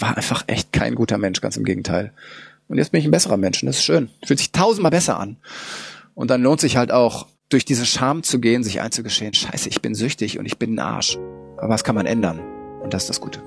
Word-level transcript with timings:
ich 0.00 0.06
war 0.08 0.16
einfach 0.16 0.44
echt 0.46 0.72
kein 0.72 0.94
guter 0.94 1.18
Mensch, 1.18 1.42
ganz 1.42 1.58
im 1.58 1.64
Gegenteil. 1.64 2.12
Und 2.68 2.78
jetzt 2.78 2.90
bin 2.90 3.00
ich 3.00 3.04
ein 3.04 3.10
besserer 3.10 3.36
Mensch 3.36 3.62
und 3.62 3.66
das 3.66 3.76
ist 3.76 3.84
schön. 3.84 4.08
Fühlt 4.24 4.38
sich 4.38 4.50
tausendmal 4.50 4.90
besser 4.90 5.20
an. 5.20 5.36
Und 6.14 6.30
dann 6.30 6.42
lohnt 6.42 6.60
sich 6.60 6.78
halt 6.78 6.90
auch, 6.90 7.26
durch 7.50 7.66
diese 7.66 7.84
Scham 7.84 8.22
zu 8.22 8.40
gehen, 8.40 8.62
sich 8.62 8.80
einzugestehen, 8.80 9.34
scheiße, 9.34 9.68
ich 9.68 9.82
bin 9.82 9.94
süchtig 9.94 10.38
und 10.38 10.46
ich 10.46 10.56
bin 10.56 10.76
ein 10.76 10.78
Arsch. 10.78 11.18
Aber 11.58 11.68
was 11.68 11.84
kann 11.84 11.96
man 11.96 12.06
ändern? 12.06 12.40
Und 12.82 12.94
das 12.94 13.02
ist 13.02 13.10
das 13.10 13.20
Gute. 13.20 13.42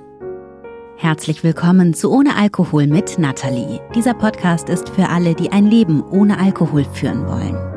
Herzlich 0.97 1.43
willkommen 1.43 1.95
zu 1.95 2.11
Ohne 2.11 2.35
Alkohol 2.35 2.85
mit 2.85 3.17
Nathalie. 3.17 3.81
Dieser 3.95 4.13
Podcast 4.13 4.69
ist 4.69 4.89
für 4.89 5.09
alle, 5.09 5.33
die 5.33 5.51
ein 5.51 5.65
Leben 5.65 6.03
ohne 6.03 6.37
Alkohol 6.37 6.85
führen 6.93 7.25
wollen. 7.25 7.72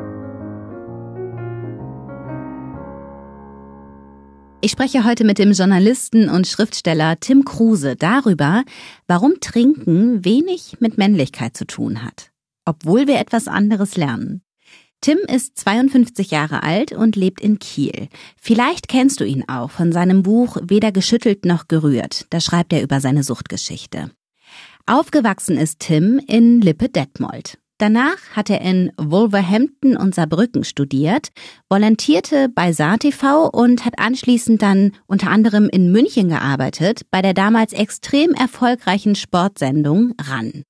Ich 4.67 4.73
spreche 4.73 5.05
heute 5.05 5.23
mit 5.23 5.39
dem 5.39 5.53
Journalisten 5.53 6.29
und 6.29 6.48
Schriftsteller 6.48 7.21
Tim 7.21 7.45
Kruse 7.45 7.95
darüber, 7.95 8.65
warum 9.07 9.35
Trinken 9.41 10.25
wenig 10.25 10.79
mit 10.80 10.98
Männlichkeit 10.98 11.57
zu 11.57 11.69
tun 11.69 12.02
hat, 12.02 12.33
obwohl 12.65 13.07
wir 13.07 13.21
etwas 13.21 13.47
anderes 13.47 13.97
lernen. 13.97 14.43
Tim 15.01 15.19
ist 15.33 15.57
52 15.57 16.33
Jahre 16.33 16.65
alt 16.65 16.91
und 16.91 17.15
lebt 17.15 17.41
in 17.41 17.60
Kiel. 17.60 18.09
Vielleicht 18.41 18.88
kennst 18.88 19.21
du 19.21 19.24
ihn 19.24 19.48
auch 19.48 19.71
von 19.71 19.93
seinem 19.93 20.24
Buch 20.24 20.57
Weder 20.60 20.91
geschüttelt 20.91 21.45
noch 21.45 21.69
gerührt. 21.69 22.27
Da 22.30 22.41
schreibt 22.41 22.73
er 22.73 22.83
über 22.83 23.01
seine 23.01 23.23
Suchtgeschichte. 23.23 24.10
Aufgewachsen 24.85 25.59
ist 25.59 25.79
Tim 25.79 26.21
in 26.27 26.60
Lippe-Detmold. 26.60 27.57
Danach 27.79 28.16
hat 28.33 28.48
er 28.48 28.62
in 28.62 28.91
Wolverhampton 28.97 29.98
und 29.98 30.15
Saarbrücken 30.15 30.65
studiert, 30.65 31.29
volontierte 31.69 32.49
bei 32.49 32.73
SaarTV 32.73 33.51
und 33.52 33.85
hat 33.85 33.99
anschließend 33.99 34.62
dann 34.62 34.93
unter 35.07 35.29
anderem 35.29 35.69
in 35.69 35.93
München 35.93 36.30
gearbeitet, 36.30 37.02
bei 37.11 37.21
der 37.21 37.35
damals 37.35 37.75
extrem 37.75 38.33
erfolgreichen 38.33 39.15
Sportsendung 39.15 40.15
RAN. 40.19 40.62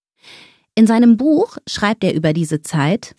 In 0.75 0.89
seinem 0.89 1.17
Buch 1.17 1.59
schreibt 1.69 2.03
er 2.03 2.13
über 2.13 2.33
diese 2.33 2.63
Zeit 2.63 3.15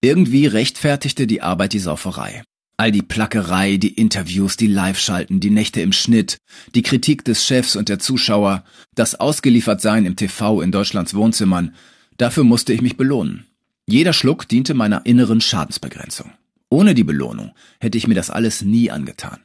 Irgendwie 0.00 0.46
rechtfertigte 0.46 1.26
die 1.26 1.42
Arbeit 1.42 1.72
die 1.72 1.80
Sauferei. 1.80 2.44
All 2.76 2.92
die 2.92 3.02
Plackerei, 3.02 3.76
die 3.76 3.92
Interviews, 3.92 4.56
die 4.56 4.68
Live-Schalten, 4.68 5.40
die 5.40 5.50
Nächte 5.50 5.80
im 5.80 5.92
Schnitt, 5.92 6.38
die 6.76 6.82
Kritik 6.82 7.24
des 7.24 7.44
Chefs 7.44 7.74
und 7.74 7.88
der 7.88 7.98
Zuschauer, 7.98 8.64
das 8.94 9.18
Ausgeliefertsein 9.18 10.06
im 10.06 10.14
TV 10.14 10.62
in 10.62 10.70
Deutschlands 10.70 11.12
Wohnzimmern, 11.12 11.74
dafür 12.20 12.44
musste 12.44 12.72
ich 12.72 12.82
mich 12.82 12.96
belohnen. 12.96 13.46
Jeder 13.86 14.12
Schluck 14.12 14.46
diente 14.46 14.74
meiner 14.74 15.06
inneren 15.06 15.40
Schadensbegrenzung. 15.40 16.30
Ohne 16.68 16.94
die 16.94 17.04
Belohnung 17.04 17.52
hätte 17.80 17.98
ich 17.98 18.06
mir 18.06 18.14
das 18.14 18.30
alles 18.30 18.62
nie 18.62 18.90
angetan. 18.90 19.40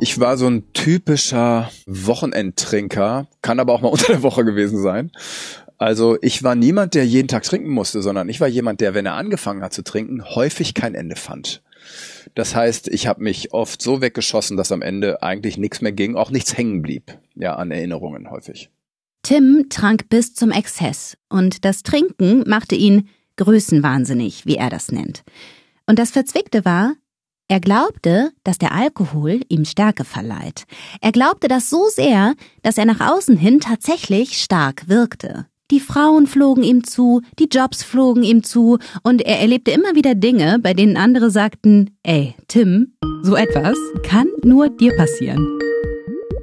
Ich 0.00 0.18
war 0.18 0.36
so 0.36 0.48
ein 0.48 0.72
typischer 0.72 1.70
Wochenendtrinker, 1.86 3.28
kann 3.42 3.60
aber 3.60 3.74
auch 3.74 3.82
mal 3.82 3.88
unter 3.92 4.08
der 4.08 4.22
Woche 4.22 4.44
gewesen 4.44 4.82
sein. 4.82 5.12
Also 5.78 6.16
ich 6.22 6.42
war 6.42 6.54
niemand, 6.54 6.94
der 6.94 7.06
jeden 7.06 7.28
Tag 7.28 7.42
trinken 7.42 7.70
musste, 7.70 8.02
sondern 8.02 8.28
ich 8.28 8.40
war 8.40 8.48
jemand, 8.48 8.80
der, 8.80 8.94
wenn 8.94 9.06
er 9.06 9.14
angefangen 9.14 9.62
hat 9.62 9.72
zu 9.72 9.82
trinken, 9.84 10.24
häufig 10.24 10.74
kein 10.74 10.94
Ende 10.94 11.16
fand. 11.16 11.62
Das 12.34 12.54
heißt, 12.54 12.88
ich 12.88 13.06
habe 13.06 13.22
mich 13.22 13.52
oft 13.52 13.82
so 13.82 14.00
weggeschossen, 14.00 14.56
dass 14.56 14.72
am 14.72 14.82
Ende 14.82 15.22
eigentlich 15.22 15.58
nichts 15.58 15.80
mehr 15.80 15.92
ging, 15.92 16.16
auch 16.16 16.30
nichts 16.30 16.56
hängen 16.56 16.82
blieb, 16.82 17.18
ja, 17.34 17.56
an 17.56 17.70
Erinnerungen 17.70 18.30
häufig. 18.30 18.70
Tim 19.22 19.66
trank 19.70 20.08
bis 20.08 20.34
zum 20.34 20.50
Exzess 20.50 21.16
und 21.28 21.64
das 21.64 21.82
Trinken 21.82 22.42
machte 22.48 22.74
ihn 22.74 23.08
größenwahnsinnig, 23.36 24.46
wie 24.46 24.56
er 24.56 24.68
das 24.68 24.90
nennt. 24.90 25.22
Und 25.86 25.98
das 25.98 26.10
Verzwickte 26.10 26.64
war, 26.64 26.94
er 27.48 27.60
glaubte, 27.60 28.32
dass 28.44 28.58
der 28.58 28.72
Alkohol 28.72 29.42
ihm 29.48 29.64
Stärke 29.64 30.04
verleiht. 30.04 30.64
Er 31.00 31.12
glaubte 31.12 31.48
das 31.48 31.70
so 31.70 31.88
sehr, 31.88 32.34
dass 32.62 32.78
er 32.78 32.86
nach 32.86 33.00
außen 33.00 33.36
hin 33.36 33.60
tatsächlich 33.60 34.42
stark 34.42 34.88
wirkte. 34.88 35.46
Die 35.70 35.80
Frauen 35.80 36.26
flogen 36.26 36.64
ihm 36.64 36.84
zu, 36.84 37.22
die 37.38 37.48
Jobs 37.50 37.82
flogen 37.82 38.22
ihm 38.22 38.42
zu, 38.42 38.78
und 39.02 39.22
er 39.22 39.40
erlebte 39.40 39.70
immer 39.70 39.94
wieder 39.94 40.14
Dinge, 40.14 40.58
bei 40.58 40.74
denen 40.74 40.96
andere 40.96 41.30
sagten, 41.30 41.96
ey, 42.02 42.34
Tim, 42.48 42.94
so 43.22 43.36
etwas 43.36 43.78
kann 44.02 44.26
nur 44.44 44.68
dir 44.68 44.94
passieren. 44.96 45.46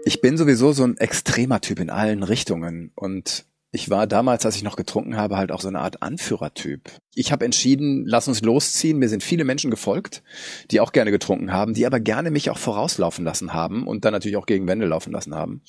Ich 0.06 0.22
bin 0.22 0.38
sowieso 0.38 0.72
so 0.72 0.84
ein 0.84 0.98
extremer 0.98 1.62
Typ 1.62 1.80
in 1.80 1.90
allen 1.90 2.24
Richtungen 2.24 2.92
und 2.96 3.46
ich 3.72 3.92
war 3.92 4.08
damals, 4.08 4.46
als 4.46 4.56
ich 4.56 4.64
noch 4.64 4.76
getrunken 4.76 5.16
habe, 5.16 5.38
halt 5.38 5.52
auch 5.52 5.62
so 5.62 5.68
eine 5.68 5.80
Art 5.80 6.02
Anführertyp. 6.02 6.90
Ich 7.14 7.32
habe 7.32 7.46
entschieden, 7.46 8.04
lass 8.08 8.28
uns 8.28 8.42
losziehen. 8.42 8.98
Mir 8.98 9.10
sind 9.10 9.22
viele 9.22 9.44
Menschen 9.44 9.70
gefolgt, 9.70 10.24
die 10.72 10.80
auch 10.80 10.92
gerne 10.92 11.12
getrunken 11.12 11.54
haben, 11.54 11.76
die 11.76 11.86
aber 11.86 12.00
gerne 12.00 12.32
mich 12.32 12.50
auch 12.50 12.58
vorauslaufen 12.58 13.24
lassen 13.24 13.54
haben 13.54 13.86
und 13.86 14.06
dann 14.06 14.14
natürlich 14.14 14.38
auch 14.38 14.48
gegen 14.48 14.68
Wände 14.68 14.88
laufen 14.88 15.14
lassen 15.14 15.36
haben. 15.36 15.62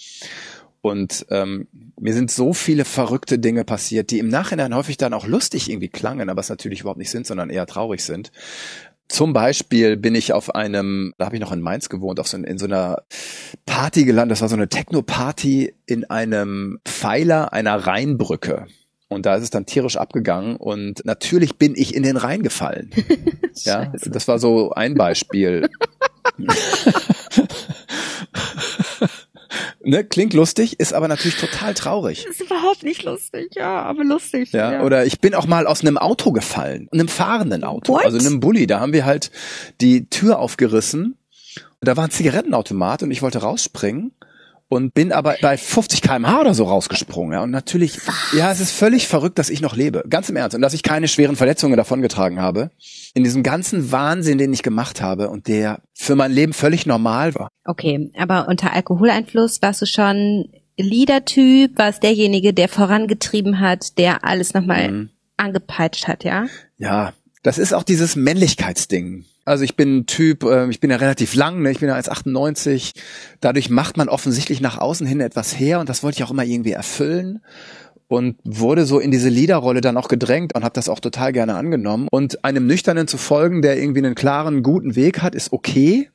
Und 0.80 1.26
ähm, 1.28 1.68
mir 1.98 2.14
sind 2.14 2.30
so 2.30 2.54
viele 2.54 2.86
verrückte 2.86 3.38
Dinge 3.38 3.64
passiert, 3.64 4.10
die 4.10 4.18
im 4.18 4.28
Nachhinein 4.28 4.74
häufig 4.74 4.96
dann 4.96 5.12
auch 5.12 5.26
lustig 5.26 5.68
irgendwie 5.68 5.88
klangen, 5.88 6.30
aber 6.30 6.40
es 6.40 6.48
natürlich 6.48 6.80
überhaupt 6.80 6.98
nicht 6.98 7.10
sind, 7.10 7.26
sondern 7.26 7.50
eher 7.50 7.66
traurig 7.66 8.02
sind. 8.02 8.32
Zum 9.10 9.32
Beispiel 9.32 9.96
bin 9.96 10.14
ich 10.14 10.32
auf 10.32 10.54
einem, 10.54 11.14
da 11.18 11.26
habe 11.26 11.34
ich 11.34 11.40
noch 11.40 11.50
in 11.50 11.60
Mainz 11.60 11.88
gewohnt, 11.88 12.20
auf 12.20 12.28
so, 12.28 12.36
in 12.36 12.58
so 12.58 12.66
einer 12.66 13.02
Party 13.66 14.04
gelandet. 14.04 14.36
Das 14.36 14.40
war 14.40 14.48
so 14.48 14.54
eine 14.54 14.68
Techno-Party 14.68 15.74
in 15.84 16.08
einem 16.08 16.78
Pfeiler 16.84 17.52
einer 17.52 17.74
Rheinbrücke. 17.74 18.68
Und 19.08 19.26
da 19.26 19.34
ist 19.34 19.42
es 19.42 19.50
dann 19.50 19.66
tierisch 19.66 19.96
abgegangen 19.96 20.54
und 20.54 21.04
natürlich 21.04 21.58
bin 21.58 21.74
ich 21.74 21.96
in 21.96 22.04
den 22.04 22.16
Rhein 22.16 22.44
gefallen. 22.44 22.90
ja, 23.64 23.92
das 24.04 24.28
war 24.28 24.38
so 24.38 24.70
ein 24.70 24.94
Beispiel. 24.94 25.68
ne, 29.82 30.04
klingt 30.04 30.34
lustig, 30.34 30.78
ist 30.78 30.92
aber 30.92 31.08
natürlich 31.08 31.38
total 31.38 31.74
traurig. 31.74 32.24
Das 32.24 32.36
ist 32.36 32.42
überhaupt 32.42 32.82
nicht 32.82 33.02
lustig, 33.02 33.54
ja, 33.54 33.82
aber 33.82 34.04
lustig. 34.04 34.52
Ja, 34.52 34.72
ja. 34.72 34.82
oder 34.82 35.06
ich 35.06 35.20
bin 35.20 35.34
auch 35.34 35.46
mal 35.46 35.66
aus 35.66 35.80
einem 35.82 35.98
Auto 35.98 36.32
gefallen, 36.32 36.88
einem 36.92 37.08
fahrenden 37.08 37.64
Auto, 37.64 37.94
What? 37.94 38.04
also 38.04 38.18
einem 38.18 38.40
Bulli. 38.40 38.66
Da 38.66 38.80
haben 38.80 38.92
wir 38.92 39.04
halt 39.04 39.30
die 39.80 40.08
Tür 40.08 40.38
aufgerissen. 40.38 41.16
Da 41.80 41.96
war 41.96 42.04
ein 42.04 42.10
Zigarettenautomat 42.10 43.02
und 43.02 43.10
ich 43.10 43.22
wollte 43.22 43.38
rausspringen 43.38 44.12
und 44.70 44.94
bin 44.94 45.10
aber 45.10 45.34
bei 45.42 45.56
50 45.56 46.00
kmh 46.00 46.40
oder 46.40 46.54
so 46.54 46.64
rausgesprungen. 46.64 47.32
Ja. 47.32 47.42
Und 47.42 47.50
natürlich, 47.50 48.06
Was? 48.06 48.32
ja, 48.36 48.52
es 48.52 48.60
ist 48.60 48.70
völlig 48.70 49.08
verrückt, 49.08 49.38
dass 49.38 49.50
ich 49.50 49.60
noch 49.60 49.76
lebe. 49.76 50.04
Ganz 50.08 50.30
im 50.30 50.36
Ernst. 50.36 50.54
Und 50.54 50.62
dass 50.62 50.74
ich 50.74 50.84
keine 50.84 51.08
schweren 51.08 51.34
Verletzungen 51.34 51.76
davongetragen 51.76 52.40
habe. 52.40 52.70
In 53.12 53.24
diesem 53.24 53.42
ganzen 53.42 53.90
Wahnsinn, 53.90 54.38
den 54.38 54.52
ich 54.52 54.62
gemacht 54.62 55.02
habe 55.02 55.28
und 55.28 55.48
der 55.48 55.82
für 55.92 56.14
mein 56.14 56.30
Leben 56.30 56.52
völlig 56.52 56.86
normal 56.86 57.34
war. 57.34 57.48
Okay, 57.64 58.12
aber 58.16 58.46
unter 58.48 58.72
Alkoholeinfluss 58.72 59.60
warst 59.60 59.82
du 59.82 59.86
schon 59.86 60.48
Leader-Typ, 60.76 61.76
warst 61.76 62.04
derjenige, 62.04 62.54
der 62.54 62.68
vorangetrieben 62.68 63.58
hat, 63.58 63.98
der 63.98 64.24
alles 64.24 64.54
nochmal 64.54 64.92
mhm. 64.92 65.10
angepeitscht 65.36 66.06
hat, 66.06 66.22
ja? 66.22 66.46
Ja, 66.78 67.12
das 67.42 67.58
ist 67.58 67.72
auch 67.72 67.82
dieses 67.82 68.16
Männlichkeitsding. 68.16 69.24
Also 69.44 69.64
ich 69.64 69.74
bin 69.74 69.98
ein 69.98 70.06
Typ, 70.06 70.44
äh, 70.44 70.68
ich 70.68 70.80
bin 70.80 70.90
ja 70.90 70.96
relativ 70.96 71.34
lang, 71.34 71.62
ne? 71.62 71.70
ich 71.70 71.80
bin 71.80 71.88
ja 71.88 71.96
1,98. 71.96 72.92
Dadurch 73.40 73.70
macht 73.70 73.96
man 73.96 74.08
offensichtlich 74.08 74.60
nach 74.60 74.78
außen 74.78 75.06
hin 75.06 75.20
etwas 75.20 75.58
her 75.58 75.80
und 75.80 75.88
das 75.88 76.02
wollte 76.02 76.18
ich 76.18 76.24
auch 76.24 76.30
immer 76.30 76.44
irgendwie 76.44 76.72
erfüllen 76.72 77.40
und 78.08 78.36
wurde 78.44 78.84
so 78.84 78.98
in 78.98 79.10
diese 79.10 79.28
Leaderrolle 79.28 79.80
dann 79.80 79.96
auch 79.96 80.08
gedrängt 80.08 80.54
und 80.54 80.64
habe 80.64 80.74
das 80.74 80.88
auch 80.88 81.00
total 81.00 81.32
gerne 81.32 81.54
angenommen. 81.54 82.08
Und 82.10 82.44
einem 82.44 82.66
Nüchternen 82.66 83.06
zu 83.06 83.16
folgen, 83.16 83.62
der 83.62 83.78
irgendwie 83.78 84.00
einen 84.00 84.14
klaren, 84.14 84.62
guten 84.62 84.96
Weg 84.96 85.22
hat, 85.22 85.34
ist 85.34 85.52
okay. 85.52 86.10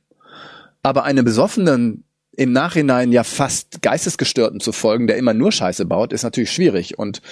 Aber 0.82 1.04
einem 1.04 1.24
Besoffenen 1.24 2.04
im 2.36 2.52
Nachhinein 2.52 3.12
ja 3.12 3.24
fast 3.24 3.80
Geistesgestörten 3.80 4.60
zu 4.60 4.72
folgen, 4.72 5.06
der 5.06 5.16
immer 5.16 5.32
nur 5.32 5.50
Scheiße 5.50 5.86
baut, 5.86 6.12
ist 6.12 6.22
natürlich 6.22 6.52
schwierig. 6.52 6.98
Und 6.98 7.22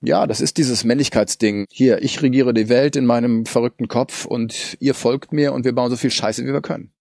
ja, 0.00 0.26
das 0.26 0.40
ist 0.40 0.56
dieses 0.56 0.84
Männlichkeitsding. 0.84 1.66
Hier, 1.70 2.02
ich 2.02 2.22
regiere 2.22 2.54
die 2.54 2.68
Welt 2.68 2.96
in 2.96 3.06
meinem 3.06 3.46
verrückten 3.46 3.88
Kopf 3.88 4.24
und 4.24 4.76
ihr 4.80 4.94
folgt 4.94 5.32
mir 5.32 5.52
und 5.52 5.64
wir 5.64 5.74
bauen 5.74 5.90
so 5.90 5.96
viel 5.96 6.10
Scheiße, 6.10 6.44
wie 6.44 6.52
wir 6.52 6.62
können. 6.62 6.92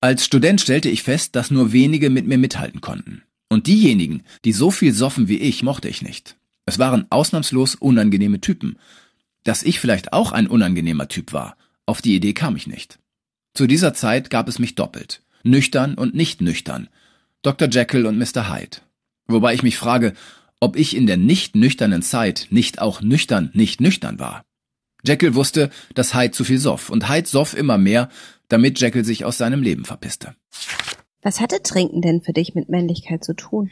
Als 0.00 0.24
Student 0.24 0.60
stellte 0.60 0.88
ich 0.88 1.02
fest, 1.02 1.34
dass 1.34 1.50
nur 1.50 1.72
wenige 1.72 2.10
mit 2.10 2.26
mir 2.26 2.38
mithalten 2.38 2.80
konnten. 2.80 3.22
Und 3.48 3.66
diejenigen, 3.66 4.22
die 4.44 4.52
so 4.52 4.70
viel 4.70 4.92
soffen 4.92 5.28
wie 5.28 5.38
ich, 5.38 5.62
mochte 5.62 5.88
ich 5.88 6.02
nicht. 6.02 6.36
Es 6.66 6.78
waren 6.78 7.06
ausnahmslos 7.10 7.74
unangenehme 7.74 8.40
Typen. 8.40 8.78
Dass 9.44 9.62
ich 9.62 9.80
vielleicht 9.80 10.12
auch 10.12 10.32
ein 10.32 10.46
unangenehmer 10.46 11.08
Typ 11.08 11.32
war, 11.32 11.56
auf 11.86 12.02
die 12.02 12.14
Idee 12.14 12.34
kam 12.34 12.56
ich 12.56 12.66
nicht. 12.66 12.98
Zu 13.54 13.66
dieser 13.66 13.94
Zeit 13.94 14.28
gab 14.28 14.48
es 14.48 14.58
mich 14.58 14.74
doppelt. 14.74 15.22
Nüchtern 15.42 15.94
und 15.94 16.14
nicht 16.14 16.42
nüchtern. 16.42 16.88
Dr. 17.42 17.68
Jekyll 17.68 18.06
und 18.06 18.18
Mr. 18.18 18.52
Hyde. 18.52 18.78
Wobei 19.26 19.54
ich 19.54 19.62
mich 19.62 19.78
frage, 19.78 20.12
ob 20.60 20.76
ich 20.76 20.96
in 20.96 21.06
der 21.06 21.16
nicht 21.16 21.54
nüchternen 21.54 22.02
Zeit 22.02 22.48
nicht 22.50 22.80
auch 22.80 23.00
nüchtern 23.00 23.50
nicht 23.54 23.80
nüchtern 23.80 24.18
war. 24.18 24.44
Jekyll 25.04 25.34
wusste, 25.34 25.70
dass 25.94 26.14
Hyde 26.14 26.32
zu 26.32 26.44
viel 26.44 26.58
soff 26.58 26.90
und 26.90 27.08
Hyde 27.08 27.28
soff 27.28 27.56
immer 27.56 27.78
mehr, 27.78 28.08
damit 28.48 28.80
Jekyll 28.80 29.04
sich 29.04 29.24
aus 29.24 29.38
seinem 29.38 29.62
Leben 29.62 29.84
verpisste. 29.84 30.34
Was 31.22 31.40
hatte 31.40 31.62
Trinken 31.62 32.02
denn 32.02 32.22
für 32.22 32.32
dich 32.32 32.54
mit 32.54 32.68
Männlichkeit 32.68 33.24
zu 33.24 33.34
tun? 33.34 33.70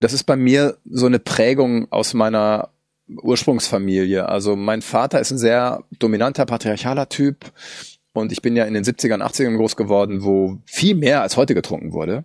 Das 0.00 0.12
ist 0.12 0.24
bei 0.24 0.36
mir 0.36 0.78
so 0.88 1.06
eine 1.06 1.18
Prägung 1.18 1.90
aus 1.90 2.14
meiner 2.14 2.70
Ursprungsfamilie. 3.08 4.28
Also 4.28 4.54
mein 4.56 4.82
Vater 4.82 5.20
ist 5.20 5.30
ein 5.30 5.38
sehr 5.38 5.84
dominanter, 5.98 6.46
patriarchaler 6.46 7.08
Typ 7.08 7.52
Und 8.12 8.32
ich 8.32 8.42
bin 8.42 8.56
ja 8.56 8.64
in 8.64 8.74
den 8.74 8.84
70ern, 8.84 9.22
80ern 9.22 9.56
groß 9.56 9.76
geworden, 9.76 10.24
wo 10.24 10.58
viel 10.64 10.94
mehr 10.94 11.22
als 11.22 11.36
heute 11.36 11.54
getrunken 11.54 11.92
wurde. 11.92 12.24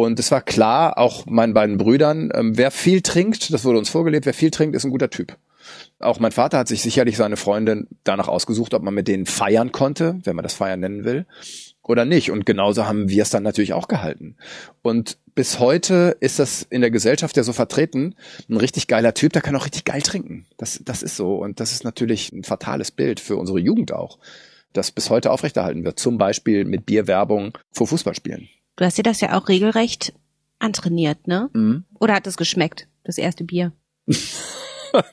Und 0.00 0.20
es 0.20 0.30
war 0.30 0.42
klar, 0.42 0.96
auch 0.96 1.26
meinen 1.26 1.54
beiden 1.54 1.76
Brüdern, 1.76 2.30
ähm, 2.32 2.56
wer 2.56 2.70
viel 2.70 3.02
trinkt, 3.02 3.52
das 3.52 3.64
wurde 3.64 3.80
uns 3.80 3.88
vorgelebt, 3.88 4.26
wer 4.26 4.32
viel 4.32 4.52
trinkt, 4.52 4.76
ist 4.76 4.84
ein 4.84 4.92
guter 4.92 5.10
Typ. 5.10 5.36
Auch 5.98 6.20
mein 6.20 6.30
Vater 6.30 6.56
hat 6.56 6.68
sich 6.68 6.82
sicherlich 6.82 7.16
seine 7.16 7.36
Freundin 7.36 7.88
danach 8.04 8.28
ausgesucht, 8.28 8.74
ob 8.74 8.82
man 8.84 8.94
mit 8.94 9.08
denen 9.08 9.26
feiern 9.26 9.72
konnte, 9.72 10.20
wenn 10.22 10.36
man 10.36 10.44
das 10.44 10.54
Feiern 10.54 10.78
nennen 10.78 11.04
will, 11.04 11.26
oder 11.82 12.04
nicht. 12.04 12.30
Und 12.30 12.46
genauso 12.46 12.86
haben 12.86 13.08
wir 13.08 13.24
es 13.24 13.30
dann 13.30 13.42
natürlich 13.42 13.72
auch 13.72 13.88
gehalten. 13.88 14.36
Und 14.82 15.18
bis 15.34 15.58
heute 15.58 16.16
ist 16.20 16.38
das 16.38 16.62
in 16.62 16.80
der 16.80 16.92
Gesellschaft 16.92 17.36
ja 17.36 17.42
so 17.42 17.52
vertreten, 17.52 18.14
ein 18.48 18.56
richtig 18.56 18.86
geiler 18.86 19.14
Typ, 19.14 19.32
der 19.32 19.42
kann 19.42 19.56
auch 19.56 19.64
richtig 19.64 19.84
geil 19.84 20.02
trinken. 20.02 20.46
Das, 20.58 20.80
das 20.84 21.02
ist 21.02 21.16
so. 21.16 21.34
Und 21.34 21.58
das 21.58 21.72
ist 21.72 21.82
natürlich 21.82 22.30
ein 22.30 22.44
fatales 22.44 22.92
Bild 22.92 23.18
für 23.18 23.34
unsere 23.34 23.58
Jugend 23.58 23.92
auch, 23.92 24.20
das 24.72 24.92
bis 24.92 25.10
heute 25.10 25.32
aufrechterhalten 25.32 25.82
wird. 25.82 25.98
Zum 25.98 26.18
Beispiel 26.18 26.64
mit 26.64 26.86
Bierwerbung 26.86 27.58
vor 27.72 27.88
Fußballspielen. 27.88 28.48
Du 28.78 28.84
hast 28.84 28.96
dir 28.96 29.02
das 29.02 29.20
ja 29.20 29.36
auch 29.36 29.48
regelrecht 29.48 30.14
antrainiert, 30.60 31.26
ne? 31.26 31.50
Mhm. 31.52 31.84
Oder 31.98 32.14
hat 32.14 32.28
es 32.28 32.36
geschmeckt, 32.36 32.86
das 33.02 33.18
erste 33.18 33.42
Bier? 33.42 33.72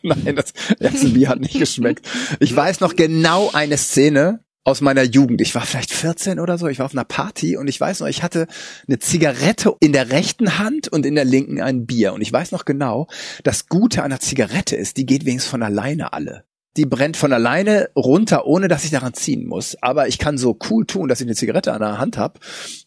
Nein, 0.03 0.35
das 0.35 0.53
erste 0.79 1.09
Bier 1.09 1.29
hat 1.29 1.39
nicht 1.39 1.57
geschmeckt. 1.57 2.07
Ich 2.39 2.55
weiß 2.55 2.79
noch 2.79 2.95
genau 2.95 3.49
eine 3.53 3.77
Szene 3.77 4.45
aus 4.63 4.81
meiner 4.81 5.01
Jugend. 5.01 5.41
Ich 5.41 5.55
war 5.55 5.63
vielleicht 5.63 5.91
14 5.91 6.39
oder 6.39 6.59
so. 6.59 6.67
Ich 6.67 6.77
war 6.77 6.85
auf 6.85 6.93
einer 6.93 7.05
Party 7.05 7.57
und 7.57 7.67
ich 7.67 7.81
weiß 7.81 8.01
noch, 8.01 8.07
ich 8.07 8.21
hatte 8.21 8.45
eine 8.87 8.99
Zigarette 8.99 9.75
in 9.79 9.93
der 9.93 10.11
rechten 10.11 10.59
Hand 10.59 10.87
und 10.87 11.03
in 11.03 11.15
der 11.15 11.25
linken 11.25 11.59
ein 11.59 11.87
Bier. 11.87 12.13
Und 12.13 12.21
ich 12.21 12.31
weiß 12.31 12.51
noch 12.51 12.65
genau, 12.65 13.07
das 13.43 13.67
Gute 13.67 14.03
an 14.03 14.11
einer 14.11 14.19
Zigarette 14.19 14.75
ist, 14.75 14.97
die 14.97 15.07
geht 15.07 15.25
wenigstens 15.25 15.49
von 15.49 15.63
alleine 15.63 16.13
alle 16.13 16.45
die 16.77 16.85
brennt 16.85 17.15
von 17.15 17.31
alleine 17.31 17.89
runter, 17.95 18.45
ohne 18.45 18.67
dass 18.67 18.83
ich 18.83 18.91
daran 18.91 19.13
ziehen 19.13 19.45
muss. 19.45 19.77
Aber 19.81 20.07
ich 20.07 20.17
kann 20.17 20.37
so 20.37 20.57
cool 20.69 20.85
tun, 20.85 21.07
dass 21.07 21.21
ich 21.21 21.27
eine 21.27 21.35
Zigarette 21.35 21.73
an 21.73 21.79
der 21.79 21.99
Hand 21.99 22.17
habe, 22.17 22.39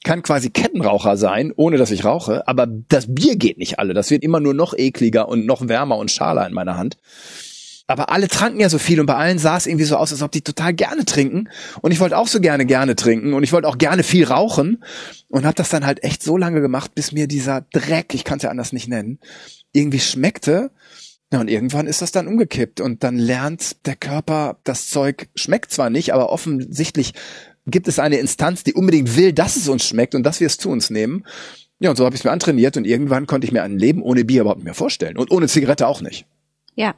kann 0.05 0.23
quasi 0.23 0.51
Kettenraucher 0.51 1.17
sein, 1.17 1.53
ohne 1.57 1.79
dass 1.79 1.91
ich 1.91 2.05
rauche. 2.05 2.47
Aber 2.47 2.67
das 2.67 3.15
Bier 3.15 3.37
geht 3.37 3.59
nicht 3.59 3.79
alle. 3.79 3.95
Das 3.95 4.11
wird 4.11 4.23
immer 4.23 4.41
nur 4.41 4.55
noch 4.55 4.75
ekliger 4.77 5.29
und 5.29 5.47
noch 5.47 5.69
wärmer 5.69 5.97
und 5.97 6.11
schaler 6.11 6.47
in 6.47 6.53
meiner 6.53 6.77
Hand. 6.77 6.99
Aber 7.91 8.11
alle 8.11 8.29
tranken 8.29 8.61
ja 8.61 8.69
so 8.69 8.77
viel 8.77 9.01
und 9.01 9.07
bei 9.07 9.15
allen 9.15 9.39
sah 9.39 9.57
es 9.57 9.67
irgendwie 9.67 9.87
so 9.87 9.97
aus, 9.97 10.13
als 10.13 10.21
ob 10.21 10.31
die 10.31 10.43
total 10.43 10.75
gerne 10.75 11.07
trinken. 11.07 11.49
Und 11.81 11.91
ich 11.91 12.01
wollte 12.01 12.19
auch 12.19 12.29
so 12.29 12.39
gerne 12.39 12.67
gerne 12.67 12.97
trinken 12.97 13.33
und 13.33 13.43
ich 13.43 13.53
wollte 13.53 13.67
auch 13.67 13.79
gerne 13.79 14.03
viel 14.03 14.25
rauchen 14.25 14.85
und 15.29 15.47
habe 15.47 15.55
das 15.55 15.71
dann 15.71 15.87
halt 15.87 16.05
echt 16.05 16.23
so 16.23 16.37
lange 16.37 16.61
gemacht, 16.61 16.95
bis 16.95 17.13
mir 17.13 17.27
dieser 17.27 17.63
Dreck, 17.73 18.13
ich 18.13 18.25
kann 18.25 18.37
es 18.37 18.43
ja 18.43 18.51
anders 18.51 18.75
nicht 18.75 18.89
nennen, 18.89 19.19
irgendwie 19.73 20.01
schmeckte 20.01 20.71
ja, 21.33 21.41
und 21.41 21.49
irgendwann 21.49 21.87
ist 21.87 22.01
das 22.03 22.13
dann 22.13 22.27
umgekippt 22.27 22.81
und 22.81 23.05
dann 23.05 23.19
lernt 23.19 23.87
der 23.87 23.97
Körper, 23.97 24.59
das 24.65 24.89
Zeug 24.89 25.29
schmeckt 25.35 25.71
zwar 25.73 25.91
nicht, 25.91 26.15
aber 26.15 26.31
offensichtlich 26.31 27.13
gibt 27.67 27.87
es 27.89 27.99
eine 27.99 28.17
Instanz, 28.17 28.65
die 28.65 28.73
unbedingt 28.75 29.15
will, 29.17 29.33
dass 29.33 29.57
es 29.57 29.69
uns 29.69 29.85
schmeckt 29.85 30.15
und 30.15 30.23
dass 30.23 30.41
wir 30.41 30.47
es 30.47 30.57
zu 30.57 30.71
uns 30.71 30.89
nehmen. 30.91 31.25
Ja, 31.81 31.91
und 31.91 31.97
so 31.97 32.05
habe 32.05 32.15
ich 32.15 32.21
es 32.23 32.25
mir 32.25 32.31
antrainiert 32.33 32.77
und 32.77 32.87
irgendwann 32.87 33.27
konnte 33.27 33.47
ich 33.47 33.53
mir 33.53 33.63
ein 33.63 33.79
Leben 33.79 34.03
ohne 34.03 34.25
Bier 34.25 34.41
überhaupt 34.41 34.59
nicht 34.61 34.65
mehr 34.65 34.75
vorstellen 34.75 35.19
und 35.19 35.31
ohne 35.31 35.49
Zigarette 35.49 35.87
auch 35.87 36.01
nicht. 36.01 36.27
Ja. 36.75 36.95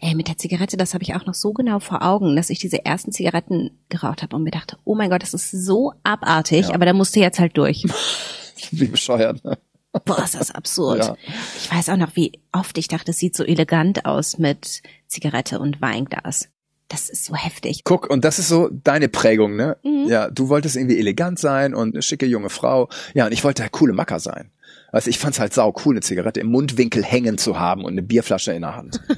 Ey, 0.00 0.14
mit 0.14 0.28
der 0.28 0.36
Zigarette, 0.36 0.76
das 0.76 0.92
habe 0.92 1.04
ich 1.04 1.14
auch 1.14 1.24
noch 1.24 1.34
so 1.34 1.52
genau 1.52 1.78
vor 1.78 2.02
Augen, 2.02 2.34
dass 2.36 2.50
ich 2.50 2.58
diese 2.58 2.84
ersten 2.84 3.12
Zigaretten 3.12 3.70
geraucht 3.88 4.22
habe 4.22 4.36
und 4.36 4.42
mir 4.42 4.50
dachte, 4.50 4.76
oh 4.84 4.94
mein 4.96 5.08
Gott, 5.08 5.22
das 5.22 5.32
ist 5.34 5.50
so 5.52 5.92
abartig, 6.02 6.68
Ja. 6.68 6.74
aber 6.74 6.84
da 6.84 6.92
musste 6.92 7.20
jetzt 7.20 7.38
halt 7.38 7.56
durch. 7.56 7.84
Wie 8.72 8.86
bescheuert. 8.88 9.42
Ne? 9.44 9.56
Boah, 10.04 10.24
ist 10.24 10.34
das 10.34 10.50
absurd. 10.50 10.98
Ja. 11.00 11.16
Ich 11.58 11.70
weiß 11.70 11.90
auch 11.90 11.96
noch, 11.96 12.16
wie 12.16 12.40
oft 12.50 12.78
ich 12.78 12.88
dachte, 12.88 13.10
es 13.10 13.18
sieht 13.18 13.36
so 13.36 13.44
elegant 13.44 14.06
aus 14.06 14.38
mit 14.38 14.82
Zigarette 15.06 15.58
und 15.58 15.80
Weinglas. 15.80 16.48
Das 16.88 17.08
ist 17.08 17.24
so 17.24 17.34
heftig. 17.34 17.84
Guck, 17.84 18.10
und 18.10 18.24
das 18.24 18.38
ist 18.38 18.48
so 18.48 18.68
deine 18.70 19.08
Prägung, 19.08 19.56
ne? 19.56 19.76
Mhm. 19.82 20.08
Ja, 20.08 20.30
du 20.30 20.48
wolltest 20.48 20.76
irgendwie 20.76 20.98
elegant 20.98 21.38
sein 21.38 21.74
und 21.74 21.94
eine 21.94 22.02
schicke 22.02 22.26
junge 22.26 22.50
Frau. 22.50 22.88
Ja, 23.14 23.26
und 23.26 23.32
ich 23.32 23.44
wollte 23.44 23.62
halt 23.62 23.72
coole 23.72 23.92
Macker 23.92 24.20
sein. 24.20 24.50
Also 24.90 25.08
ich 25.08 25.18
fand's 25.18 25.40
halt 25.40 25.54
sau 25.54 25.74
cool, 25.84 25.94
eine 25.94 26.02
Zigarette 26.02 26.40
im 26.40 26.48
Mundwinkel 26.48 27.02
hängen 27.02 27.38
zu 27.38 27.58
haben 27.58 27.84
und 27.84 27.92
eine 27.92 28.02
Bierflasche 28.02 28.52
in 28.52 28.62
der 28.62 28.76
Hand. 28.76 29.00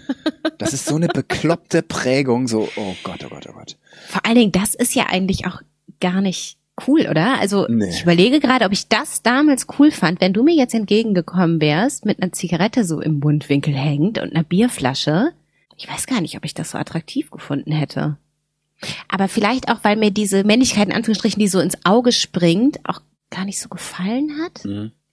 Das 0.58 0.72
ist 0.72 0.86
so 0.86 0.94
eine 0.94 1.08
bekloppte 1.08 1.82
Prägung, 1.82 2.46
so, 2.46 2.68
oh 2.76 2.94
Gott, 3.02 3.24
oh 3.24 3.28
Gott, 3.28 3.46
oh 3.48 3.52
Gott. 3.52 3.76
Vor 4.08 4.24
allen 4.24 4.36
Dingen, 4.36 4.52
das 4.52 4.74
ist 4.74 4.94
ja 4.94 5.06
eigentlich 5.06 5.46
auch 5.46 5.60
gar 6.00 6.20
nicht 6.20 6.58
cool, 6.86 7.06
oder? 7.10 7.38
Also 7.40 7.66
Nee. 7.68 7.88
ich 7.90 8.02
überlege 8.02 8.40
gerade, 8.40 8.64
ob 8.64 8.72
ich 8.72 8.88
das 8.88 9.22
damals 9.22 9.66
cool 9.78 9.90
fand, 9.90 10.20
wenn 10.20 10.32
du 10.32 10.42
mir 10.42 10.54
jetzt 10.54 10.74
entgegengekommen 10.74 11.60
wärst 11.60 12.04
mit 12.04 12.22
einer 12.22 12.32
Zigarette 12.32 12.84
so 12.84 13.00
im 13.00 13.18
Mundwinkel 13.20 13.74
hängend 13.74 14.18
und 14.18 14.32
einer 14.34 14.44
Bierflasche. 14.44 15.32
Ich 15.76 15.88
weiß 15.88 16.06
gar 16.06 16.20
nicht, 16.20 16.36
ob 16.36 16.44
ich 16.44 16.54
das 16.54 16.70
so 16.72 16.78
attraktiv 16.78 17.30
gefunden 17.30 17.72
hätte. 17.72 18.16
Aber 19.08 19.28
vielleicht 19.28 19.70
auch, 19.70 19.78
weil 19.82 19.96
mir 19.96 20.10
diese 20.10 20.44
Männlichkeit 20.44 20.88
in 20.88 20.92
Anführungsstrichen, 20.94 21.40
die 21.40 21.48
so 21.48 21.60
ins 21.60 21.78
Auge 21.84 22.12
springt, 22.12 22.80
auch 22.84 23.00
gar 23.30 23.44
nicht 23.44 23.60
so 23.60 23.68
gefallen 23.68 24.30
hat. 24.42 24.64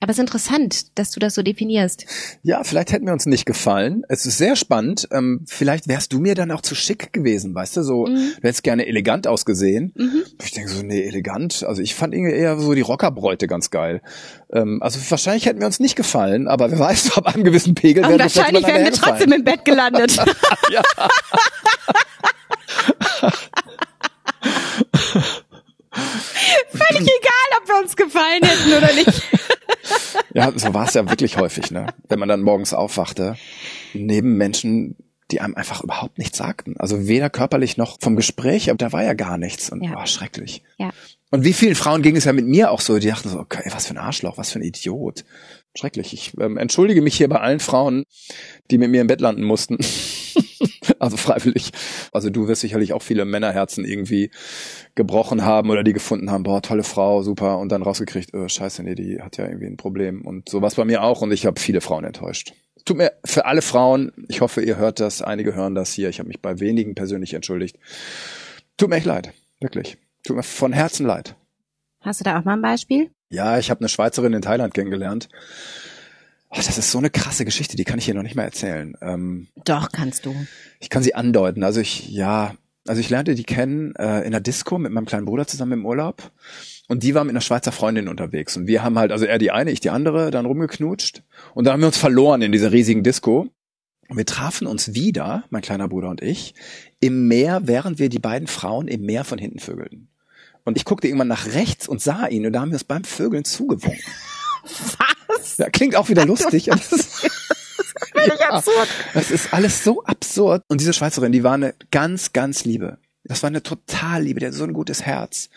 Aber 0.03 0.09
es 0.09 0.17
ist 0.17 0.21
interessant, 0.21 0.97
dass 0.97 1.11
du 1.11 1.19
das 1.19 1.35
so 1.35 1.43
definierst. 1.43 2.07
Ja, 2.41 2.63
vielleicht 2.63 2.91
hätten 2.91 3.05
wir 3.05 3.13
uns 3.13 3.27
nicht 3.27 3.45
gefallen. 3.45 4.01
Es 4.09 4.25
ist 4.25 4.39
sehr 4.39 4.55
spannend. 4.55 5.07
Ähm, 5.11 5.45
vielleicht 5.47 5.87
wärst 5.87 6.11
du 6.11 6.19
mir 6.19 6.33
dann 6.33 6.49
auch 6.51 6.61
zu 6.61 6.73
schick 6.73 7.13
gewesen, 7.13 7.53
weißt 7.53 7.77
du? 7.77 7.83
So, 7.83 8.07
Mhm. 8.07 8.31
du 8.41 8.47
hättest 8.47 8.63
gerne 8.63 8.87
elegant 8.87 9.27
ausgesehen. 9.27 9.93
Ich 10.43 10.51
denke 10.53 10.71
so, 10.71 10.81
nee, 10.81 11.03
elegant. 11.03 11.63
Also 11.63 11.83
ich 11.83 11.93
fand 11.93 12.15
irgendwie 12.15 12.33
eher 12.33 12.57
so 12.59 12.73
die 12.73 12.81
Rockerbräute 12.81 13.45
ganz 13.45 13.69
geil. 13.69 14.01
Ähm, 14.51 14.79
also 14.81 14.99
wahrscheinlich 15.09 15.45
hätten 15.45 15.59
wir 15.59 15.67
uns 15.67 15.79
nicht 15.79 15.95
gefallen, 15.95 16.47
aber 16.47 16.71
wer 16.71 16.79
weiß, 16.79 17.15
ab 17.17 17.27
einem 17.27 17.43
gewissen 17.43 17.75
Pegel 17.75 18.01
wären 18.01 18.13
wir 18.13 18.19
wahrscheinlich 18.21 18.65
wären 18.65 18.83
wir 18.83 18.93
trotzdem 18.93 19.31
im 19.31 19.43
Bett 19.43 19.63
gelandet. 19.65 20.17
Ja. 20.71 20.81
Völlig 25.93 27.01
egal, 27.01 27.59
ob 27.61 27.67
wir 27.67 27.79
uns 27.83 27.95
gefallen 27.95 28.41
hätten 28.43 28.73
oder 28.77 28.93
nicht. 28.93 29.21
Ja, 30.33 30.51
so 30.55 30.73
war 30.73 30.87
es 30.87 30.93
ja 30.93 31.09
wirklich 31.09 31.37
häufig, 31.37 31.71
ne? 31.71 31.87
Wenn 32.07 32.19
man 32.19 32.29
dann 32.29 32.41
morgens 32.41 32.73
aufwachte, 32.73 33.35
neben 33.93 34.37
Menschen, 34.37 34.95
die 35.29 35.41
einem 35.41 35.55
einfach 35.55 35.83
überhaupt 35.83 36.17
nichts 36.17 36.37
sagten. 36.37 36.75
Also 36.77 37.07
weder 37.07 37.29
körperlich 37.29 37.75
noch 37.75 37.97
vom 37.99 38.15
Gespräch, 38.15 38.69
aber 38.69 38.77
da 38.77 38.93
war 38.93 39.03
ja 39.03 39.13
gar 39.13 39.37
nichts. 39.37 39.69
Und 39.69 39.83
Ja. 39.83 39.93
war 39.95 40.07
schrecklich. 40.07 40.63
Ja. 40.77 40.91
Und 41.31 41.43
wie 41.43 41.51
vielen 41.53 41.75
Frauen 41.75 42.01
ging 42.01 42.15
es 42.15 42.23
ja 42.25 42.31
mit 42.33 42.45
mir 42.45 42.71
auch 42.71 42.79
so, 42.81 42.97
die 42.99 43.07
dachten 43.07 43.27
so, 43.29 43.39
okay, 43.39 43.63
was 43.71 43.87
für 43.87 43.93
ein 43.93 43.97
Arschloch, 43.97 44.37
was 44.37 44.51
für 44.51 44.59
ein 44.59 44.63
Idiot. 44.63 45.25
Schrecklich. 45.75 46.13
Ich 46.13 46.33
ähm, 46.39 46.57
entschuldige 46.57 47.01
mich 47.01 47.15
hier 47.15 47.27
bei 47.27 47.39
allen 47.39 47.59
Frauen, 47.59 48.05
die 48.69 48.77
mit 48.77 48.89
mir 48.91 49.01
im 49.01 49.07
Bett 49.07 49.19
landen 49.21 49.43
mussten. 49.43 49.77
Also 51.01 51.17
freiwillig. 51.17 51.71
Also 52.11 52.29
du 52.29 52.47
wirst 52.47 52.61
sicherlich 52.61 52.93
auch 52.93 53.01
viele 53.01 53.25
Männerherzen 53.25 53.85
irgendwie 53.85 54.31
gebrochen 54.95 55.43
haben 55.43 55.69
oder 55.69 55.83
die 55.83 55.93
gefunden 55.93 56.31
haben, 56.31 56.43
boah, 56.43 56.61
tolle 56.61 56.83
Frau, 56.83 57.23
super, 57.23 57.57
und 57.57 57.71
dann 57.71 57.81
rausgekriegt, 57.81 58.33
oh, 58.33 58.47
scheiße, 58.47 58.83
nee, 58.83 58.95
die 58.95 59.21
hat 59.21 59.37
ja 59.37 59.45
irgendwie 59.45 59.67
ein 59.67 59.77
Problem. 59.77 60.21
Und 60.21 60.49
so 60.49 60.61
war 60.61 60.67
es 60.67 60.75
bei 60.75 60.85
mir 60.85 61.03
auch 61.03 61.21
und 61.21 61.31
ich 61.31 61.45
habe 61.45 61.59
viele 61.59 61.81
Frauen 61.81 62.03
enttäuscht. 62.03 62.53
Tut 62.85 62.97
mir 62.97 63.11
für 63.25 63.45
alle 63.45 63.61
Frauen, 63.61 64.11
ich 64.27 64.41
hoffe, 64.41 64.61
ihr 64.61 64.77
hört 64.77 64.99
das, 64.99 65.21
einige 65.21 65.53
hören 65.53 65.75
das 65.75 65.93
hier, 65.93 66.09
ich 66.09 66.19
habe 66.19 66.27
mich 66.27 66.41
bei 66.41 66.59
wenigen 66.59 66.95
persönlich 66.95 67.33
entschuldigt. 67.33 67.77
Tut 68.77 68.89
mir 68.89 68.95
echt 68.95 69.05
leid, 69.05 69.33
wirklich. 69.59 69.97
Tut 70.23 70.35
mir 70.35 70.43
von 70.43 70.73
Herzen 70.73 71.05
leid. 71.05 71.35
Hast 72.01 72.19
du 72.19 72.23
da 72.23 72.39
auch 72.39 72.43
mal 72.43 72.53
ein 72.53 72.61
Beispiel? 72.61 73.11
Ja, 73.29 73.59
ich 73.59 73.69
habe 73.69 73.81
eine 73.81 73.89
Schweizerin 73.89 74.33
in 74.33 74.41
Thailand 74.41 74.73
kennengelernt. 74.73 75.29
Oh, 76.51 76.57
das 76.57 76.77
ist 76.77 76.91
so 76.91 76.97
eine 76.97 77.09
krasse 77.09 77.45
Geschichte, 77.45 77.77
die 77.77 77.85
kann 77.85 77.97
ich 77.97 78.05
hier 78.05 78.13
noch 78.13 78.23
nicht 78.23 78.35
mal 78.35 78.43
erzählen. 78.43 78.95
Ähm, 79.01 79.47
Doch, 79.63 79.89
kannst 79.91 80.25
du. 80.25 80.35
ich 80.79 80.89
kann 80.89 81.01
sie 81.01 81.15
andeuten. 81.15 81.63
Also 81.63 81.79
ich, 81.79 82.09
ja, 82.09 82.55
also 82.87 82.99
ich 82.99 83.09
lernte 83.09 83.35
die 83.35 83.43
kennen 83.43 83.95
äh, 83.95 84.21
in 84.23 84.31
der 84.31 84.41
Disco 84.41 84.77
mit 84.77 84.91
meinem 84.91 85.05
kleinen 85.05 85.25
Bruder 85.25 85.47
zusammen 85.47 85.73
im 85.73 85.85
Urlaub. 85.85 86.31
Und 86.89 87.03
die 87.03 87.15
war 87.15 87.23
mit 87.23 87.31
einer 87.31 87.41
Schweizer 87.41 87.71
Freundin 87.71 88.09
unterwegs. 88.09 88.57
Und 88.57 88.67
wir 88.67 88.83
haben 88.83 88.99
halt, 88.99 89.13
also 89.13 89.25
er 89.25 89.37
die 89.37 89.51
eine, 89.51 89.71
ich 89.71 89.79
die 89.79 89.91
andere, 89.91 90.29
dann 90.29 90.45
rumgeknutscht. 90.45 91.23
Und 91.53 91.65
dann 91.65 91.73
haben 91.73 91.79
wir 91.79 91.87
uns 91.87 91.97
verloren 91.97 92.41
in 92.41 92.51
dieser 92.51 92.73
riesigen 92.73 93.03
Disco. 93.03 93.47
Und 94.09 94.17
wir 94.17 94.25
trafen 94.25 94.67
uns 94.67 94.93
wieder, 94.93 95.45
mein 95.51 95.61
kleiner 95.61 95.87
Bruder 95.87 96.09
und 96.09 96.21
ich, 96.21 96.53
im 96.99 97.29
Meer, 97.29 97.61
während 97.63 97.97
wir 97.97 98.09
die 98.09 98.19
beiden 98.19 98.49
Frauen 98.49 98.89
im 98.89 99.03
Meer 99.05 99.23
von 99.23 99.39
hinten 99.39 99.59
vögelten. 99.59 100.09
Und 100.65 100.75
ich 100.75 100.83
guckte 100.83 101.07
irgendwann 101.07 101.29
nach 101.29 101.45
rechts 101.53 101.87
und 101.87 102.01
sah 102.01 102.27
ihn 102.27 102.45
und 102.45 102.51
da 102.51 102.59
haben 102.59 102.71
wir 102.71 102.75
uns 102.75 102.83
beim 102.83 103.05
Vögeln 103.05 103.45
zugewunken. 103.45 104.03
Was? 104.63 105.57
Ja, 105.57 105.69
klingt 105.69 105.95
auch 105.95 106.09
wieder 106.09 106.25
lustig. 106.25 106.65
das 106.65 106.91
ist- 106.91 107.25
absurd. 108.49 108.87
das 109.13 109.31
ist 109.31 109.53
alles 109.53 109.83
so 109.83 110.03
absurd. 110.03 110.63
Und 110.67 110.81
diese 110.81 110.93
Schweizerin, 110.93 111.31
die 111.31 111.43
war 111.43 111.53
eine 111.53 111.73
ganz, 111.91 112.33
ganz 112.33 112.65
liebe. 112.65 112.97
Das 113.23 113.43
war 113.43 113.47
eine 113.47 113.63
total 113.63 114.23
liebe, 114.23 114.39
die 114.39 114.47
hat 114.47 114.53
so 114.53 114.63
ein 114.63 114.73
gutes 114.73 115.03
Herz. 115.03 115.49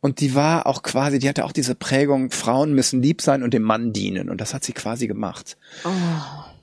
Und 0.00 0.20
die 0.20 0.34
war 0.34 0.66
auch 0.66 0.82
quasi, 0.82 1.18
die 1.18 1.28
hatte 1.28 1.44
auch 1.44 1.52
diese 1.52 1.74
Prägung, 1.74 2.30
Frauen 2.30 2.74
müssen 2.74 3.02
lieb 3.02 3.22
sein 3.22 3.42
und 3.42 3.54
dem 3.54 3.62
Mann 3.62 3.92
dienen. 3.92 4.28
Und 4.30 4.40
das 4.40 4.54
hat 4.54 4.64
sie 4.64 4.72
quasi 4.72 5.06
gemacht. 5.06 5.56
Oh. 5.84 5.88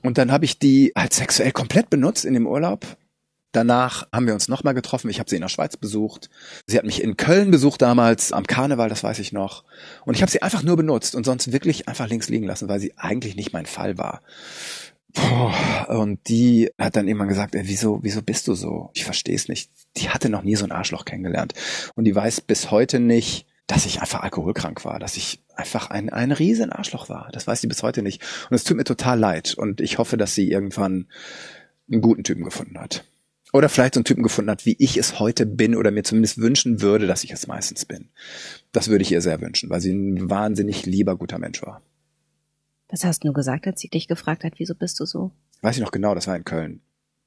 Und 0.02 0.18
dann 0.18 0.30
habe 0.32 0.44
ich 0.44 0.58
die 0.58 0.92
halt 0.96 1.14
sexuell 1.14 1.52
komplett 1.52 1.88
benutzt 1.88 2.24
in 2.24 2.34
dem 2.34 2.46
Urlaub. 2.46 2.84
Danach 3.52 4.06
haben 4.12 4.26
wir 4.26 4.34
uns 4.34 4.48
nochmal 4.48 4.74
getroffen. 4.74 5.10
Ich 5.10 5.18
habe 5.18 5.28
sie 5.28 5.36
in 5.36 5.42
der 5.42 5.48
Schweiz 5.48 5.76
besucht. 5.76 6.30
Sie 6.66 6.78
hat 6.78 6.84
mich 6.84 7.02
in 7.02 7.16
Köln 7.16 7.50
besucht 7.50 7.82
damals 7.82 8.32
am 8.32 8.46
Karneval, 8.46 8.88
das 8.88 9.02
weiß 9.02 9.18
ich 9.18 9.32
noch. 9.32 9.64
Und 10.04 10.14
ich 10.14 10.22
habe 10.22 10.30
sie 10.30 10.42
einfach 10.42 10.62
nur 10.62 10.76
benutzt 10.76 11.14
und 11.14 11.24
sonst 11.24 11.52
wirklich 11.52 11.88
einfach 11.88 12.08
links 12.08 12.28
liegen 12.28 12.46
lassen, 12.46 12.68
weil 12.68 12.80
sie 12.80 12.96
eigentlich 12.96 13.34
nicht 13.34 13.52
mein 13.52 13.66
Fall 13.66 13.98
war. 13.98 14.22
Und 15.88 16.28
die 16.28 16.70
hat 16.78 16.94
dann 16.94 17.08
irgendwann 17.08 17.28
gesagt, 17.28 17.56
ey, 17.56 17.62
wieso, 17.64 17.98
wieso 18.02 18.22
bist 18.22 18.46
du 18.46 18.54
so? 18.54 18.90
Ich 18.94 19.04
verstehe 19.04 19.34
es 19.34 19.48
nicht. 19.48 19.70
Die 19.96 20.10
hatte 20.10 20.28
noch 20.28 20.42
nie 20.42 20.54
so 20.54 20.64
ein 20.64 20.72
Arschloch 20.72 21.04
kennengelernt. 21.04 21.54
Und 21.96 22.04
die 22.04 22.14
weiß 22.14 22.42
bis 22.42 22.70
heute 22.70 23.00
nicht, 23.00 23.46
dass 23.66 23.86
ich 23.86 24.00
einfach 24.00 24.20
alkoholkrank 24.22 24.84
war, 24.84 24.98
dass 24.98 25.16
ich 25.16 25.42
einfach 25.54 25.90
ein, 25.90 26.10
ein 26.10 26.32
riesen 26.32 26.72
Arschloch 26.72 27.08
war. 27.08 27.28
Das 27.32 27.46
weiß 27.46 27.60
sie 27.60 27.66
bis 27.66 27.82
heute 27.82 28.02
nicht. 28.02 28.22
Und 28.50 28.54
es 28.54 28.64
tut 28.64 28.76
mir 28.76 28.84
total 28.84 29.18
leid. 29.18 29.54
Und 29.54 29.80
ich 29.80 29.98
hoffe, 29.98 30.16
dass 30.16 30.34
sie 30.34 30.50
irgendwann 30.50 31.08
einen 31.90 32.00
guten 32.00 32.22
Typen 32.22 32.44
gefunden 32.44 32.78
hat. 32.78 33.04
Oder 33.52 33.68
vielleicht 33.68 33.94
so 33.94 33.98
einen 34.00 34.04
Typen 34.04 34.22
gefunden 34.22 34.50
hat, 34.50 34.64
wie 34.66 34.76
ich 34.78 34.96
es 34.96 35.18
heute 35.18 35.46
bin 35.46 35.74
oder 35.74 35.90
mir 35.90 36.04
zumindest 36.04 36.38
wünschen 36.38 36.82
würde, 36.82 37.06
dass 37.06 37.24
ich 37.24 37.32
es 37.32 37.46
meistens 37.46 37.84
bin. 37.84 38.08
Das 38.72 38.88
würde 38.88 39.02
ich 39.02 39.10
ihr 39.10 39.20
sehr 39.20 39.40
wünschen, 39.40 39.70
weil 39.70 39.80
sie 39.80 39.92
ein 39.92 40.30
wahnsinnig 40.30 40.86
lieber, 40.86 41.16
guter 41.16 41.38
Mensch 41.38 41.62
war. 41.62 41.82
Was 42.90 43.04
hast 43.04 43.24
du 43.24 43.32
gesagt, 43.32 43.66
als 43.66 43.80
sie 43.80 43.88
dich 43.88 44.08
gefragt 44.08 44.44
hat, 44.44 44.54
wieso 44.56 44.74
bist 44.74 44.98
du 45.00 45.06
so? 45.06 45.30
Weiß 45.62 45.76
ich 45.76 45.82
noch 45.82 45.92
genau, 45.92 46.14
das 46.14 46.26
war 46.26 46.36
in 46.36 46.44
Köln. 46.44 46.80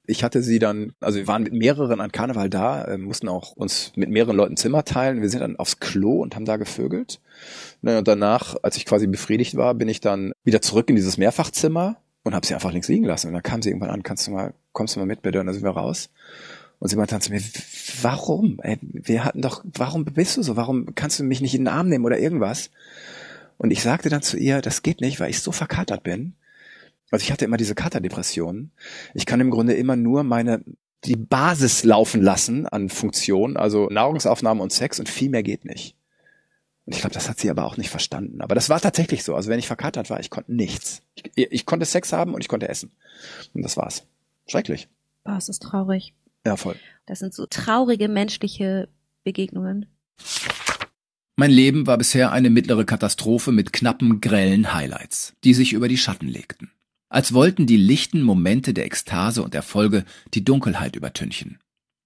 Ich 0.06 0.24
hatte 0.26 0.44
sie 0.44 0.60
dann, 0.60 0.92
also 1.00 1.18
wir 1.18 1.28
waren 1.28 1.44
mit 1.44 1.54
mehreren 1.54 2.02
an 2.02 2.12
Karneval 2.12 2.50
da, 2.50 2.84
äh, 2.84 2.98
mussten 2.98 3.30
auch 3.30 3.54
uns 3.54 3.94
mit 3.96 4.10
mehreren 4.10 4.36
Leuten 4.36 4.58
Zimmer 4.58 4.84
teilen. 4.84 5.22
Wir 5.22 5.30
sind 5.30 5.40
dann 5.40 5.56
aufs 5.56 5.80
Klo 5.80 6.22
und 6.22 6.36
haben 6.36 6.44
da 6.44 6.58
gevögelt. 6.58 7.22
Und 7.82 8.06
danach, 8.06 8.58
als 8.64 8.76
ich 8.76 8.86
quasi 8.86 9.08
befriedigt 9.08 9.56
war, 9.56 9.74
bin 9.76 9.88
ich 9.88 10.02
dann 10.02 10.34
wieder 10.44 10.62
zurück 10.62 10.90
in 10.90 10.98
dieses 10.98 11.18
Mehrfachzimmer 11.18 11.98
und 12.24 12.36
habe 12.36 12.46
sie 12.46 12.54
einfach 12.54 12.74
links 12.74 12.90
liegen 12.90 13.06
lassen. 13.06 13.28
Und 13.28 13.34
dann 13.34 13.44
kam 13.44 13.62
sie 13.62 13.70
irgendwann 13.70 13.92
an, 13.92 14.04
kannst 14.04 14.28
du 14.28 14.32
mal, 14.32 14.54
kommst 14.74 14.96
du 14.96 15.00
mal 15.00 15.06
mit 15.06 15.22
bitte? 15.22 15.40
Und 15.40 15.46
dann 15.46 15.56
sind 15.56 15.64
wir 15.64 15.72
raus. 15.72 16.10
Und 16.80 16.90
sie 16.90 16.98
meinte 16.98 17.16
dann 17.16 17.22
zu 17.22 17.32
mir, 17.32 17.42
warum? 18.02 18.60
Ey, 18.62 18.78
wir 18.82 19.24
hatten 19.24 19.42
doch, 19.42 19.64
warum 19.64 20.04
bist 20.04 20.36
du 20.36 20.44
so? 20.44 20.58
Warum 20.58 20.96
kannst 20.96 21.20
du 21.20 21.24
mich 21.24 21.40
nicht 21.40 21.56
in 21.56 21.62
den 21.62 21.74
Arm 21.74 21.88
nehmen 21.88 22.06
oder 22.06 22.20
irgendwas? 22.20 22.72
Und 23.58 23.72
ich 23.72 23.82
sagte 23.82 24.10
dann 24.10 24.22
zu 24.22 24.38
ihr, 24.38 24.62
das 24.62 24.82
geht 24.82 25.00
nicht, 25.00 25.20
weil 25.20 25.30
ich 25.30 25.40
so 25.40 25.52
verkatert 25.52 26.04
bin. 26.04 26.34
Also 27.12 27.24
ich 27.24 27.32
hatte 27.32 27.46
immer 27.46 27.58
diese 27.58 27.76
Katerdepressionen. 27.76 28.72
Ich 29.14 29.26
kann 29.26 29.40
im 29.40 29.52
Grunde 29.52 29.74
immer 29.74 29.96
nur 29.96 30.24
meine 30.24 30.64
die 31.06 31.16
Basis 31.16 31.84
laufen 31.84 32.22
lassen 32.22 32.66
an 32.66 32.90
Funktionen, 32.90 33.58
also 33.58 33.88
Nahrungsaufnahme 33.90 34.62
und 34.62 34.72
Sex 34.72 35.00
und 35.00 35.10
viel 35.10 35.30
mehr 35.30 35.44
geht 35.44 35.66
nicht. 35.66 35.96
Und 36.86 36.96
ich 36.96 37.02
glaube, 37.02 37.14
das 37.14 37.30
hat 37.30 37.40
sie 37.40 37.50
aber 37.50 37.66
auch 37.66 37.78
nicht 37.78 37.90
verstanden. 37.90 38.42
Aber 38.42 38.56
das 38.56 38.70
war 38.70 38.80
tatsächlich 38.82 39.24
so. 39.24 39.36
Also 39.36 39.50
wenn 39.50 39.60
ich 39.60 39.68
verkatert 39.68 40.10
war, 40.10 40.20
ich 40.20 40.30
konnte 40.30 40.54
nichts. 40.54 41.02
Ich, 41.16 41.52
ich 41.52 41.66
konnte 41.66 41.86
Sex 41.86 42.12
haben 42.12 42.34
und 42.34 42.42
ich 42.42 42.50
konnte 42.50 42.68
essen. 42.68 42.92
Und 43.54 43.64
das 43.64 43.78
war's. 43.78 44.06
Schrecklich. 44.48 44.90
Boah, 45.24 45.38
es 45.38 45.50
ist 45.50 45.64
traurig. 45.64 46.14
Ja, 46.46 46.58
voll. 46.58 46.76
Das 47.06 47.20
sind 47.20 47.34
so 47.34 47.46
traurige 47.46 48.10
menschliche 48.10 48.90
Begegnungen. 49.24 49.86
Mein 51.36 51.52
Leben 51.52 51.88
war 51.88 51.98
bisher 51.98 52.32
eine 52.32 52.50
mittlere 52.50 52.86
Katastrophe 52.86 53.52
mit 53.52 53.74
knappen, 53.74 54.22
grellen 54.22 54.74
Highlights, 54.74 55.34
die 55.44 55.54
sich 55.54 55.74
über 55.74 55.88
die 55.88 55.98
Schatten 55.98 56.28
legten. 56.28 56.72
Als 57.10 57.34
wollten 57.34 57.66
die 57.66 57.78
lichten 57.78 58.22
Momente 58.22 58.74
der 58.74 58.86
Ekstase 58.86 59.44
und 59.44 59.56
Erfolge 59.56 60.04
die 60.34 60.44
Dunkelheit 60.44 60.96
übertünchen. 60.96 61.60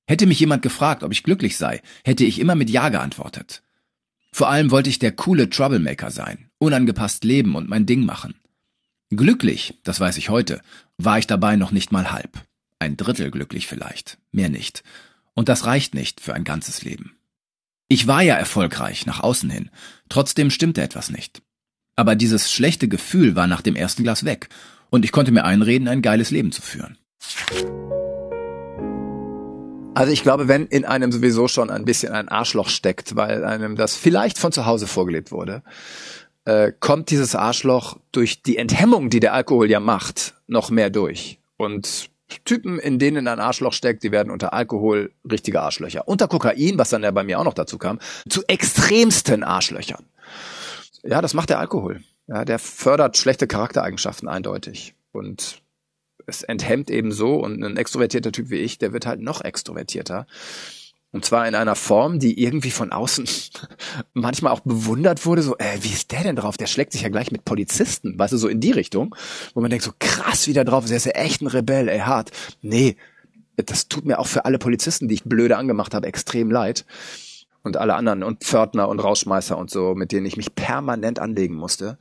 Hätte 0.07 0.27
mich 0.27 0.39
jemand 0.39 0.61
gefragt, 0.61 1.03
ob 1.03 1.11
ich 1.11 1.23
glücklich 1.23 1.57
sei, 1.57 1.81
hätte 2.05 2.23
ich 2.23 2.39
immer 2.39 2.55
mit 2.55 2.69
Ja 2.69 2.89
geantwortet. 2.89 3.63
Vor 4.31 4.49
allem 4.49 4.71
wollte 4.71 4.89
ich 4.89 4.99
der 4.99 5.11
coole 5.11 5.49
Troublemaker 5.49 6.11
sein, 6.11 6.49
unangepasst 6.57 7.23
leben 7.23 7.55
und 7.55 7.67
mein 7.67 7.85
Ding 7.85 8.05
machen. 8.05 8.35
Glücklich, 9.09 9.79
das 9.83 10.01
weiß 10.01 10.17
ich 10.17 10.27
heute, 10.27 10.61
war 10.97 11.17
ich 11.17 11.27
dabei 11.27 11.55
noch 11.55 11.71
nicht 11.71 11.93
mal 11.93 12.11
halb. 12.11 12.41
Ein 12.77 12.97
Drittel 12.97 13.31
glücklich 13.31 13.65
vielleicht, 13.65 14.17
mehr 14.31 14.49
nicht. 14.49 14.83
Und 15.33 15.47
das 15.47 15.65
reicht 15.65 15.95
nicht 15.95 16.19
für 16.19 16.33
ein 16.33 16.43
ganzes 16.43 16.81
Leben. 16.81 17.15
Ich 17.87 18.07
war 18.07 18.21
ja 18.21 18.35
erfolgreich 18.35 19.05
nach 19.05 19.21
außen 19.21 19.49
hin, 19.49 19.69
trotzdem 20.09 20.49
stimmte 20.51 20.81
etwas 20.81 21.09
nicht. 21.09 21.41
Aber 21.95 22.15
dieses 22.15 22.51
schlechte 22.51 22.89
Gefühl 22.89 23.37
war 23.37 23.47
nach 23.47 23.61
dem 23.61 23.77
ersten 23.77 24.03
Glas 24.03 24.25
weg, 24.25 24.49
und 24.89 25.05
ich 25.05 25.13
konnte 25.13 25.31
mir 25.31 25.45
einreden, 25.45 25.87
ein 25.87 26.01
geiles 26.01 26.31
Leben 26.31 26.51
zu 26.51 26.61
führen. 26.61 26.97
Also 29.95 30.11
ich 30.11 30.21
glaube, 30.21 30.47
wenn 30.49 30.67
in 30.67 30.85
einem 30.85 31.13
sowieso 31.13 31.47
schon 31.47 31.69
ein 31.69 31.85
bisschen 31.85 32.11
ein 32.11 32.27
Arschloch 32.27 32.69
steckt, 32.69 33.15
weil 33.15 33.45
einem 33.45 33.77
das 33.77 33.95
vielleicht 33.95 34.37
von 34.37 34.51
zu 34.51 34.65
Hause 34.65 34.85
vorgelebt 34.85 35.31
wurde, 35.31 35.63
äh, 36.47 36.71
kommt 36.79 37.11
dieses 37.11 37.35
Arschloch 37.35 37.97
durch 38.13 38.41
die 38.41 38.57
Enthemmung, 38.57 39.09
die 39.09 39.19
der 39.19 39.33
Alkohol 39.33 39.69
ja 39.69 39.81
macht, 39.81 40.33
noch 40.47 40.69
mehr 40.69 40.89
durch. 40.89 41.39
Und 41.57 42.09
Typen, 42.45 42.79
in 42.79 42.99
denen 42.99 43.27
ein 43.27 43.41
Arschloch 43.41 43.73
steckt, 43.73 44.01
die 44.03 44.11
werden 44.11 44.31
unter 44.31 44.53
Alkohol 44.53 45.11
richtige 45.29 45.61
Arschlöcher. 45.61 46.07
Unter 46.07 46.29
Kokain, 46.29 46.77
was 46.77 46.89
dann 46.89 47.03
ja 47.03 47.11
bei 47.11 47.25
mir 47.25 47.39
auch 47.39 47.43
noch 47.43 47.53
dazu 47.53 47.77
kam, 47.77 47.99
zu 48.29 48.43
extremsten 48.47 49.43
Arschlöchern. 49.43 50.05
Ja, 51.03 51.21
das 51.21 51.33
macht 51.33 51.49
der 51.49 51.59
Alkohol. 51.59 52.01
Ja, 52.27 52.45
der 52.45 52.59
fördert 52.59 53.17
schlechte 53.17 53.47
Charaktereigenschaften 53.47 54.29
eindeutig. 54.29 54.93
Und 55.11 55.61
es 56.27 56.43
enthemmt 56.43 56.89
eben 56.89 57.11
so 57.11 57.35
und 57.35 57.61
ein 57.61 57.75
extrovertierter 57.75 58.31
Typ 58.31 58.49
wie 58.49 58.57
ich, 58.57 58.77
der 58.77 58.93
wird 58.93 59.05
halt 59.05 59.19
noch 59.19 59.41
extrovertierter. 59.41 60.27
Und 61.17 61.25
zwar 61.25 61.47
in 61.47 61.55
einer 61.55 61.73
Form, 61.73 62.19
die 62.19 62.39
irgendwie 62.43 62.69
von 62.69 62.91
außen 62.91 63.27
manchmal 64.13 64.53
auch 64.53 64.59
bewundert 64.59 65.25
wurde, 65.25 65.41
so, 65.41 65.57
äh, 65.57 65.79
wie 65.81 65.91
ist 65.91 66.11
der 66.11 66.21
denn 66.21 66.35
drauf? 66.35 66.57
Der 66.57 66.67
schlägt 66.67 66.91
sich 66.91 67.01
ja 67.01 67.09
gleich 67.09 67.31
mit 67.31 67.43
Polizisten, 67.43 68.19
weißt 68.19 68.33
du, 68.33 68.37
so 68.37 68.47
in 68.47 68.59
die 68.59 68.69
Richtung, 68.69 69.15
wo 69.55 69.61
man 69.61 69.71
denkt, 69.71 69.83
so 69.83 69.93
krass, 69.97 70.45
wie 70.45 70.53
der 70.53 70.63
drauf 70.63 70.83
ist, 70.83 70.91
der 70.91 70.97
ist 70.97 71.05
ja 71.07 71.13
echt 71.13 71.41
ein 71.41 71.47
Rebell, 71.47 71.89
ey, 71.89 72.01
hart. 72.01 72.29
Nee, 72.61 72.97
das 73.55 73.87
tut 73.87 74.05
mir 74.05 74.19
auch 74.19 74.27
für 74.27 74.45
alle 74.45 74.59
Polizisten, 74.59 75.07
die 75.07 75.15
ich 75.15 75.23
blöde 75.23 75.57
angemacht 75.57 75.95
habe, 75.95 76.05
extrem 76.05 76.51
leid. 76.51 76.85
Und 77.63 77.77
alle 77.77 77.95
anderen 77.95 78.21
und 78.21 78.43
Pförtner 78.43 78.87
und 78.87 78.99
Rausschmeißer 78.99 79.57
und 79.57 79.71
so, 79.71 79.95
mit 79.95 80.11
denen 80.11 80.27
ich 80.27 80.37
mich 80.37 80.53
permanent 80.53 81.17
anlegen 81.17 81.55
musste. 81.55 81.97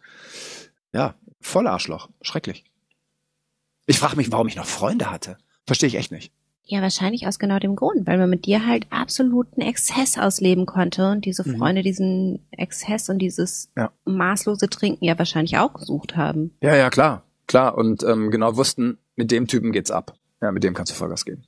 Ja, 0.92 1.14
voll 1.40 1.66
Arschloch. 1.66 2.10
Schrecklich. 2.20 2.64
Ich 3.86 3.98
frage 3.98 4.16
mich, 4.16 4.30
warum 4.30 4.46
ich 4.46 4.56
noch 4.56 4.66
Freunde 4.66 5.10
hatte. 5.10 5.38
Verstehe 5.64 5.86
ich 5.86 5.94
echt 5.94 6.12
nicht. 6.12 6.34
Ja, 6.68 6.82
wahrscheinlich 6.82 7.28
aus 7.28 7.38
genau 7.38 7.60
dem 7.60 7.76
Grund, 7.76 8.08
weil 8.08 8.18
man 8.18 8.28
mit 8.28 8.44
dir 8.44 8.66
halt 8.66 8.86
absoluten 8.90 9.60
Exzess 9.60 10.18
ausleben 10.18 10.66
konnte 10.66 11.08
und 11.10 11.24
diese 11.24 11.48
mhm. 11.48 11.58
Freunde 11.58 11.80
mhm. 11.80 11.84
diesen 11.84 12.46
Exzess 12.50 13.08
und 13.08 13.20
dieses 13.20 13.70
ja. 13.76 13.92
maßlose 14.04 14.68
Trinken 14.68 15.04
ja 15.04 15.16
wahrscheinlich 15.16 15.58
auch 15.58 15.74
gesucht 15.74 16.16
haben. 16.16 16.56
Ja, 16.60 16.74
ja, 16.74 16.90
klar, 16.90 17.22
klar 17.46 17.78
und 17.78 18.02
ähm, 18.02 18.32
genau 18.32 18.56
wussten, 18.56 18.98
mit 19.14 19.30
dem 19.30 19.46
Typen 19.46 19.70
geht's 19.70 19.92
ab. 19.92 20.18
Ja, 20.42 20.50
mit 20.50 20.64
dem 20.64 20.74
kannst 20.74 20.90
du 20.92 20.96
Vollgas 20.96 21.24
geben. 21.24 21.44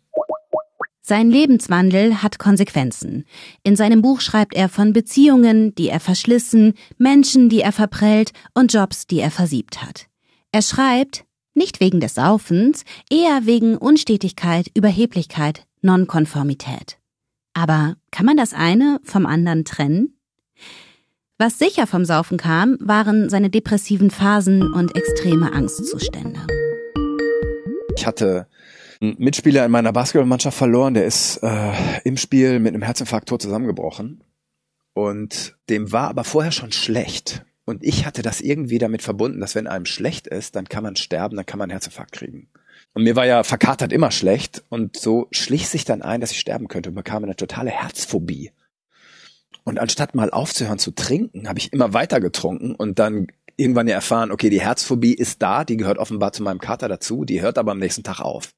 Sein 1.01 1.31
Lebenswandel 1.31 2.23
hat 2.23 2.39
Konsequenzen. 2.39 3.25
In 3.63 3.77
seinem 3.77 4.03
Buch 4.03 4.21
schreibt 4.21 4.55
er 4.55 4.69
von 4.69 4.93
Beziehungen, 4.93 5.75
die 5.75 5.89
er 5.89 6.01
verschlissen, 6.01 6.75
Menschen, 6.99 7.49
die 7.49 7.61
er 7.61 7.73
verprellt 7.73 8.33
und 8.53 8.73
Jobs, 8.73 9.07
die 9.07 9.19
er 9.19 9.31
versiebt 9.31 9.83
hat. 9.83 10.07
Er 10.53 10.61
schreibt, 10.61 11.25
nicht 11.59 11.81
wegen 11.81 12.01
des 12.01 12.15
Saufens, 12.15 12.85
eher 13.11 13.45
wegen 13.45 13.77
Unstetigkeit, 13.77 14.71
Überheblichkeit, 14.75 15.67
Nonkonformität. 15.83 16.99
Aber 17.53 17.97
kann 18.11 18.25
man 18.25 18.37
das 18.37 18.55
eine 18.55 19.01
vom 19.05 19.27
anderen 19.27 19.65
trennen? 19.65 20.19
Was 21.37 21.59
sicher 21.59 21.87
vom 21.87 22.05
Saufen 22.05 22.39
kam, 22.39 22.79
waren 22.81 23.29
seine 23.29 23.51
depressiven 23.51 24.11
Phasen 24.11 24.73
und 24.73 24.97
extreme 24.97 25.53
Angstzustände. 25.53 26.41
Ich 27.97 28.07
hatte 28.07 28.49
einen 29.01 29.17
Mitspieler 29.19 29.65
in 29.65 29.71
meiner 29.71 29.93
Basketballmannschaft 29.93 30.57
verloren, 30.57 30.95
der 30.95 31.05
ist 31.05 31.39
äh, 31.43 31.73
im 32.05 32.17
Spiel 32.17 32.59
mit 32.59 32.75
einem 32.75 32.83
Herzinfarkt 32.83 33.29
zusammengebrochen. 33.29 34.25
Und 34.95 35.57
dem 35.69 35.93
war 35.93 36.09
aber 36.09 36.25
vorher 36.25 36.51
schon 36.51 36.73
schlecht. 36.73 37.45
Und 37.69 37.85
ich 37.85 38.07
hatte 38.07 38.23
das 38.23 38.41
irgendwie 38.41 38.79
damit 38.79 39.03
verbunden, 39.03 39.41
dass 39.41 39.55
wenn 39.55 39.67
einem 39.67 39.85
schlecht 39.85 40.27
ist, 40.27 40.57
dann 40.57 40.71
kann 40.71 40.83
man 40.83 40.97
sterben, 40.97 41.37
dann 41.37 41.45
kann 41.45 41.59
man 41.59 41.67
einen 41.67 41.73
Herzinfarkt 41.73 42.13
kriegen. 42.13 42.49
Und 42.95 43.03
mir 43.03 43.15
war 43.15 43.27
ja 43.27 43.45
verkatert 43.45 43.93
immer 43.93 44.11
schlecht 44.11 44.65
und 44.71 44.97
so 44.97 45.29
schlich 45.33 45.69
sich 45.69 45.85
dann 45.85 46.01
ein, 46.01 46.23
dass 46.23 46.31
ich 46.31 46.41
sterben 46.41 46.69
könnte 46.69 46.89
und 46.89 46.95
bekam 46.95 47.25
eine 47.25 47.37
totale 47.37 47.69
Herzphobie. 47.69 48.53
Und 49.65 49.79
anstatt 49.79 50.15
mal 50.15 50.31
aufzuhören 50.31 50.79
zu 50.79 50.93
trinken, 50.93 51.47
habe 51.47 51.59
ich 51.59 51.71
immer 51.75 51.93
weiter 51.93 52.21
getrunken 52.21 52.75
und 52.75 52.99
dann 52.99 53.27
irgendwann 53.59 53.87
ja 53.87 53.97
erfahren, 53.97 54.33
okay, 54.33 54.49
die 54.49 54.63
Herzphobie 54.63 55.13
ist 55.13 55.43
da, 55.43 55.67
die 55.67 55.77
gehört 55.77 55.99
offenbar 55.99 56.33
zu 56.33 56.43
meinem 56.43 56.61
Kater 56.61 56.89
dazu, 56.89 57.27
die 57.27 57.43
hört 57.43 57.59
aber 57.59 57.73
am 57.73 57.79
nächsten 57.79 58.03
Tag 58.03 58.21
auf. 58.21 58.55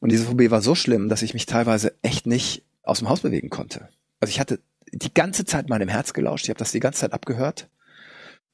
Und 0.00 0.12
diese 0.12 0.24
Phobie 0.24 0.50
war 0.50 0.62
so 0.62 0.74
schlimm, 0.74 1.10
dass 1.10 1.20
ich 1.20 1.34
mich 1.34 1.44
teilweise 1.44 1.94
echt 2.00 2.26
nicht 2.26 2.64
aus 2.84 3.00
dem 3.00 3.10
Haus 3.10 3.20
bewegen 3.20 3.50
konnte. 3.50 3.90
Also 4.18 4.30
ich 4.30 4.40
hatte 4.40 4.60
die 4.90 5.12
ganze 5.12 5.44
Zeit 5.44 5.68
meinem 5.68 5.90
Herz 5.90 6.14
gelauscht, 6.14 6.44
ich 6.44 6.48
habe 6.48 6.58
das 6.58 6.72
die 6.72 6.80
ganze 6.80 7.00
Zeit 7.00 7.12
abgehört 7.12 7.68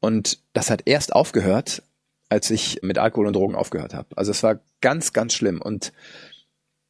und 0.01 0.39
das 0.53 0.71
hat 0.71 0.83
erst 0.87 1.15
aufgehört, 1.15 1.83
als 2.29 2.51
ich 2.51 2.81
mit 2.83 2.99
Alkohol 2.99 3.27
und 3.27 3.37
Drogen 3.37 3.55
aufgehört 3.55 3.95
habe. 3.95 4.09
Also 4.17 4.31
es 4.31 4.43
war 4.43 4.61
ganz, 4.81 5.13
ganz 5.13 5.35
schlimm. 5.35 5.61
Und 5.61 5.93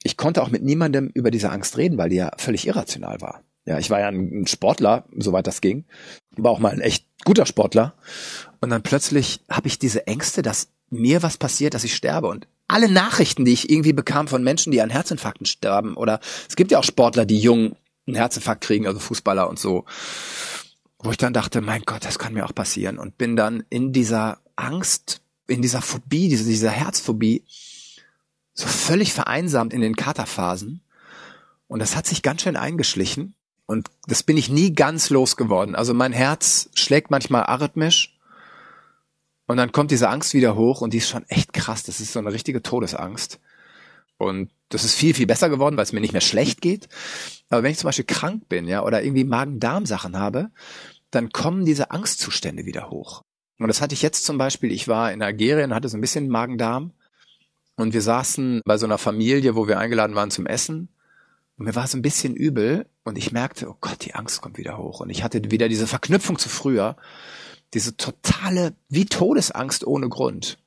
ich 0.03 0.17
konnte 0.17 0.43
auch 0.43 0.51
mit 0.51 0.63
niemandem 0.63 1.09
über 1.15 1.31
diese 1.31 1.51
Angst 1.51 1.77
reden, 1.77 1.99
weil 1.99 2.11
die 2.11 2.17
ja 2.17 2.33
völlig 2.37 2.67
irrational 2.67 3.21
war. 3.21 3.43
Ja, 3.65 3.79
ich 3.79 3.91
war 3.91 4.01
ja 4.01 4.09
ein 4.09 4.47
Sportler, 4.47 5.05
soweit 5.17 5.47
das 5.47 5.61
ging. 5.61 5.85
War 6.37 6.51
auch 6.51 6.59
mal 6.59 6.73
ein 6.73 6.81
echt 6.81 7.07
guter 7.25 7.47
Sportler. 7.47 7.95
Und 8.61 8.71
dann 8.71 8.83
plötzlich 8.83 9.41
habe 9.49 9.69
ich 9.69 9.79
diese 9.79 10.07
Ängste, 10.07 10.43
dass 10.43 10.69
mir 10.91 11.23
was 11.23 11.37
passiert, 11.37 11.75
dass 11.75 11.85
ich 11.85 11.95
sterbe. 11.95 12.29
Und 12.29 12.49
alle 12.67 12.91
Nachrichten, 12.91 13.45
die 13.45 13.53
ich 13.53 13.71
irgendwie 13.71 13.93
bekam 13.93 14.29
von 14.29 14.43
Menschen, 14.43 14.73
die 14.73 14.81
an 14.81 14.91
Herzinfarkten 14.91 15.47
sterben, 15.47 15.97
oder 15.97 16.21
es 16.49 16.57
gibt 16.57 16.71
ja 16.71 16.79
auch 16.79 16.85
Sportler, 16.85 17.27
die 17.27 17.39
jung 17.39 17.77
einen 18.07 18.17
Herzinfarkt 18.17 18.63
kriegen, 18.63 18.87
also 18.87 18.99
Fußballer 18.99 19.49
und 19.49 19.59
so 19.59 19.85
wo 20.99 21.11
ich 21.11 21.17
dann 21.17 21.33
dachte, 21.33 21.61
mein 21.61 21.83
Gott, 21.83 22.05
das 22.05 22.19
kann 22.19 22.35
mir 22.35 22.45
auch 22.45 22.55
passieren 22.55 22.99
und 22.99 23.19
bin 23.19 23.37
dann 23.37 23.65
in 23.71 23.93
dieser 23.93 24.39
Angst 24.57 25.21
in 25.49 25.63
dieser 25.63 25.83
Phobie, 25.83 26.29
diese, 26.29 26.45
dieser 26.45 26.71
Herzphobie, 26.71 27.43
so 28.55 28.67
völlig 28.67 29.13
vereinsamt 29.13 29.73
in 29.73 29.81
den 29.81 29.97
Katerphasen. 29.97 30.83
Und 31.67 31.81
das 31.81 31.97
hat 31.97 32.07
sich 32.07 32.23
ganz 32.23 32.43
schön 32.43 32.57
eingeschlichen. 32.57 33.35
Und 33.67 33.89
das 34.07 34.23
bin 34.23 34.37
ich 34.37 34.49
nie 34.49 34.73
ganz 34.73 35.11
losgeworden. 35.11 35.75
Also 35.75 35.95
mein 35.95 36.13
Herz 36.13 36.71
schlägt 36.75 37.11
manchmal 37.11 37.45
arrhythmisch. 37.45 38.19
Und 39.47 39.57
dann 39.57 39.73
kommt 39.73 39.91
diese 39.91 40.09
Angst 40.11 40.35
wieder 40.35 40.55
hoch 40.55 40.83
und 40.83 40.93
die 40.93 40.99
ist 40.99 41.09
schon 41.09 41.27
echt 41.29 41.53
krass. 41.53 41.83
Das 41.83 42.01
ist 42.01 42.13
so 42.13 42.19
eine 42.19 42.33
richtige 42.33 42.63
Todesangst. 42.63 43.41
Und 44.19 44.51
das 44.69 44.85
ist 44.85 44.95
viel, 44.95 45.15
viel 45.15 45.27
besser 45.27 45.49
geworden, 45.49 45.77
weil 45.77 45.85
es 45.85 45.93
mir 45.93 46.01
nicht 46.01 46.13
mehr 46.13 46.21
schlecht 46.21 46.61
geht. 46.61 46.89
Aber 47.49 47.63
wenn 47.63 47.71
ich 47.71 47.79
zum 47.79 47.89
Beispiel 47.89 48.05
krank 48.05 48.49
bin, 48.49 48.67
ja, 48.67 48.85
oder 48.85 49.03
irgendwie 49.03 49.25
Magen-Darm-Sachen 49.25 50.19
habe, 50.19 50.51
dann 51.11 51.31
kommen 51.31 51.65
diese 51.65 51.91
Angstzustände 51.91 52.67
wieder 52.67 52.91
hoch. 52.91 53.23
Und 53.59 53.69
das 53.69 53.81
hatte 53.81 53.95
ich 53.95 54.03
jetzt 54.03 54.25
zum 54.25 54.39
Beispiel, 54.39 54.71
ich 54.73 54.89
war 54.89 55.13
in 55.13 55.23
Algerien, 55.23 55.75
hatte 55.75 55.89
so 55.89 55.97
ein 55.97 56.01
bisschen 56.01 56.29
Magen-Darm 56.29 56.93
und 57.77 57.93
wir 57.93 58.03
saßen 58.03 58.61
bei 58.65 58.77
so 58.77 58.87
einer 58.87 58.99
Familie, 58.99 59.57
wo 59.57 59.67
wir 59.67 59.79
eingeladen 59.79 60.17
waren 60.17 60.31
zum 60.31 60.47
Essen 60.47 60.89
und 61.57 61.67
mir 61.67 61.75
war 61.75 61.87
so 61.87 61.97
ein 61.99 62.03
bisschen 62.03 62.37
übel 62.37 62.87
und 63.05 63.19
ich 63.19 63.33
merkte, 63.33 63.69
oh 63.69 63.77
Gott, 63.81 64.05
die 64.05 64.15
Angst 64.15 64.43
kommt 64.43 64.59
wieder 64.59 64.79
hoch 64.79 65.01
und 65.01 65.11
ich 65.11 65.25
hatte 65.25 65.51
wieder 65.51 65.69
diese 65.69 65.87
Verknüpfung 65.87 66.39
zu 66.39 66.49
früher, 66.49 66.97
diese 67.75 67.97
totale, 67.97 68.75
wie 68.89 69.07
Todesangst 69.07 69.87
ohne 69.87 70.09
Grund. 70.09 70.59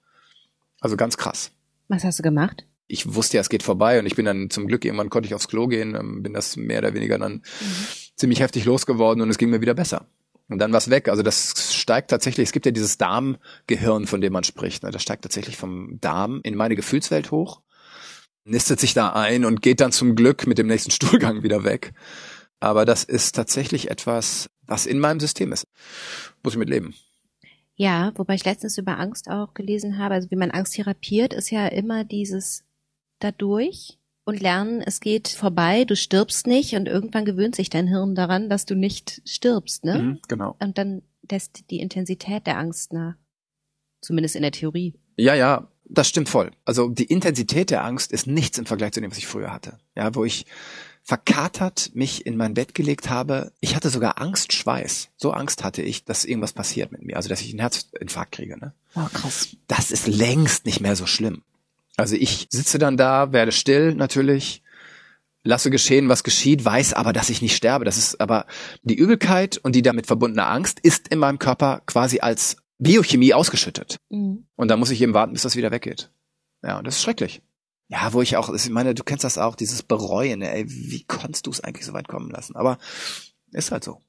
Also 0.79 0.97
ganz 0.97 1.17
krass. 1.17 1.51
Was 1.87 2.03
hast 2.03 2.19
du 2.19 2.23
gemacht? 2.23 2.65
Ich 2.91 3.13
wusste 3.13 3.37
ja, 3.37 3.41
es 3.41 3.49
geht 3.49 3.63
vorbei 3.63 3.99
und 3.99 4.05
ich 4.05 4.15
bin 4.15 4.25
dann 4.25 4.49
zum 4.49 4.67
Glück, 4.67 4.83
irgendwann 4.83 5.09
konnte 5.09 5.27
ich 5.27 5.33
aufs 5.33 5.47
Klo 5.47 5.67
gehen, 5.67 5.95
ähm, 5.95 6.23
bin 6.23 6.33
das 6.33 6.57
mehr 6.57 6.79
oder 6.79 6.93
weniger 6.93 7.17
dann 7.17 7.35
mhm. 7.35 7.41
ziemlich 8.15 8.41
heftig 8.41 8.65
losgeworden 8.65 9.21
und 9.21 9.29
es 9.29 9.37
ging 9.37 9.49
mir 9.49 9.61
wieder 9.61 9.73
besser. 9.73 10.07
Und 10.49 10.59
dann 10.59 10.73
war's 10.73 10.89
weg. 10.89 11.07
Also 11.07 11.23
das 11.23 11.73
steigt 11.73 12.09
tatsächlich, 12.09 12.49
es 12.49 12.51
gibt 12.51 12.65
ja 12.65 12.73
dieses 12.73 12.97
Darmgehirn, 12.97 14.05
von 14.05 14.19
dem 14.19 14.33
man 14.33 14.43
spricht. 14.43 14.83
Ne? 14.83 14.91
Das 14.91 15.01
steigt 15.01 15.23
tatsächlich 15.23 15.55
vom 15.55 15.99
Darm 16.01 16.41
in 16.43 16.55
meine 16.55 16.75
Gefühlswelt 16.75 17.31
hoch, 17.31 17.61
nistet 18.43 18.81
sich 18.81 18.93
da 18.93 19.13
ein 19.13 19.45
und 19.45 19.61
geht 19.61 19.79
dann 19.79 19.93
zum 19.93 20.15
Glück 20.15 20.45
mit 20.47 20.57
dem 20.57 20.67
nächsten 20.67 20.91
Stuhlgang 20.91 21.43
wieder 21.43 21.63
weg. 21.63 21.93
Aber 22.59 22.85
das 22.85 23.05
ist 23.05 23.33
tatsächlich 23.35 23.89
etwas, 23.89 24.49
was 24.67 24.85
in 24.85 24.99
meinem 24.99 25.21
System 25.21 25.53
ist. 25.53 25.65
Muss 26.43 26.53
ich 26.53 26.59
mit 26.59 26.69
leben. 26.69 26.93
Ja, 27.75 28.11
wobei 28.15 28.35
ich 28.35 28.45
letztens 28.45 28.77
über 28.77 28.99
Angst 28.99 29.29
auch 29.29 29.53
gelesen 29.53 29.97
habe, 29.97 30.15
also 30.15 30.29
wie 30.29 30.35
man 30.35 30.51
Angst 30.51 30.73
therapiert, 30.73 31.33
ist 31.33 31.49
ja 31.49 31.67
immer 31.67 32.03
dieses 32.03 32.63
dadurch 33.23 33.97
und 34.23 34.39
lernen, 34.39 34.81
es 34.81 34.99
geht 34.99 35.27
vorbei, 35.27 35.85
du 35.85 35.95
stirbst 35.95 36.47
nicht 36.47 36.75
und 36.75 36.87
irgendwann 36.87 37.25
gewöhnt 37.25 37.55
sich 37.55 37.69
dein 37.69 37.87
Hirn 37.87 38.15
daran, 38.15 38.49
dass 38.49 38.65
du 38.65 38.75
nicht 38.75 39.21
stirbst, 39.25 39.83
ne? 39.83 39.97
Mhm, 39.99 40.19
genau. 40.27 40.55
Und 40.59 40.77
dann 40.77 41.01
lässt 41.29 41.69
die 41.69 41.79
Intensität 41.79 42.45
der 42.47 42.57
Angst 42.57 42.93
nach. 42.93 43.15
Zumindest 44.01 44.35
in 44.35 44.41
der 44.41 44.51
Theorie. 44.51 44.95
Ja, 45.15 45.35
ja, 45.35 45.67
das 45.85 46.07
stimmt 46.07 46.29
voll. 46.29 46.51
Also 46.65 46.89
die 46.89 47.05
Intensität 47.05 47.69
der 47.69 47.83
Angst 47.83 48.11
ist 48.11 48.25
nichts 48.25 48.57
im 48.57 48.65
Vergleich 48.65 48.93
zu 48.93 49.01
dem, 49.01 49.11
was 49.11 49.17
ich 49.17 49.27
früher 49.27 49.53
hatte. 49.53 49.77
Ja, 49.95 50.15
wo 50.15 50.25
ich 50.25 50.45
verkatert 51.03 51.91
mich 51.93 52.25
in 52.25 52.37
mein 52.37 52.53
Bett 52.53 52.73
gelegt 52.75 53.09
habe. 53.09 53.51
Ich 53.59 53.75
hatte 53.75 53.89
sogar 53.89 54.21
Angstschweiß. 54.21 55.09
So 55.17 55.31
Angst 55.31 55.63
hatte 55.63 55.81
ich, 55.81 56.05
dass 56.05 56.25
irgendwas 56.25 56.53
passiert 56.53 56.91
mit 56.91 57.03
mir. 57.03 57.17
Also, 57.17 57.27
dass 57.29 57.41
ich 57.41 57.49
einen 57.49 57.59
Herzinfarkt 57.59 58.31
kriege. 58.31 58.57
Ne? 58.57 58.73
Oh, 58.95 59.07
krass. 59.11 59.55
Das 59.67 59.91
ist 59.91 60.07
längst 60.07 60.65
nicht 60.65 60.79
mehr 60.79 60.95
so 60.95 61.05
schlimm. 61.05 61.43
Also 62.01 62.15
ich 62.15 62.47
sitze 62.49 62.79
dann 62.79 62.97
da, 62.97 63.31
werde 63.31 63.51
still 63.51 63.93
natürlich, 63.95 64.63
lasse 65.43 65.69
geschehen, 65.69 66.09
was 66.09 66.23
geschieht, 66.23 66.63
weiß 66.63 66.93
aber, 66.93 67.13
dass 67.13 67.29
ich 67.29 67.41
nicht 67.41 67.55
sterbe. 67.55 67.85
Das 67.85 67.97
ist 67.97 68.19
aber 68.19 68.45
die 68.83 68.95
Übelkeit 68.95 69.57
und 69.57 69.75
die 69.75 69.81
damit 69.81 70.07
verbundene 70.07 70.45
Angst 70.45 70.79
ist 70.79 71.07
in 71.07 71.19
meinem 71.19 71.39
Körper 71.39 71.81
quasi 71.85 72.19
als 72.19 72.57
Biochemie 72.77 73.33
ausgeschüttet. 73.33 73.97
Mhm. 74.09 74.47
Und 74.55 74.67
da 74.67 74.77
muss 74.77 74.91
ich 74.91 75.01
eben 75.01 75.13
warten, 75.13 75.33
bis 75.33 75.43
das 75.43 75.55
wieder 75.55 75.71
weggeht. 75.71 76.11
Ja, 76.63 76.77
und 76.77 76.85
das 76.85 76.97
ist 76.97 77.03
schrecklich. 77.03 77.41
Ja, 77.87 78.13
wo 78.13 78.21
ich 78.21 78.37
auch, 78.37 78.53
ich 78.53 78.69
meine, 78.69 78.93
du 78.95 79.03
kennst 79.03 79.23
das 79.23 79.37
auch, 79.37 79.55
dieses 79.55 79.83
Bereuen, 79.83 80.41
ey, 80.41 80.65
wie 80.67 81.03
konntest 81.03 81.45
du 81.45 81.51
es 81.51 81.61
eigentlich 81.61 81.85
so 81.85 81.93
weit 81.93 82.07
kommen 82.07 82.31
lassen? 82.31 82.55
Aber 82.55 82.77
ist 83.51 83.71
halt 83.71 83.83
so. 83.83 83.99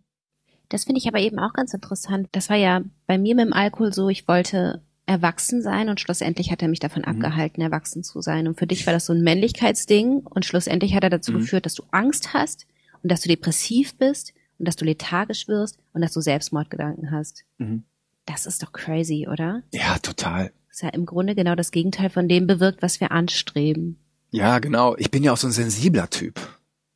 Das 0.69 0.85
finde 0.85 1.01
ich 1.01 1.09
aber 1.09 1.19
eben 1.19 1.39
auch 1.39 1.53
ganz 1.53 1.75
interessant. 1.75 2.29
Das 2.33 2.49
war 2.49 2.57
ja 2.57 2.83
bei 3.07 3.19
mir 3.19 3.35
mit 3.35 3.47
dem 3.47 3.53
Alkohol 3.53 3.93
so, 3.93 4.09
ich 4.09 4.29
wollte 4.29 4.83
erwachsen 5.07 5.63
sein 5.63 5.89
und 5.89 6.01
schlussendlich 6.01 6.51
hat 6.51 6.63
er 6.63 6.69
mich 6.69 6.79
davon 6.79 7.03
mhm. 7.03 7.09
abgehalten, 7.09 7.63
erwachsen 7.63 8.03
zu 8.03 8.21
sein. 8.21 8.47
Und 8.47 8.59
für 8.59 8.67
dich 8.67 8.87
war 8.87 8.93
das 8.93 9.07
so 9.07 9.13
ein 9.13 9.23
Männlichkeitsding 9.23 10.19
und 10.19 10.45
schlussendlich 10.45 10.95
hat 10.95 11.05
er 11.05 11.11
dazu 11.11 11.33
mhm. 11.33 11.39
geführt, 11.39 11.67
dass 11.67 11.75
du 11.75 11.85
Angst 11.91 12.35
hast 12.35 12.67
und 13.03 13.11
dass 13.11 13.23
du 13.23 13.29
depressiv 13.29 13.97
bist 13.97 14.33
und 14.59 14.69
dass 14.69 14.77
du 14.77 14.85
lethargisch 14.85 15.49
wirst 15.49 15.79
und 15.93 16.03
dass 16.03 16.13
du 16.13 16.21
Selbstmordgedanken 16.21 17.11
hast. 17.11 17.45
Mhm. 17.59 17.85
Das 18.27 18.47
ist 18.47 18.63
doch 18.63 18.73
crazy, 18.73 19.27
oder? 19.31 19.63
Ja, 19.73 19.99
total. 19.99 20.53
Das 20.69 20.77
ist 20.77 20.83
ja 20.83 20.91
im 20.91 21.07
Grunde 21.07 21.35
genau 21.35 21.55
das 21.55 21.73
Gegenteil 21.73 22.09
von 22.09 22.29
dem 22.29 22.47
bewirkt, 22.47 22.81
was 22.81 23.01
wir 23.01 23.11
anstreben. 23.11 23.99
Ja, 24.31 24.61
genau. 24.61 24.97
Ich 24.97 25.11
bin 25.11 25.23
ja 25.25 25.33
auch 25.33 25.37
so 25.37 25.49
ein 25.49 25.53
sensibler 25.53 26.09
Typ. 26.09 26.41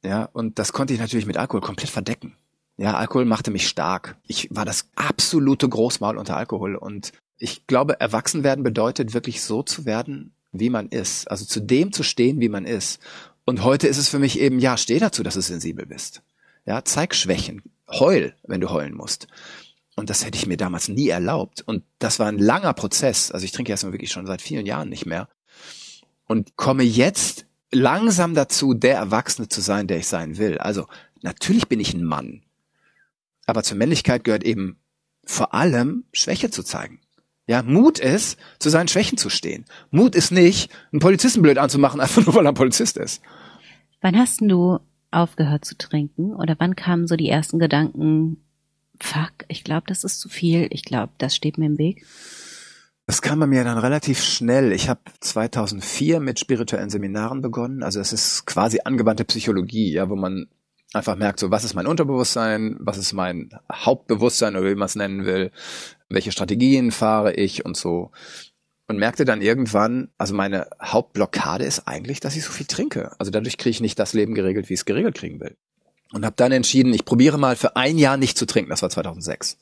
Ja, 0.04 0.28
und 0.32 0.58
das 0.58 0.72
konnte 0.72 0.94
ich 0.94 1.00
natürlich 1.00 1.26
mit 1.26 1.36
Alkohol 1.36 1.60
komplett 1.60 1.90
verdecken. 1.90 2.36
Ja, 2.76 2.94
Alkohol 2.94 3.24
machte 3.24 3.50
mich 3.50 3.68
stark. 3.68 4.16
Ich 4.22 4.48
war 4.50 4.64
das 4.64 4.88
absolute 4.94 5.68
Großmaul 5.68 6.16
unter 6.16 6.36
Alkohol 6.36 6.76
und 6.76 7.12
ich 7.38 7.66
glaube, 7.66 8.00
erwachsen 8.00 8.44
werden 8.44 8.64
bedeutet 8.64 9.14
wirklich 9.14 9.42
so 9.42 9.62
zu 9.62 9.84
werden, 9.84 10.32
wie 10.52 10.70
man 10.70 10.88
ist. 10.88 11.30
Also 11.30 11.44
zu 11.44 11.60
dem 11.60 11.92
zu 11.92 12.02
stehen, 12.02 12.40
wie 12.40 12.48
man 12.48 12.64
ist. 12.64 13.00
Und 13.44 13.62
heute 13.62 13.86
ist 13.86 13.98
es 13.98 14.08
für 14.08 14.18
mich 14.18 14.40
eben, 14.40 14.58
ja, 14.58 14.76
steh 14.76 14.98
dazu, 14.98 15.22
dass 15.22 15.34
du 15.34 15.42
sensibel 15.42 15.86
bist. 15.86 16.22
Ja, 16.64 16.84
zeig 16.84 17.14
Schwächen. 17.14 17.62
Heul, 17.88 18.34
wenn 18.42 18.60
du 18.60 18.70
heulen 18.70 18.94
musst. 18.94 19.28
Und 19.94 20.10
das 20.10 20.24
hätte 20.24 20.36
ich 20.36 20.46
mir 20.46 20.56
damals 20.56 20.88
nie 20.88 21.08
erlaubt. 21.08 21.62
Und 21.66 21.84
das 21.98 22.18
war 22.18 22.26
ein 22.26 22.38
langer 22.38 22.74
Prozess. 22.74 23.30
Also 23.30 23.44
ich 23.44 23.52
trinke 23.52 23.70
erstmal 23.70 23.92
wirklich 23.92 24.10
schon 24.10 24.26
seit 24.26 24.42
vielen 24.42 24.66
Jahren 24.66 24.88
nicht 24.88 25.06
mehr. 25.06 25.28
Und 26.26 26.56
komme 26.56 26.82
jetzt 26.82 27.46
langsam 27.70 28.34
dazu, 28.34 28.74
der 28.74 28.96
Erwachsene 28.96 29.48
zu 29.48 29.60
sein, 29.60 29.86
der 29.86 29.98
ich 29.98 30.08
sein 30.08 30.38
will. 30.38 30.58
Also 30.58 30.86
natürlich 31.22 31.68
bin 31.68 31.80
ich 31.80 31.94
ein 31.94 32.04
Mann. 32.04 32.42
Aber 33.46 33.62
zur 33.62 33.76
Männlichkeit 33.76 34.24
gehört 34.24 34.44
eben 34.44 34.78
vor 35.24 35.54
allem 35.54 36.04
Schwäche 36.12 36.50
zu 36.50 36.62
zeigen. 36.62 37.00
Ja, 37.46 37.62
Mut 37.62 37.98
ist, 37.98 38.38
zu 38.58 38.70
seinen 38.70 38.88
Schwächen 38.88 39.18
zu 39.18 39.30
stehen. 39.30 39.64
Mut 39.90 40.16
ist 40.16 40.32
nicht, 40.32 40.70
einen 40.92 41.00
Polizisten 41.00 41.42
blöd 41.42 41.58
anzumachen, 41.58 42.00
einfach 42.02 42.24
nur 42.24 42.34
weil 42.34 42.46
er 42.46 42.52
ein 42.52 42.54
Polizist 42.54 42.96
ist. 42.96 43.22
Wann 44.00 44.16
hast 44.16 44.40
du 44.40 44.78
aufgehört 45.10 45.64
zu 45.64 45.76
trinken? 45.76 46.34
Oder 46.34 46.56
wann 46.58 46.76
kamen 46.76 47.06
so 47.06 47.16
die 47.16 47.28
ersten 47.28 47.58
Gedanken, 47.58 48.38
fuck, 49.00 49.32
ich 49.48 49.64
glaube, 49.64 49.84
das 49.86 50.04
ist 50.04 50.20
zu 50.20 50.28
viel, 50.28 50.66
ich 50.70 50.84
glaube, 50.84 51.12
das 51.18 51.36
steht 51.36 51.58
mir 51.58 51.66
im 51.66 51.78
Weg? 51.78 52.04
Das 53.06 53.22
kam 53.22 53.38
bei 53.38 53.46
mir 53.46 53.62
dann 53.62 53.78
relativ 53.78 54.20
schnell. 54.20 54.72
Ich 54.72 54.88
habe 54.88 55.00
2004 55.20 56.18
mit 56.18 56.40
spirituellen 56.40 56.90
Seminaren 56.90 57.40
begonnen. 57.40 57.84
Also 57.84 58.00
es 58.00 58.12
ist 58.12 58.46
quasi 58.46 58.80
angewandte 58.84 59.24
Psychologie, 59.24 59.92
ja, 59.92 60.10
wo 60.10 60.16
man 60.16 60.48
einfach 60.92 61.14
merkt, 61.14 61.38
so 61.38 61.50
was 61.52 61.62
ist 61.62 61.74
mein 61.74 61.86
Unterbewusstsein, 61.86 62.76
was 62.80 62.98
ist 62.98 63.12
mein 63.12 63.50
Hauptbewusstsein 63.72 64.56
oder 64.56 64.70
wie 64.70 64.74
man 64.74 64.86
es 64.86 64.96
nennen 64.96 65.24
will, 65.24 65.52
welche 66.08 66.32
Strategien 66.32 66.90
fahre 66.92 67.34
ich 67.34 67.64
und 67.64 67.76
so. 67.76 68.10
Und 68.88 68.98
merkte 68.98 69.24
dann 69.24 69.42
irgendwann, 69.42 70.10
also 70.16 70.32
meine 70.32 70.68
Hauptblockade 70.80 71.64
ist 71.64 71.88
eigentlich, 71.88 72.20
dass 72.20 72.36
ich 72.36 72.44
so 72.44 72.52
viel 72.52 72.66
trinke. 72.66 73.18
Also 73.18 73.32
dadurch 73.32 73.58
kriege 73.58 73.70
ich 73.70 73.80
nicht 73.80 73.98
das 73.98 74.12
Leben 74.12 74.34
geregelt, 74.34 74.68
wie 74.68 74.74
ich 74.74 74.80
es 74.80 74.84
geregelt 74.84 75.16
kriegen 75.16 75.40
will. 75.40 75.56
Und 76.12 76.24
habe 76.24 76.36
dann 76.36 76.52
entschieden, 76.52 76.94
ich 76.94 77.04
probiere 77.04 77.36
mal 77.36 77.56
für 77.56 77.74
ein 77.74 77.98
Jahr 77.98 78.16
nicht 78.16 78.38
zu 78.38 78.46
trinken. 78.46 78.70
Das 78.70 78.82
war 78.82 78.90
2006. 78.90 79.58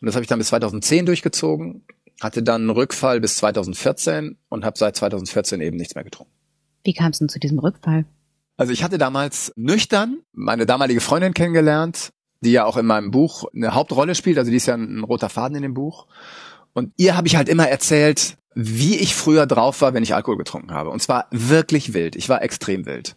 Und 0.00 0.06
das 0.06 0.14
habe 0.14 0.22
ich 0.22 0.28
dann 0.28 0.38
bis 0.38 0.48
2010 0.48 1.06
durchgezogen, 1.06 1.86
hatte 2.20 2.42
dann 2.42 2.62
einen 2.62 2.70
Rückfall 2.70 3.20
bis 3.20 3.36
2014 3.36 4.36
und 4.50 4.66
habe 4.66 4.78
seit 4.78 4.96
2014 4.96 5.62
eben 5.62 5.78
nichts 5.78 5.94
mehr 5.94 6.04
getrunken. 6.04 6.32
Wie 6.84 6.92
kam 6.92 7.12
es 7.12 7.20
denn 7.20 7.30
zu 7.30 7.38
diesem 7.38 7.58
Rückfall? 7.58 8.04
Also 8.58 8.72
ich 8.72 8.84
hatte 8.84 8.98
damals 8.98 9.52
nüchtern 9.56 10.18
meine 10.32 10.66
damalige 10.66 11.00
Freundin 11.00 11.32
kennengelernt 11.32 12.12
die 12.42 12.52
ja 12.52 12.64
auch 12.64 12.76
in 12.76 12.86
meinem 12.86 13.10
Buch 13.10 13.44
eine 13.54 13.74
Hauptrolle 13.74 14.14
spielt, 14.14 14.38
also 14.38 14.50
die 14.50 14.56
ist 14.56 14.66
ja 14.66 14.74
ein 14.74 15.04
roter 15.04 15.28
Faden 15.28 15.56
in 15.56 15.62
dem 15.62 15.74
Buch. 15.74 16.06
Und 16.74 16.92
ihr 16.96 17.16
habe 17.16 17.26
ich 17.26 17.36
halt 17.36 17.48
immer 17.48 17.68
erzählt, 17.68 18.36
wie 18.54 18.96
ich 18.96 19.14
früher 19.14 19.46
drauf 19.46 19.80
war, 19.80 19.94
wenn 19.94 20.02
ich 20.02 20.14
Alkohol 20.14 20.38
getrunken 20.38 20.72
habe. 20.72 20.90
Und 20.90 21.00
zwar 21.00 21.26
wirklich 21.30 21.94
wild. 21.94 22.16
Ich 22.16 22.28
war 22.28 22.42
extrem 22.42 22.86
wild. 22.86 23.16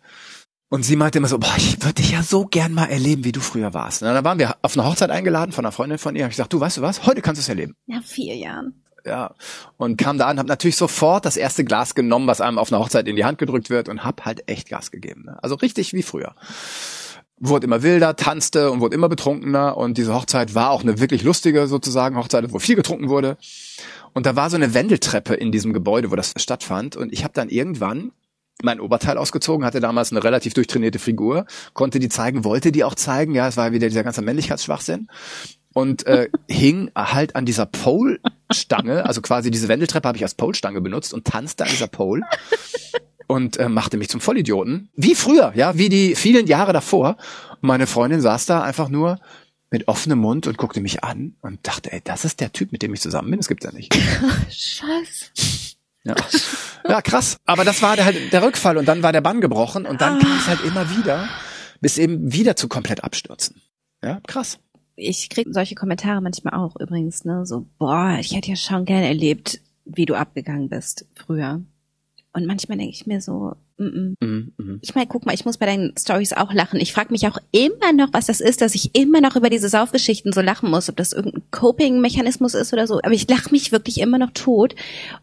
Und 0.69 0.83
sie 0.83 0.95
meinte 0.95 1.19
immer 1.19 1.27
so, 1.27 1.39
boah, 1.39 1.53
ich 1.57 1.81
würde 1.81 1.95
dich 1.95 2.11
ja 2.11 2.23
so 2.23 2.45
gern 2.45 2.73
mal 2.73 2.85
erleben, 2.85 3.23
wie 3.23 3.31
du 3.31 3.39
früher 3.39 3.73
warst. 3.73 4.01
Und 4.01 4.09
dann 4.09 4.25
waren 4.25 4.39
wir 4.39 4.55
auf 4.61 4.77
eine 4.77 4.87
Hochzeit 4.87 5.09
eingeladen 5.09 5.51
von 5.51 5.65
einer 5.65 5.71
Freundin 5.71 5.97
von 5.97 6.15
ihr. 6.15 6.23
Hab 6.23 6.31
ich 6.31 6.37
gesagt, 6.37 6.53
du 6.53 6.59
weißt 6.59 6.77
du 6.77 6.81
was, 6.81 7.05
heute 7.05 7.21
kannst 7.21 7.39
du 7.39 7.43
es 7.43 7.49
erleben. 7.49 7.75
Ja, 7.85 8.01
vier 8.03 8.35
Jahren. 8.35 8.81
Ja. 9.05 9.35
Und 9.77 9.97
kam 9.97 10.17
da 10.17 10.25
an, 10.25 10.39
habe 10.39 10.49
natürlich 10.49 10.77
sofort 10.77 11.25
das 11.25 11.37
erste 11.37 11.63
Glas 11.63 11.93
genommen, 11.93 12.27
was 12.27 12.41
einem 12.41 12.57
auf 12.57 12.71
einer 12.71 12.81
Hochzeit 12.81 13.07
in 13.07 13.15
die 13.15 13.25
Hand 13.25 13.37
gedrückt 13.37 13.69
wird 13.69 13.89
und 13.89 14.03
hab 14.03 14.25
halt 14.25 14.49
echt 14.49 14.69
Gas 14.69 14.89
gegeben. 14.91 15.25
Ne? 15.25 15.37
Also 15.43 15.55
richtig 15.55 15.93
wie 15.93 16.03
früher 16.03 16.35
wurde 17.39 17.65
immer 17.65 17.83
wilder, 17.83 18.15
tanzte 18.15 18.71
und 18.71 18.79
wurde 18.79 18.95
immer 18.95 19.09
betrunkener. 19.09 19.77
Und 19.77 19.97
diese 19.97 20.13
Hochzeit 20.13 20.55
war 20.55 20.71
auch 20.71 20.81
eine 20.81 20.99
wirklich 20.99 21.23
lustige 21.23 21.67
sozusagen 21.67 22.17
Hochzeit, 22.17 22.51
wo 22.51 22.59
viel 22.59 22.75
getrunken 22.75 23.09
wurde. 23.09 23.37
Und 24.13 24.25
da 24.25 24.35
war 24.35 24.49
so 24.49 24.55
eine 24.55 24.73
Wendeltreppe 24.73 25.33
in 25.33 25.51
diesem 25.51 25.73
Gebäude, 25.73 26.11
wo 26.11 26.15
das 26.15 26.33
stattfand. 26.37 26.95
Und 26.95 27.11
ich 27.11 27.23
habe 27.23 27.33
dann 27.33 27.49
irgendwann 27.49 28.11
mein 28.63 28.79
Oberteil 28.79 29.17
ausgezogen, 29.17 29.65
hatte 29.65 29.81
damals 29.81 30.11
eine 30.11 30.23
relativ 30.23 30.53
durchtrainierte 30.53 30.99
Figur, 30.99 31.45
konnte 31.73 31.99
die 31.99 32.07
zeigen, 32.07 32.45
wollte 32.45 32.71
die 32.71 32.85
auch 32.85 32.95
zeigen, 32.95 33.35
ja, 33.35 33.49
es 33.49 33.57
war 33.57 33.73
wieder 33.73 33.89
dieser 33.89 34.03
ganze 34.05 34.21
Männlichkeitsschwachsinn. 34.21 35.09
Und 35.73 36.07
äh, 36.07 36.29
hing 36.49 36.89
halt 36.95 37.35
an 37.35 37.45
dieser 37.45 37.65
Pole-Stange, 37.65 39.05
also 39.05 39.21
quasi 39.21 39.51
diese 39.51 39.67
Wendeltreppe 39.67 40.07
habe 40.07 40.17
ich 40.17 40.23
als 40.23 40.35
Pole-Stange 40.35 40.79
benutzt 40.79 41.13
und 41.13 41.25
tanzte 41.25 41.65
an 41.65 41.69
dieser 41.69 41.87
Pole 41.87 42.21
und 43.27 43.57
äh, 43.57 43.69
machte 43.69 43.97
mich 43.97 44.09
zum 44.09 44.21
Vollidioten. 44.21 44.89
Wie 44.95 45.15
früher, 45.15 45.53
ja, 45.55 45.77
wie 45.77 45.89
die 45.89 46.15
vielen 46.15 46.47
Jahre 46.47 46.73
davor. 46.73 47.17
Und 47.61 47.63
meine 47.63 47.87
Freundin 47.87 48.21
saß 48.21 48.45
da 48.45 48.63
einfach 48.63 48.89
nur 48.89 49.19
mit 49.71 49.87
offenem 49.87 50.19
Mund 50.19 50.47
und 50.47 50.57
guckte 50.57 50.79
mich 50.79 51.03
an 51.03 51.35
und 51.41 51.65
dachte, 51.67 51.91
ey, 51.91 52.01
das 52.03 52.25
ist 52.25 52.39
der 52.39 52.53
Typ, 52.53 52.71
mit 52.71 52.81
dem 52.81 52.93
ich 52.93 53.01
zusammen 53.01 53.29
bin. 53.29 53.39
Das 53.39 53.47
gibt's 53.47 53.65
ja 53.65 53.71
nicht. 53.71 53.93
Scheiße. 54.49 55.75
Ja. 56.03 56.15
ja, 56.87 57.01
krass. 57.01 57.37
Aber 57.45 57.65
das 57.65 57.81
war 57.81 57.95
der, 57.95 58.05
halt 58.05 58.31
der 58.31 58.43
Rückfall 58.43 58.77
und 58.77 58.87
dann 58.87 59.01
war 59.01 59.11
der 59.11 59.21
Bann 59.21 59.41
gebrochen 59.41 59.85
und 59.85 60.01
dann 60.01 60.19
kam 60.19 60.37
es 60.37 60.47
halt 60.47 60.63
immer 60.63 60.89
wieder, 60.91 61.27
bis 61.81 61.97
eben 61.97 62.31
wieder 62.31 62.55
zu 62.55 62.67
komplett 62.67 63.03
abstürzen. 63.03 63.61
Ja, 64.03 64.19
krass. 64.27 64.59
Ich 64.95 65.29
kriege 65.29 65.51
solche 65.51 65.75
Kommentare 65.75 66.21
manchmal 66.21 66.53
auch 66.53 66.79
übrigens, 66.79 67.25
ne? 67.25 67.45
So, 67.45 67.65
boah, 67.79 68.17
ich 68.19 68.35
hätte 68.35 68.49
ja 68.49 68.55
schon 68.55 68.85
gerne 68.85 69.07
erlebt, 69.07 69.59
wie 69.83 70.05
du 70.05 70.15
abgegangen 70.15 70.69
bist 70.69 71.05
früher. 71.15 71.61
Und 72.35 72.45
manchmal 72.47 72.77
denke 72.77 72.93
ich 72.93 73.07
mir 73.07 73.21
so, 73.21 73.53
mm 73.77 73.83
-mm. 73.83 74.13
Mhm, 74.19 74.53
mhm. 74.57 74.79
ich 74.81 74.93
meine, 74.93 75.07
guck 75.07 75.25
mal, 75.25 75.33
ich 75.33 75.45
muss 75.45 75.57
bei 75.57 75.65
deinen 75.65 75.93
Stories 75.97 76.33
auch 76.33 76.51
lachen. 76.51 76.81
Ich 76.81 76.91
frage 76.91 77.11
mich 77.13 77.27
auch 77.27 77.37
immer 77.51 77.93
noch, 77.93 78.09
was 78.11 78.25
das 78.25 78.41
ist, 78.41 78.59
dass 78.59 78.75
ich 78.75 78.93
immer 78.93 79.21
noch 79.21 79.37
über 79.37 79.49
diese 79.49 79.69
Saufgeschichten 79.69 80.33
so 80.33 80.41
lachen 80.41 80.69
muss, 80.69 80.89
ob 80.89 80.97
das 80.97 81.13
irgendein 81.13 81.43
Coping-Mechanismus 81.51 82.53
ist 82.53 82.73
oder 82.73 82.87
so. 82.87 82.99
Aber 83.01 83.13
ich 83.13 83.29
lache 83.29 83.51
mich 83.51 83.71
wirklich 83.71 84.01
immer 84.01 84.17
noch 84.17 84.31
tot 84.33 84.75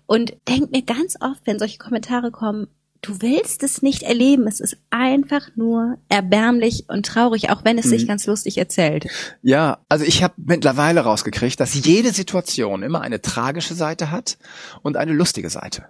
und 0.06 0.32
denk 0.48 0.72
mir 0.72 0.80
ganz 0.80 1.16
oft, 1.20 1.42
wenn 1.44 1.58
solche 1.58 1.76
Kommentare 1.76 2.30
kommen, 2.30 2.66
du 3.02 3.20
willst 3.20 3.62
es 3.62 3.82
nicht 3.82 4.04
erleben. 4.04 4.46
Es 4.46 4.60
ist 4.60 4.78
einfach 4.88 5.48
nur 5.54 5.98
erbärmlich 6.08 6.84
und 6.88 7.04
traurig, 7.04 7.50
auch 7.50 7.62
wenn 7.64 7.76
es 7.76 7.86
sich 7.90 8.04
Mhm. 8.04 8.08
ganz 8.08 8.26
lustig 8.26 8.56
erzählt. 8.56 9.06
Ja, 9.42 9.78
also 9.90 10.04
ich 10.06 10.22
habe 10.22 10.34
mittlerweile 10.38 11.00
rausgekriegt, 11.00 11.60
dass 11.60 11.74
jede 11.84 12.12
Situation 12.12 12.82
immer 12.82 13.02
eine 13.02 13.20
tragische 13.20 13.74
Seite 13.74 14.10
hat 14.10 14.38
und 14.82 14.96
eine 14.96 15.12
lustige 15.12 15.50
Seite. 15.50 15.84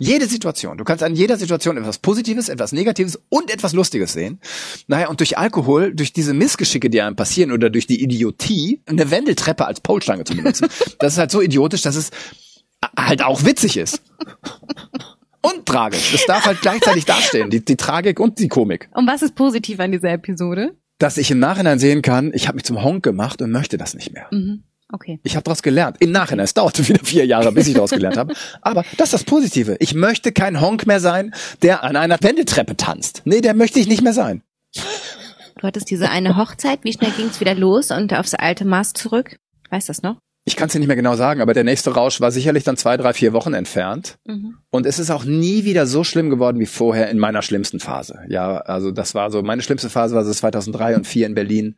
Jede 0.00 0.26
Situation. 0.26 0.78
Du 0.78 0.84
kannst 0.84 1.02
an 1.02 1.16
jeder 1.16 1.36
Situation 1.36 1.76
etwas 1.76 1.98
Positives, 1.98 2.48
etwas 2.48 2.70
Negatives 2.70 3.18
und 3.28 3.50
etwas 3.50 3.72
Lustiges 3.72 4.12
sehen. 4.12 4.40
Naja, 4.86 5.08
und 5.08 5.18
durch 5.18 5.36
Alkohol, 5.36 5.92
durch 5.92 6.12
diese 6.12 6.34
Missgeschicke, 6.34 6.88
die 6.88 7.00
einem 7.00 7.16
passieren 7.16 7.50
oder 7.50 7.68
durch 7.68 7.88
die 7.88 8.00
Idiotie, 8.00 8.80
eine 8.86 9.10
Wendeltreppe 9.10 9.66
als 9.66 9.80
Polstange 9.80 10.22
zu 10.22 10.36
benutzen, 10.36 10.68
das 11.00 11.14
ist 11.14 11.18
halt 11.18 11.32
so 11.32 11.42
idiotisch, 11.42 11.82
dass 11.82 11.96
es 11.96 12.10
halt 12.96 13.24
auch 13.24 13.44
witzig 13.44 13.76
ist. 13.76 14.00
Und 15.40 15.66
tragisch. 15.66 16.12
Das 16.12 16.26
darf 16.26 16.46
halt 16.46 16.60
gleichzeitig 16.60 17.04
dastehen. 17.04 17.50
Die, 17.50 17.64
die 17.64 17.76
Tragik 17.76 18.20
und 18.20 18.38
die 18.38 18.48
Komik. 18.48 18.88
Und 18.94 19.08
was 19.08 19.22
ist 19.22 19.34
positiv 19.34 19.80
an 19.80 19.90
dieser 19.90 20.10
Episode? 20.10 20.76
Dass 20.98 21.16
ich 21.16 21.30
im 21.30 21.40
Nachhinein 21.40 21.80
sehen 21.80 22.02
kann, 22.02 22.32
ich 22.34 22.46
habe 22.46 22.56
mich 22.56 22.64
zum 22.64 22.82
Honk 22.82 23.02
gemacht 23.02 23.42
und 23.42 23.50
möchte 23.50 23.78
das 23.78 23.94
nicht 23.94 24.12
mehr. 24.12 24.28
Mhm. 24.30 24.62
Okay. 24.92 25.20
Ich 25.22 25.36
habe 25.36 25.44
daraus 25.44 25.62
gelernt. 25.62 25.96
Im 26.00 26.12
Nachhinein. 26.12 26.44
Es 26.44 26.54
dauerte 26.54 26.86
wieder 26.88 27.04
vier 27.04 27.26
Jahre, 27.26 27.52
bis 27.52 27.66
ich 27.68 27.74
daraus 27.74 27.90
gelernt 27.90 28.16
habe. 28.16 28.34
Aber 28.62 28.84
das 28.96 29.08
ist 29.08 29.12
das 29.12 29.24
Positive. 29.24 29.76
Ich 29.80 29.94
möchte 29.94 30.32
kein 30.32 30.60
Honk 30.60 30.86
mehr 30.86 31.00
sein, 31.00 31.34
der 31.62 31.84
an 31.84 31.96
einer 31.96 32.18
Wendeltreppe 32.20 32.76
tanzt. 32.76 33.22
Nee, 33.24 33.40
der 33.40 33.54
möchte 33.54 33.78
ich 33.78 33.86
nicht 33.86 34.02
mehr 34.02 34.14
sein. 34.14 34.42
Du 35.58 35.66
hattest 35.66 35.90
diese 35.90 36.08
eine 36.08 36.36
Hochzeit. 36.36 36.80
Wie 36.84 36.92
schnell 36.92 37.10
ging 37.10 37.26
es 37.26 37.40
wieder 37.40 37.54
los 37.54 37.90
und 37.90 38.14
aufs 38.14 38.34
alte 38.34 38.64
Maß 38.64 38.92
zurück? 38.94 39.38
Weißt 39.70 39.88
du 39.88 39.90
das 39.90 40.02
noch? 40.02 40.16
Ich 40.48 40.56
kann 40.56 40.68
es 40.68 40.72
dir 40.72 40.78
nicht 40.78 40.88
mehr 40.88 40.96
genau 40.96 41.14
sagen, 41.14 41.42
aber 41.42 41.52
der 41.52 41.64
nächste 41.64 41.92
Rausch 41.92 42.22
war 42.22 42.30
sicherlich 42.30 42.64
dann 42.64 42.78
zwei, 42.78 42.96
drei, 42.96 43.12
vier 43.12 43.34
Wochen 43.34 43.52
entfernt. 43.52 44.16
Mhm. 44.24 44.54
Und 44.70 44.86
es 44.86 44.98
ist 44.98 45.10
auch 45.10 45.24
nie 45.24 45.64
wieder 45.64 45.86
so 45.86 46.04
schlimm 46.04 46.30
geworden 46.30 46.58
wie 46.58 46.64
vorher 46.64 47.10
in 47.10 47.18
meiner 47.18 47.42
schlimmsten 47.42 47.80
Phase. 47.80 48.20
Ja, 48.28 48.56
also 48.56 48.90
das 48.90 49.14
war 49.14 49.30
so, 49.30 49.42
meine 49.42 49.60
schlimmste 49.60 49.90
Phase 49.90 50.14
war 50.14 50.24
so 50.24 50.32
2003 50.32 50.96
und 50.96 51.06
4 51.06 51.26
in 51.26 51.34
Berlin, 51.34 51.76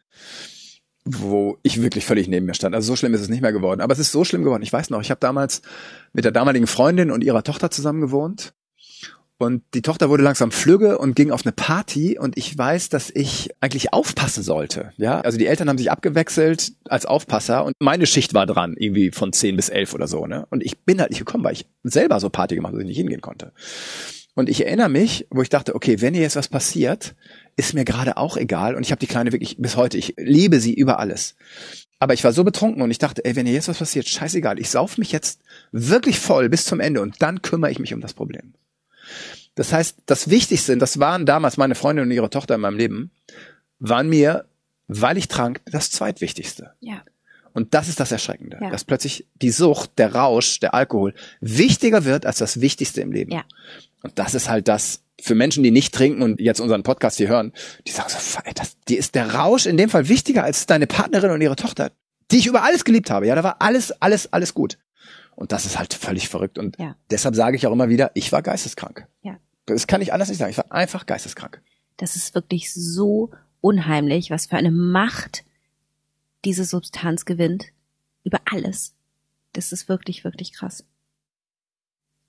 wo 1.05 1.59
ich 1.63 1.83
wirklich 1.83 2.05
völlig 2.05 2.29
neben 2.29 2.47
mir 2.47 2.55
stand. 2.55 2.75
Also 2.75 2.89
so 2.89 2.97
schlimm 2.97 3.15
ist 3.15 3.21
es 3.21 3.29
nicht 3.29 3.41
mehr 3.41 3.53
geworden. 3.53 3.81
Aber 3.81 3.93
es 3.93 3.99
ist 3.99 4.13
so 4.13 4.25
schlimm 4.25 4.45
geworden. 4.45 4.63
Ich 4.63 4.73
weiß 4.73 4.91
noch, 4.91 5.01
ich 5.01 5.11
habe 5.11 5.21
damals 5.21 5.63
mit 6.13 6.25
der 6.25 6.33
damaligen 6.33 6.67
Freundin 6.67 7.11
und 7.11 7.25
ihrer 7.25 7.43
Tochter 7.43 7.71
zusammen 7.71 8.01
gewohnt. 8.01 8.53
Und 9.39 9.63
die 9.73 9.81
Tochter 9.81 10.11
wurde 10.11 10.23
langsam 10.23 10.51
flügge 10.51 10.99
und 10.99 11.17
ging 11.17 11.31
auf 11.31 11.47
eine 11.47 11.53
Party 11.53 12.19
und 12.19 12.37
ich 12.37 12.57
weiß, 12.59 12.91
dass 12.91 13.09
ich 13.09 13.49
eigentlich 13.61 13.95
aufpassen 13.95 14.43
sollte. 14.43 14.93
Ja, 14.99 15.23
also 15.23 15.39
die 15.39 15.47
Eltern 15.47 15.71
haben 15.71 15.79
sich 15.79 15.91
abgewechselt 15.91 16.73
als 16.85 17.07
Aufpasser 17.07 17.65
und 17.65 17.75
meine 17.79 18.05
Schicht 18.05 18.35
war 18.35 18.45
dran, 18.45 18.75
irgendwie 18.77 19.13
von 19.13 19.33
10 19.33 19.57
bis 19.57 19.71
11 19.71 19.95
oder 19.95 20.09
so, 20.09 20.27
ne? 20.27 20.47
Und 20.51 20.63
ich 20.63 20.81
bin 20.81 21.01
halt 21.01 21.09
nicht 21.09 21.21
gekommen, 21.21 21.43
weil 21.43 21.55
ich 21.55 21.65
selber 21.83 22.21
so 22.21 22.29
Party 22.29 22.55
gemacht 22.55 22.73
habe, 22.73 22.83
dass 22.83 22.83
ich 22.83 22.89
nicht 22.89 22.99
hingehen 22.99 23.23
konnte. 23.23 23.53
Und 24.35 24.51
ich 24.51 24.67
erinnere 24.67 24.91
mich, 24.91 25.27
wo 25.31 25.41
ich 25.41 25.49
dachte, 25.49 25.75
okay, 25.75 26.03
wenn 26.03 26.13
hier 26.13 26.25
jetzt 26.25 26.37
was 26.37 26.49
passiert, 26.49 27.15
ist 27.61 27.75
mir 27.75 27.85
gerade 27.85 28.16
auch 28.16 28.37
egal. 28.37 28.75
Und 28.75 28.83
ich 28.83 28.90
habe 28.90 28.99
die 28.99 29.07
Kleine 29.07 29.33
wirklich 29.33 29.57
bis 29.59 29.77
heute, 29.77 29.96
ich 29.99 30.14
liebe 30.16 30.59
sie 30.61 30.75
über 30.75 30.99
alles. 30.99 31.37
Aber 31.99 32.14
ich 32.14 32.25
war 32.25 32.33
so 32.33 32.42
betrunken 32.42 32.83
und 32.83 32.90
ich 32.90 32.99
dachte, 32.99 33.25
ey, 33.25 33.37
wenn 33.37 33.46
hier 33.46 33.55
jetzt 33.55 33.68
was 33.68 33.79
passiert, 33.79 34.09
scheißegal, 34.09 34.59
ich 34.59 34.70
sauf 34.70 34.96
mich 34.99 35.12
jetzt 35.12 35.40
wirklich 35.70 36.18
voll 36.18 36.49
bis 36.49 36.64
zum 36.64 36.81
Ende 36.81 37.03
und 37.03 37.20
dann 37.20 37.42
kümmere 37.42 37.70
ich 37.70 37.79
mich 37.79 37.92
um 37.94 38.01
das 38.01 38.14
Problem. 38.14 38.55
Das 39.55 39.73
heißt, 39.73 39.99
das 40.07 40.31
Wichtigste, 40.31 40.77
das 40.79 40.99
waren 40.99 41.27
damals 41.27 41.59
meine 41.59 41.75
Freundin 41.75 42.07
und 42.07 42.11
ihre 42.11 42.31
Tochter 42.31 42.55
in 42.55 42.62
meinem 42.62 42.79
Leben, 42.79 43.11
waren 43.79 44.09
mir, 44.09 44.46
weil 44.88 45.18
ich 45.18 45.29
trank, 45.29 45.61
das 45.66 45.90
Zweitwichtigste. 45.90 46.73
Ja. 46.81 47.03
Und 47.53 47.75
das 47.75 47.88
ist 47.88 48.01
das 48.01 48.12
Erschreckende, 48.12 48.59
Ja. 48.62 48.70
dass 48.70 48.85
plötzlich 48.85 49.27
die 49.42 49.51
Sucht, 49.51 49.99
der 49.99 50.14
Rausch, 50.14 50.61
der 50.61 50.73
Alkohol 50.73 51.14
wichtiger 51.40 52.05
wird 52.07 52.25
als 52.25 52.38
das 52.38 52.61
Wichtigste 52.61 53.03
im 53.03 53.12
Leben. 53.12 53.33
Ja. 53.33 53.44
Und 54.03 54.18
das 54.18 54.35
ist 54.35 54.49
halt 54.49 54.68
das 54.68 55.03
für 55.22 55.35
Menschen, 55.35 55.62
die 55.62 55.70
nicht 55.70 55.94
trinken 55.94 56.22
und 56.22 56.40
jetzt 56.40 56.61
unseren 56.61 56.83
Podcast 56.83 57.16
hier 57.18 57.28
hören, 57.28 57.52
die 57.87 57.92
sagen 57.92 58.09
so, 58.11 58.38
ey, 58.44 58.52
das, 58.54 58.76
die 58.88 58.96
ist 58.96 59.14
der 59.14 59.35
Rausch 59.35 59.66
in 59.66 59.76
dem 59.76 59.90
Fall 59.90 60.09
wichtiger 60.09 60.44
als 60.44 60.66
deine 60.66 60.87
Partnerin 60.87 61.30
und 61.30 61.40
ihre 61.40 61.56
Tochter, 61.56 61.92
die 62.30 62.38
ich 62.38 62.46
über 62.46 62.62
alles 62.62 62.85
geliebt 62.85 63.11
habe. 63.11 63.26
Ja, 63.26 63.35
da 63.35 63.42
war 63.42 63.56
alles, 63.61 63.90
alles, 64.02 64.33
alles 64.33 64.54
gut. 64.54 64.78
Und 65.37 65.52
das 65.52 65.64
ist 65.66 65.78
halt 65.78 65.94
völlig 65.94 66.28
verrückt. 66.28 66.59
Und 66.59 66.78
Ja. 66.78 66.96
deshalb 67.11 67.35
sage 67.35 67.56
ich 67.56 67.66
auch 67.66 67.72
immer 67.72 67.88
wieder, 67.88 68.11
ich 68.14 68.30
war 68.33 68.42
geisteskrank. 68.42 69.06
Ja. 69.22 69.38
Das 69.66 69.87
kann 69.87 70.02
ich 70.02 70.12
anders 70.12 70.28
nicht 70.28 70.38
sagen. 70.38 70.50
Ich 70.50 70.59
war 70.59 70.70
einfach 70.70 71.06
geisteskrank. 71.06 71.62
Das 71.96 72.16
ist 72.16 72.35
wirklich 72.35 72.72
so 72.74 73.30
unheimlich, 73.61 74.30
was 74.30 74.46
für 74.46 74.56
eine 74.56 74.70
Macht 74.70 75.44
diese 76.44 76.64
Substanz 76.64 77.24
gewinnt. 77.24 77.66
Über 78.24 78.40
alles. 78.44 78.94
Das 79.52 79.72
ist 79.72 79.88
wirklich, 79.88 80.24
wirklich 80.24 80.52
krass. 80.52 80.85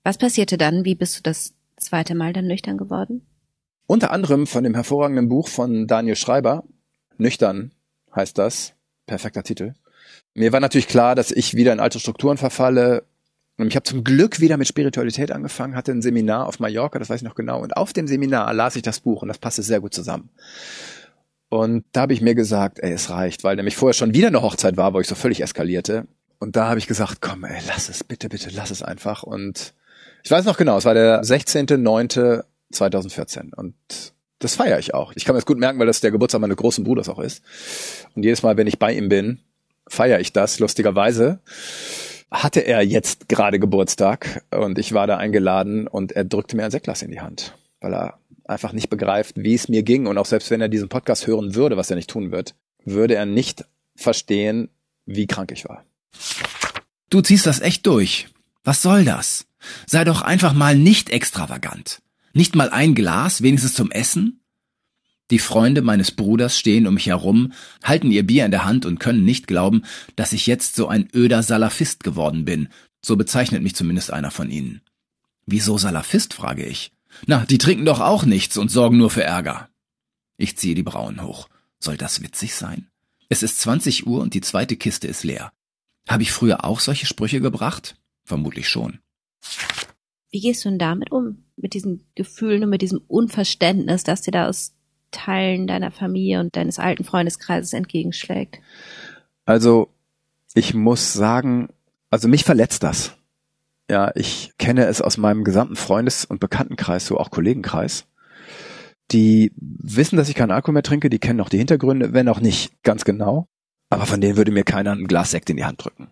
Was 0.04 0.18
passierte 0.18 0.58
dann? 0.58 0.84
Wie 0.84 0.94
bist 0.94 1.18
du 1.18 1.22
das 1.22 1.54
zweite 1.76 2.14
Mal 2.14 2.32
dann 2.32 2.46
nüchtern 2.46 2.76
geworden? 2.76 3.26
Unter 3.86 4.10
anderem 4.10 4.46
von 4.46 4.64
dem 4.64 4.74
hervorragenden 4.74 5.28
Buch 5.28 5.48
von 5.48 5.86
Daniel 5.86 6.16
Schreiber, 6.16 6.64
Nüchtern 7.18 7.72
heißt 8.14 8.38
das, 8.38 8.74
perfekter 9.06 9.42
Titel. 9.42 9.74
Mir 10.34 10.52
war 10.52 10.60
natürlich 10.60 10.88
klar, 10.88 11.14
dass 11.14 11.30
ich 11.30 11.54
wieder 11.54 11.72
in 11.72 11.80
alte 11.80 12.00
Strukturen 12.00 12.38
verfalle. 12.38 13.04
Und 13.58 13.68
ich 13.68 13.76
habe 13.76 13.84
zum 13.84 14.02
Glück 14.02 14.40
wieder 14.40 14.56
mit 14.56 14.66
Spiritualität 14.66 15.30
angefangen, 15.30 15.76
hatte 15.76 15.92
ein 15.92 16.02
Seminar 16.02 16.46
auf 16.46 16.58
Mallorca, 16.58 16.98
das 16.98 17.10
weiß 17.10 17.20
ich 17.20 17.28
noch 17.28 17.34
genau. 17.34 17.60
Und 17.60 17.76
auf 17.76 17.92
dem 17.92 18.08
Seminar 18.08 18.52
las 18.54 18.76
ich 18.76 18.82
das 18.82 19.00
Buch 19.00 19.22
und 19.22 19.28
das 19.28 19.38
passte 19.38 19.62
sehr 19.62 19.80
gut 19.80 19.92
zusammen. 19.92 20.30
Und 21.50 21.84
da 21.92 22.02
habe 22.02 22.14
ich 22.14 22.22
mir 22.22 22.34
gesagt, 22.34 22.78
ey, 22.80 22.92
es 22.92 23.10
reicht, 23.10 23.44
weil 23.44 23.56
nämlich 23.56 23.76
vorher 23.76 23.92
schon 23.92 24.14
wieder 24.14 24.28
eine 24.28 24.40
Hochzeit 24.40 24.78
war, 24.78 24.94
wo 24.94 25.00
ich 25.00 25.06
so 25.06 25.14
völlig 25.14 25.42
eskalierte. 25.42 26.06
Und 26.38 26.56
da 26.56 26.68
habe 26.68 26.78
ich 26.78 26.86
gesagt, 26.86 27.20
komm, 27.20 27.44
ey, 27.44 27.60
lass 27.68 27.90
es, 27.90 28.02
bitte, 28.02 28.30
bitte, 28.30 28.48
lass 28.50 28.70
es 28.70 28.82
einfach. 28.82 29.22
Und 29.22 29.74
ich 30.22 30.30
weiß 30.30 30.44
noch 30.44 30.56
genau, 30.56 30.78
es 30.78 30.84
war 30.84 30.94
der 30.94 31.22
16.09.2014 31.22 33.52
und 33.54 33.74
das 34.38 34.54
feiere 34.56 34.78
ich 34.78 34.94
auch. 34.94 35.12
Ich 35.14 35.24
kann 35.24 35.34
mir 35.34 35.38
das 35.38 35.46
gut 35.46 35.58
merken, 35.58 35.78
weil 35.78 35.86
das 35.86 36.00
der 36.00 36.10
Geburtstag 36.10 36.40
meines 36.40 36.56
großen 36.56 36.82
Bruders 36.84 37.08
auch 37.08 37.20
ist. 37.20 37.44
Und 38.14 38.24
jedes 38.24 38.42
Mal, 38.42 38.56
wenn 38.56 38.66
ich 38.66 38.80
bei 38.80 38.92
ihm 38.92 39.08
bin, 39.08 39.38
feiere 39.86 40.18
ich 40.20 40.32
das. 40.32 40.58
Lustigerweise 40.58 41.40
hatte 42.30 42.60
er 42.60 42.82
jetzt 42.82 43.28
gerade 43.28 43.60
Geburtstag 43.60 44.42
und 44.50 44.78
ich 44.78 44.94
war 44.94 45.06
da 45.06 45.18
eingeladen 45.18 45.86
und 45.86 46.12
er 46.12 46.24
drückte 46.24 46.56
mir 46.56 46.64
ein 46.64 46.70
Sektglas 46.70 47.02
in 47.02 47.10
die 47.10 47.20
Hand, 47.20 47.54
weil 47.80 47.92
er 47.94 48.18
einfach 48.44 48.72
nicht 48.72 48.90
begreift, 48.90 49.36
wie 49.36 49.54
es 49.54 49.68
mir 49.68 49.82
ging. 49.82 50.06
Und 50.06 50.18
auch 50.18 50.26
selbst 50.26 50.50
wenn 50.50 50.60
er 50.60 50.68
diesen 50.68 50.88
Podcast 50.88 51.26
hören 51.26 51.54
würde, 51.54 51.76
was 51.76 51.90
er 51.90 51.96
nicht 51.96 52.10
tun 52.10 52.32
wird, 52.32 52.54
würde 52.84 53.14
er 53.14 53.26
nicht 53.26 53.64
verstehen, 53.94 54.68
wie 55.06 55.26
krank 55.26 55.52
ich 55.52 55.68
war. 55.68 55.84
Du 57.10 57.20
ziehst 57.20 57.46
das 57.46 57.60
echt 57.60 57.86
durch. 57.86 58.28
Was 58.64 58.82
soll 58.82 59.04
das? 59.04 59.46
Sei 59.86 60.04
doch 60.04 60.22
einfach 60.22 60.52
mal 60.52 60.76
nicht 60.76 61.10
extravagant. 61.10 62.02
Nicht 62.32 62.54
mal 62.54 62.70
ein 62.70 62.94
Glas, 62.94 63.42
wenigstens 63.42 63.74
zum 63.74 63.90
Essen? 63.90 64.40
Die 65.30 65.38
Freunde 65.38 65.82
meines 65.82 66.10
Bruders 66.10 66.58
stehen 66.58 66.86
um 66.86 66.94
mich 66.94 67.06
herum, 67.06 67.52
halten 67.82 68.10
ihr 68.10 68.26
Bier 68.26 68.44
in 68.44 68.50
der 68.50 68.64
Hand 68.64 68.84
und 68.84 68.98
können 69.00 69.24
nicht 69.24 69.46
glauben, 69.46 69.82
dass 70.16 70.32
ich 70.32 70.46
jetzt 70.46 70.76
so 70.76 70.88
ein 70.88 71.08
öder 71.14 71.42
Salafist 71.42 72.04
geworden 72.04 72.44
bin. 72.44 72.68
So 73.00 73.16
bezeichnet 73.16 73.62
mich 73.62 73.74
zumindest 73.74 74.10
einer 74.10 74.30
von 74.30 74.50
ihnen. 74.50 74.82
Wieso 75.46 75.78
Salafist, 75.78 76.34
frage 76.34 76.66
ich. 76.66 76.92
Na, 77.26 77.44
die 77.46 77.58
trinken 77.58 77.84
doch 77.84 78.00
auch 78.00 78.24
nichts 78.24 78.56
und 78.56 78.70
sorgen 78.70 78.98
nur 78.98 79.10
für 79.10 79.22
Ärger. 79.22 79.68
Ich 80.36 80.56
ziehe 80.56 80.74
die 80.74 80.82
Brauen 80.82 81.22
hoch. 81.22 81.48
Soll 81.78 81.96
das 81.96 82.22
witzig 82.22 82.54
sein? 82.54 82.88
Es 83.28 83.42
ist 83.42 83.60
20 83.60 84.06
Uhr 84.06 84.20
und 84.20 84.34
die 84.34 84.40
zweite 84.40 84.76
Kiste 84.76 85.08
ist 85.08 85.24
leer. 85.24 85.52
Habe 86.08 86.22
ich 86.22 86.32
früher 86.32 86.64
auch 86.64 86.80
solche 86.80 87.06
Sprüche 87.06 87.40
gebracht? 87.40 87.96
Vermutlich 88.24 88.68
schon. 88.68 88.98
Wie 90.30 90.40
gehst 90.40 90.64
du 90.64 90.70
denn 90.70 90.78
damit 90.78 91.12
um? 91.12 91.44
Mit 91.56 91.74
diesen 91.74 92.06
Gefühlen 92.14 92.64
und 92.64 92.70
mit 92.70 92.82
diesem 92.82 93.02
Unverständnis, 93.06 94.02
das 94.02 94.22
dir 94.22 94.32
da 94.32 94.48
aus 94.48 94.72
Teilen 95.10 95.66
deiner 95.66 95.90
Familie 95.90 96.40
und 96.40 96.56
deines 96.56 96.78
alten 96.78 97.04
Freundeskreises 97.04 97.72
entgegenschlägt? 97.74 98.58
Also 99.44 99.88
ich 100.54 100.74
muss 100.74 101.12
sagen, 101.12 101.68
also 102.10 102.28
mich 102.28 102.44
verletzt 102.44 102.82
das. 102.82 103.16
Ja, 103.90 104.10
ich 104.14 104.52
kenne 104.58 104.86
es 104.86 105.02
aus 105.02 105.18
meinem 105.18 105.44
gesamten 105.44 105.76
Freundes- 105.76 106.24
und 106.24 106.40
Bekanntenkreis, 106.40 107.06
so 107.06 107.18
auch 107.18 107.30
Kollegenkreis. 107.30 108.06
Die 109.10 109.52
wissen, 109.56 110.16
dass 110.16 110.30
ich 110.30 110.34
keinen 110.34 110.52
Alkohol 110.52 110.74
mehr 110.74 110.82
trinke, 110.82 111.10
die 111.10 111.18
kennen 111.18 111.40
auch 111.40 111.50
die 111.50 111.58
Hintergründe, 111.58 112.14
wenn 112.14 112.28
auch 112.28 112.40
nicht 112.40 112.82
ganz 112.82 113.04
genau. 113.04 113.48
Aber 113.92 114.06
von 114.06 114.20
denen 114.20 114.36
würde 114.36 114.52
mir 114.52 114.64
keiner 114.64 114.92
ein 114.92 115.06
Glas 115.06 115.30
Sekt 115.30 115.50
in 115.50 115.56
die 115.56 115.64
Hand 115.64 115.84
drücken. 115.84 116.08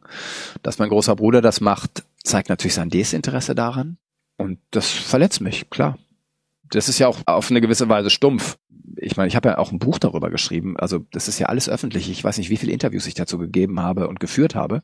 Dass 0.62 0.78
mein 0.78 0.88
großer 0.88 1.16
Bruder 1.16 1.40
das 1.40 1.60
macht, 1.60 2.04
zeigt 2.22 2.48
natürlich 2.48 2.74
sein 2.74 2.90
Desinteresse 2.90 3.54
daran. 3.54 3.96
Und 4.36 4.58
das 4.70 4.90
verletzt 4.90 5.40
mich, 5.40 5.70
klar. 5.70 5.98
Das 6.70 6.88
ist 6.88 6.98
ja 6.98 7.08
auch 7.08 7.18
auf 7.26 7.50
eine 7.50 7.60
gewisse 7.60 7.88
Weise 7.88 8.10
stumpf. 8.10 8.58
Ich 8.96 9.16
meine, 9.16 9.28
ich 9.28 9.36
habe 9.36 9.48
ja 9.48 9.58
auch 9.58 9.72
ein 9.72 9.78
Buch 9.78 9.98
darüber 9.98 10.30
geschrieben. 10.30 10.76
Also 10.76 11.06
das 11.10 11.26
ist 11.26 11.38
ja 11.38 11.46
alles 11.46 11.68
öffentlich. 11.68 12.10
Ich 12.10 12.22
weiß 12.22 12.38
nicht, 12.38 12.50
wie 12.50 12.56
viele 12.56 12.72
Interviews 12.72 13.06
ich 13.06 13.14
dazu 13.14 13.38
gegeben 13.38 13.80
habe 13.80 14.08
und 14.08 14.20
geführt 14.20 14.54
habe, 14.54 14.82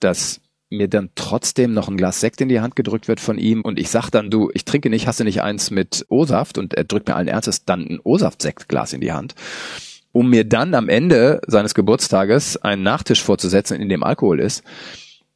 dass 0.00 0.40
mir 0.70 0.88
dann 0.88 1.10
trotzdem 1.14 1.72
noch 1.72 1.88
ein 1.88 1.96
Glas 1.96 2.20
Sekt 2.20 2.40
in 2.40 2.48
die 2.48 2.60
Hand 2.60 2.76
gedrückt 2.76 3.08
wird 3.08 3.20
von 3.20 3.38
ihm 3.38 3.62
und 3.62 3.78
ich 3.78 3.90
sag 3.90 4.10
dann, 4.10 4.30
du, 4.30 4.50
ich 4.54 4.64
trinke 4.64 4.90
nicht, 4.90 5.06
hast 5.06 5.20
du 5.20 5.24
nicht 5.24 5.42
eins 5.42 5.70
mit 5.70 6.04
O-Saft 6.08 6.58
und 6.58 6.74
er 6.74 6.84
drückt 6.84 7.06
mir 7.06 7.16
allen 7.16 7.28
Ernstes 7.28 7.64
dann 7.64 7.86
ein 7.86 8.00
O-Saft-Sektglas 8.02 8.92
in 8.92 9.00
die 9.00 9.12
Hand, 9.12 9.34
um 10.14 10.30
mir 10.30 10.44
dann 10.44 10.74
am 10.74 10.88
Ende 10.88 11.42
seines 11.46 11.74
Geburtstages 11.74 12.56
einen 12.56 12.82
Nachtisch 12.82 13.22
vorzusetzen, 13.22 13.80
in 13.80 13.90
dem 13.90 14.02
Alkohol 14.02 14.40
ist, 14.40 14.64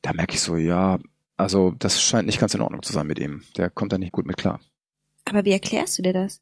da 0.00 0.14
merke 0.14 0.34
ich 0.34 0.40
so, 0.40 0.56
ja, 0.56 0.98
also 1.36 1.74
das 1.78 2.00
scheint 2.00 2.26
nicht 2.26 2.40
ganz 2.40 2.54
in 2.54 2.62
Ordnung 2.62 2.82
zu 2.82 2.92
sein 2.92 3.06
mit 3.06 3.18
ihm. 3.18 3.42
Der 3.56 3.68
kommt 3.68 3.92
da 3.92 3.98
nicht 3.98 4.12
gut 4.12 4.26
mit 4.26 4.36
klar. 4.36 4.60
Aber 5.26 5.44
wie 5.44 5.52
erklärst 5.52 5.98
du 5.98 6.02
dir 6.02 6.12
das? 6.12 6.40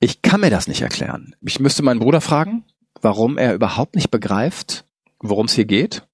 Ich 0.00 0.20
kann 0.20 0.40
mir 0.40 0.50
das 0.50 0.66
nicht 0.66 0.82
erklären. 0.82 1.34
Ich 1.40 1.60
müsste 1.60 1.82
meinen 1.82 2.00
Bruder 2.00 2.20
fragen, 2.20 2.64
warum 3.00 3.38
er 3.38 3.54
überhaupt 3.54 3.94
nicht 3.94 4.10
begreift, 4.10 4.84
worum 5.20 5.46
es 5.46 5.54
hier 5.54 5.64
geht 5.64 6.06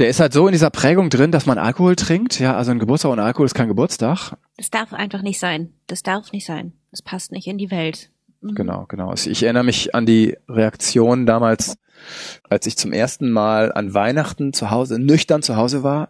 der 0.00 0.08
ist 0.08 0.18
halt 0.18 0.32
so 0.32 0.48
in 0.48 0.52
dieser 0.52 0.70
Prägung 0.70 1.10
drin, 1.10 1.30
dass 1.30 1.44
man 1.44 1.58
Alkohol 1.58 1.94
trinkt. 1.94 2.40
Ja, 2.40 2.56
also 2.56 2.70
ein 2.70 2.78
Geburtstag 2.78 3.12
ohne 3.12 3.22
Alkohol 3.22 3.44
ist 3.44 3.54
kein 3.54 3.68
Geburtstag. 3.68 4.32
Das 4.56 4.70
darf 4.70 4.94
einfach 4.94 5.20
nicht 5.20 5.38
sein. 5.38 5.74
Das 5.86 6.02
darf 6.02 6.32
nicht 6.32 6.46
sein. 6.46 6.72
Das 6.90 7.02
passt 7.02 7.32
nicht 7.32 7.46
in 7.46 7.58
die 7.58 7.70
Welt. 7.70 8.09
Mhm. 8.40 8.54
Genau, 8.54 8.86
genau. 8.88 9.10
Also 9.10 9.30
ich 9.30 9.42
erinnere 9.42 9.64
mich 9.64 9.94
an 9.94 10.06
die 10.06 10.36
Reaktion 10.48 11.26
damals, 11.26 11.76
als 12.48 12.66
ich 12.66 12.76
zum 12.76 12.92
ersten 12.92 13.30
Mal 13.30 13.72
an 13.72 13.94
Weihnachten 13.94 14.52
zu 14.52 14.70
Hause, 14.70 14.98
nüchtern 14.98 15.42
zu 15.42 15.56
Hause 15.56 15.82
war 15.82 16.08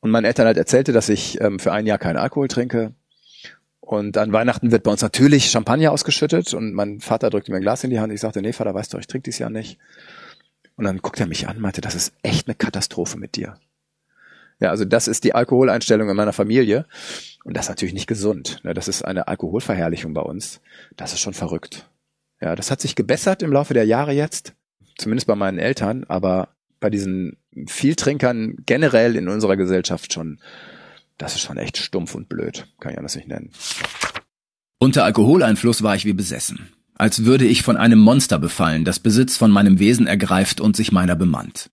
und 0.00 0.10
mein 0.10 0.24
Eltern 0.24 0.46
halt 0.46 0.58
erzählte, 0.58 0.92
dass 0.92 1.08
ich 1.08 1.40
ähm, 1.40 1.58
für 1.58 1.72
ein 1.72 1.86
Jahr 1.86 1.98
keinen 1.98 2.16
Alkohol 2.18 2.48
trinke. 2.48 2.92
Und 3.80 4.16
an 4.16 4.32
Weihnachten 4.32 4.70
wird 4.70 4.84
bei 4.84 4.90
uns 4.90 5.02
natürlich 5.02 5.50
Champagner 5.50 5.92
ausgeschüttet 5.92 6.54
und 6.54 6.72
mein 6.72 7.00
Vater 7.00 7.30
drückte 7.30 7.50
mir 7.50 7.58
ein 7.58 7.62
Glas 7.62 7.84
in 7.84 7.90
die 7.90 8.00
Hand. 8.00 8.12
Ich 8.12 8.20
sagte, 8.20 8.40
nee, 8.40 8.52
Vater, 8.52 8.74
weißt 8.74 8.92
du, 8.92 8.98
ich 8.98 9.06
trinke 9.06 9.24
dies 9.24 9.38
Jahr 9.38 9.50
nicht. 9.50 9.78
Und 10.76 10.84
dann 10.84 10.98
guckt 10.98 11.20
er 11.20 11.26
mich 11.26 11.48
an, 11.48 11.60
meinte, 11.60 11.80
das 11.80 11.94
ist 11.94 12.14
echt 12.22 12.48
eine 12.48 12.54
Katastrophe 12.54 13.18
mit 13.18 13.36
dir. 13.36 13.54
Ja, 14.62 14.70
also 14.70 14.84
das 14.84 15.08
ist 15.08 15.24
die 15.24 15.34
Alkoholeinstellung 15.34 16.08
in 16.08 16.14
meiner 16.14 16.32
Familie. 16.32 16.86
Und 17.42 17.56
das 17.56 17.64
ist 17.64 17.70
natürlich 17.70 17.94
nicht 17.94 18.06
gesund. 18.06 18.60
Ne? 18.62 18.74
Das 18.74 18.86
ist 18.86 19.02
eine 19.02 19.26
Alkoholverherrlichung 19.26 20.14
bei 20.14 20.20
uns. 20.20 20.60
Das 20.96 21.12
ist 21.12 21.18
schon 21.18 21.34
verrückt. 21.34 21.90
Ja, 22.40 22.54
das 22.54 22.70
hat 22.70 22.80
sich 22.80 22.94
gebessert 22.94 23.42
im 23.42 23.52
Laufe 23.52 23.74
der 23.74 23.86
Jahre 23.86 24.12
jetzt. 24.12 24.54
Zumindest 24.96 25.26
bei 25.26 25.34
meinen 25.34 25.58
Eltern. 25.58 26.04
Aber 26.04 26.50
bei 26.78 26.90
diesen 26.90 27.38
Vieltrinkern 27.66 28.58
generell 28.64 29.16
in 29.16 29.28
unserer 29.28 29.56
Gesellschaft 29.56 30.12
schon, 30.12 30.38
das 31.18 31.34
ist 31.34 31.40
schon 31.40 31.58
echt 31.58 31.76
stumpf 31.76 32.14
und 32.14 32.28
blöd. 32.28 32.68
Kann 32.78 32.92
ich 32.92 32.98
anders 32.98 33.16
nicht 33.16 33.26
nennen. 33.26 33.50
Unter 34.78 35.04
Alkoholeinfluss 35.04 35.82
war 35.82 35.96
ich 35.96 36.04
wie 36.04 36.12
besessen 36.12 36.72
als 36.94 37.24
würde 37.24 37.46
ich 37.46 37.62
von 37.62 37.76
einem 37.76 37.98
Monster 37.98 38.38
befallen, 38.38 38.84
das 38.84 39.00
Besitz 39.00 39.36
von 39.36 39.50
meinem 39.50 39.80
Wesen 39.80 40.06
ergreift 40.06 40.60
und 40.60 40.76
sich 40.76 40.92
meiner 40.92 41.16
bemannt. 41.16 41.68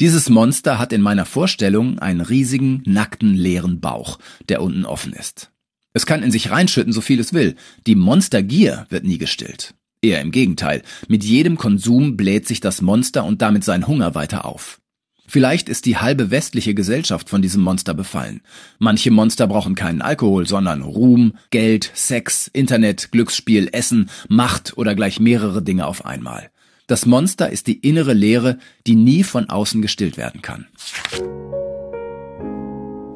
Dieses 0.00 0.28
Monster 0.28 0.78
hat 0.78 0.92
in 0.92 1.02
meiner 1.02 1.24
Vorstellung 1.24 1.98
einen 1.98 2.20
riesigen, 2.20 2.82
nackten, 2.86 3.34
leeren 3.34 3.80
Bauch, 3.80 4.20
der 4.48 4.62
unten 4.62 4.84
offen 4.84 5.12
ist. 5.12 5.50
Es 5.92 6.06
kann 6.06 6.22
in 6.22 6.30
sich 6.30 6.50
reinschütten, 6.50 6.92
so 6.92 7.00
viel 7.00 7.18
es 7.18 7.32
will. 7.32 7.56
Die 7.86 7.96
Monstergier 7.96 8.86
wird 8.90 9.04
nie 9.04 9.18
gestillt. 9.18 9.74
Eher 10.00 10.20
im 10.20 10.30
Gegenteil. 10.30 10.82
Mit 11.08 11.24
jedem 11.24 11.58
Konsum 11.58 12.16
bläht 12.16 12.46
sich 12.46 12.60
das 12.60 12.80
Monster 12.80 13.24
und 13.24 13.42
damit 13.42 13.64
sein 13.64 13.88
Hunger 13.88 14.14
weiter 14.14 14.44
auf. 14.44 14.80
Vielleicht 15.26 15.68
ist 15.68 15.84
die 15.84 15.98
halbe 15.98 16.30
westliche 16.30 16.74
Gesellschaft 16.74 17.28
von 17.28 17.42
diesem 17.42 17.62
Monster 17.62 17.92
befallen. 17.92 18.40
Manche 18.78 19.10
Monster 19.10 19.48
brauchen 19.48 19.74
keinen 19.74 20.00
Alkohol, 20.00 20.46
sondern 20.46 20.82
Ruhm, 20.82 21.34
Geld, 21.50 21.90
Sex, 21.94 22.48
Internet, 22.52 23.10
Glücksspiel, 23.10 23.68
Essen, 23.72 24.08
Macht 24.28 24.78
oder 24.78 24.94
gleich 24.94 25.18
mehrere 25.18 25.60
Dinge 25.60 25.86
auf 25.86 26.06
einmal. 26.06 26.50
Das 26.88 27.04
Monster 27.04 27.50
ist 27.50 27.66
die 27.66 27.78
innere 27.86 28.14
Leere, 28.14 28.56
die 28.86 28.94
nie 28.94 29.22
von 29.22 29.50
außen 29.50 29.82
gestillt 29.82 30.16
werden 30.16 30.40
kann. 30.40 30.68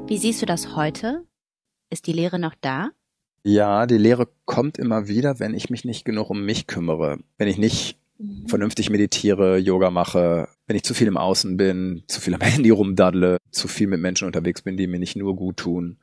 Wie 0.06 0.18
siehst 0.18 0.42
du 0.42 0.46
das 0.46 0.76
heute? 0.76 1.24
Ist 1.88 2.06
die 2.06 2.12
Leere 2.12 2.38
noch 2.38 2.54
da? 2.60 2.90
Ja, 3.44 3.86
die 3.86 3.96
Leere 3.96 4.28
kommt 4.44 4.76
immer 4.76 5.08
wieder, 5.08 5.40
wenn 5.40 5.54
ich 5.54 5.70
mich 5.70 5.86
nicht 5.86 6.04
genug 6.04 6.28
um 6.28 6.44
mich 6.44 6.66
kümmere. 6.66 7.20
Wenn 7.38 7.48
ich 7.48 7.56
nicht 7.56 7.96
mhm. 8.18 8.46
vernünftig 8.46 8.90
meditiere, 8.90 9.56
Yoga 9.56 9.90
mache, 9.90 10.48
wenn 10.66 10.76
ich 10.76 10.82
zu 10.82 10.92
viel 10.92 11.08
im 11.08 11.16
Außen 11.16 11.56
bin, 11.56 12.02
zu 12.08 12.20
viel 12.20 12.34
am 12.34 12.40
Handy 12.42 12.68
rumdaddle, 12.68 13.38
zu 13.52 13.68
viel 13.68 13.86
mit 13.86 14.02
Menschen 14.02 14.26
unterwegs 14.26 14.60
bin, 14.60 14.76
die 14.76 14.86
mir 14.86 15.00
nicht 15.00 15.16
nur 15.16 15.34
gut 15.34 15.56
tun, 15.56 15.96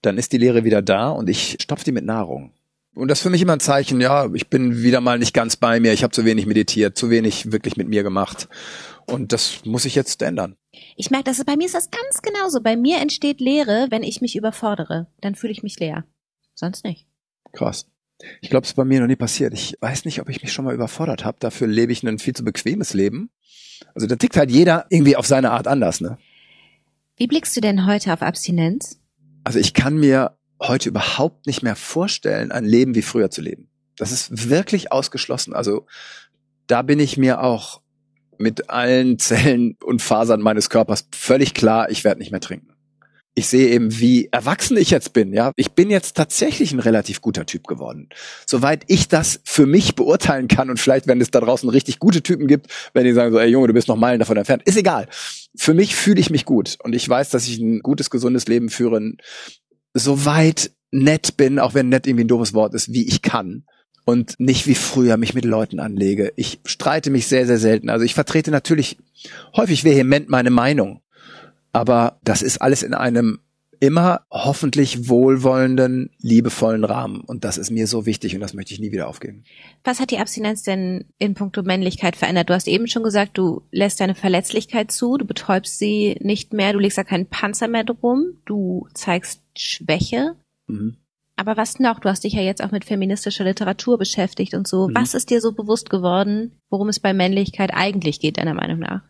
dann 0.00 0.16
ist 0.16 0.32
die 0.32 0.38
Leere 0.38 0.64
wieder 0.64 0.80
da 0.80 1.10
und 1.10 1.28
ich 1.28 1.58
stopfe 1.60 1.84
die 1.84 1.92
mit 1.92 2.06
Nahrung. 2.06 2.54
Und 2.94 3.08
das 3.08 3.18
ist 3.18 3.22
für 3.22 3.30
mich 3.30 3.42
immer 3.42 3.52
ein 3.52 3.60
Zeichen, 3.60 4.00
ja, 4.00 4.28
ich 4.34 4.48
bin 4.48 4.82
wieder 4.82 5.00
mal 5.00 5.18
nicht 5.18 5.32
ganz 5.32 5.56
bei 5.56 5.78
mir, 5.78 5.92
ich 5.92 6.02
habe 6.02 6.12
zu 6.12 6.24
wenig 6.24 6.46
meditiert, 6.46 6.98
zu 6.98 7.08
wenig 7.08 7.52
wirklich 7.52 7.76
mit 7.76 7.88
mir 7.88 8.02
gemacht. 8.02 8.48
Und 9.06 9.32
das 9.32 9.64
muss 9.64 9.84
ich 9.84 9.94
jetzt 9.94 10.22
ändern. 10.22 10.56
Ich 10.96 11.10
merke, 11.10 11.24
dass 11.24 11.44
bei 11.44 11.56
mir 11.56 11.66
ist 11.66 11.74
das 11.74 11.90
ganz 11.90 12.22
genauso. 12.22 12.60
Bei 12.60 12.76
mir 12.76 12.98
entsteht 12.98 13.40
Leere, 13.40 13.86
wenn 13.90 14.02
ich 14.02 14.20
mich 14.20 14.36
überfordere. 14.36 15.06
Dann 15.20 15.34
fühle 15.34 15.52
ich 15.52 15.62
mich 15.62 15.78
leer. 15.78 16.04
Sonst 16.54 16.84
nicht. 16.84 17.06
Krass. 17.52 17.86
Ich 18.40 18.50
glaube, 18.50 18.64
es 18.64 18.70
ist 18.70 18.76
bei 18.76 18.84
mir 18.84 19.00
noch 19.00 19.06
nie 19.06 19.16
passiert. 19.16 19.54
Ich 19.54 19.76
weiß 19.80 20.04
nicht, 20.04 20.20
ob 20.20 20.28
ich 20.28 20.42
mich 20.42 20.52
schon 20.52 20.64
mal 20.64 20.74
überfordert 20.74 21.24
habe. 21.24 21.38
Dafür 21.40 21.66
lebe 21.66 21.92
ich 21.92 22.02
ein 22.02 22.18
viel 22.18 22.34
zu 22.34 22.44
bequemes 22.44 22.92
Leben. 22.92 23.30
Also 23.94 24.06
da 24.06 24.16
tickt 24.16 24.36
halt 24.36 24.50
jeder 24.50 24.86
irgendwie 24.90 25.16
auf 25.16 25.26
seine 25.26 25.52
Art 25.52 25.66
anders, 25.66 26.00
ne? 26.00 26.18
Wie 27.16 27.26
blickst 27.26 27.56
du 27.56 27.60
denn 27.60 27.86
heute 27.86 28.12
auf 28.12 28.22
Abstinenz? 28.22 29.00
Also 29.44 29.58
ich 29.58 29.74
kann 29.74 29.96
mir 29.96 30.36
heute 30.60 30.88
überhaupt 30.88 31.46
nicht 31.46 31.62
mehr 31.62 31.76
vorstellen, 31.76 32.52
ein 32.52 32.64
Leben 32.64 32.94
wie 32.94 33.02
früher 33.02 33.30
zu 33.30 33.40
leben. 33.40 33.68
Das 33.96 34.12
ist 34.12 34.48
wirklich 34.48 34.92
ausgeschlossen. 34.92 35.54
Also 35.54 35.86
da 36.66 36.82
bin 36.82 37.00
ich 37.00 37.16
mir 37.16 37.42
auch 37.42 37.80
mit 38.38 38.70
allen 38.70 39.18
Zellen 39.20 39.76
und 39.82 40.02
Fasern 40.02 40.40
meines 40.40 40.70
Körpers 40.70 41.08
völlig 41.12 41.54
klar, 41.54 41.90
ich 41.90 42.04
werde 42.04 42.20
nicht 42.20 42.30
mehr 42.30 42.40
trinken 42.40 42.70
ich 43.34 43.46
sehe 43.46 43.68
eben, 43.68 43.98
wie 43.98 44.28
erwachsen 44.32 44.76
ich 44.76 44.90
jetzt 44.90 45.12
bin. 45.12 45.32
Ja, 45.32 45.52
ich 45.56 45.72
bin 45.72 45.88
jetzt 45.90 46.16
tatsächlich 46.16 46.72
ein 46.72 46.80
relativ 46.80 47.20
guter 47.20 47.46
Typ 47.46 47.66
geworden. 47.66 48.08
Soweit 48.44 48.84
ich 48.88 49.08
das 49.08 49.40
für 49.44 49.66
mich 49.66 49.94
beurteilen 49.94 50.48
kann 50.48 50.68
und 50.68 50.80
vielleicht, 50.80 51.06
wenn 51.06 51.20
es 51.20 51.30
da 51.30 51.40
draußen 51.40 51.68
richtig 51.68 51.98
gute 51.98 52.22
Typen 52.22 52.48
gibt, 52.48 52.66
wenn 52.92 53.04
die 53.04 53.12
sagen 53.12 53.32
so, 53.32 53.38
ey 53.38 53.48
Junge, 53.48 53.68
du 53.68 53.72
bist 53.72 53.88
noch 53.88 53.96
Meilen 53.96 54.18
davon 54.18 54.36
entfernt, 54.36 54.62
ist 54.64 54.76
egal. 54.76 55.08
Für 55.56 55.74
mich 55.74 55.94
fühle 55.94 56.20
ich 56.20 56.30
mich 56.30 56.44
gut 56.44 56.76
und 56.82 56.94
ich 56.94 57.08
weiß, 57.08 57.30
dass 57.30 57.46
ich 57.46 57.58
ein 57.58 57.80
gutes, 57.80 58.10
gesundes 58.10 58.46
Leben 58.46 58.68
führen, 59.94 60.02
soweit 60.02 60.70
nett 60.90 61.36
bin, 61.36 61.58
auch 61.58 61.74
wenn 61.74 61.88
nett 61.88 62.06
irgendwie 62.06 62.24
ein 62.24 62.28
doofes 62.28 62.54
Wort 62.54 62.74
ist, 62.74 62.92
wie 62.92 63.06
ich 63.06 63.22
kann 63.22 63.64
und 64.04 64.38
nicht 64.38 64.66
wie 64.66 64.74
früher 64.74 65.16
mich 65.16 65.34
mit 65.34 65.44
Leuten 65.44 65.78
anlege. 65.78 66.32
Ich 66.36 66.60
streite 66.64 67.10
mich 67.10 67.28
sehr, 67.28 67.46
sehr 67.46 67.58
selten. 67.58 67.90
Also 67.90 68.04
ich 68.04 68.14
vertrete 68.14 68.50
natürlich 68.50 68.98
häufig 69.54 69.84
vehement 69.84 70.28
meine 70.28 70.50
Meinung 70.50 71.02
aber 71.72 72.18
das 72.24 72.42
ist 72.42 72.60
alles 72.60 72.82
in 72.82 72.94
einem 72.94 73.40
immer 73.80 74.26
hoffentlich 74.30 75.08
wohlwollenden, 75.08 76.10
liebevollen 76.18 76.84
Rahmen. 76.84 77.22
Und 77.22 77.44
das 77.44 77.56
ist 77.56 77.70
mir 77.70 77.86
so 77.86 78.04
wichtig 78.04 78.34
und 78.34 78.40
das 78.40 78.52
möchte 78.52 78.74
ich 78.74 78.80
nie 78.80 78.92
wieder 78.92 79.08
aufgeben. 79.08 79.44
Was 79.84 80.00
hat 80.00 80.10
die 80.10 80.18
Abstinenz 80.18 80.62
denn 80.62 81.06
in 81.18 81.34
puncto 81.34 81.62
Männlichkeit 81.62 82.14
verändert? 82.14 82.50
Du 82.50 82.54
hast 82.54 82.68
eben 82.68 82.86
schon 82.86 83.02
gesagt, 83.02 83.38
du 83.38 83.62
lässt 83.72 83.98
deine 84.00 84.14
Verletzlichkeit 84.14 84.92
zu, 84.92 85.16
du 85.16 85.24
betäubst 85.24 85.78
sie 85.78 86.16
nicht 86.20 86.52
mehr, 86.52 86.74
du 86.74 86.78
legst 86.78 86.98
da 86.98 87.04
keinen 87.04 87.26
Panzer 87.26 87.68
mehr 87.68 87.84
drum, 87.84 88.34
du 88.44 88.86
zeigst 88.92 89.40
Schwäche. 89.56 90.36
Mhm. 90.66 90.96
Aber 91.36 91.56
was 91.56 91.78
noch? 91.78 92.00
Du 92.00 92.10
hast 92.10 92.24
dich 92.24 92.34
ja 92.34 92.42
jetzt 92.42 92.62
auch 92.62 92.70
mit 92.70 92.84
feministischer 92.84 93.44
Literatur 93.44 93.96
beschäftigt 93.96 94.52
und 94.52 94.68
so. 94.68 94.88
Mhm. 94.88 94.94
Was 94.94 95.14
ist 95.14 95.30
dir 95.30 95.40
so 95.40 95.52
bewusst 95.52 95.88
geworden, 95.88 96.52
worum 96.68 96.90
es 96.90 97.00
bei 97.00 97.14
Männlichkeit 97.14 97.70
eigentlich 97.72 98.20
geht, 98.20 98.36
deiner 98.36 98.52
Meinung 98.52 98.80
nach? 98.80 99.00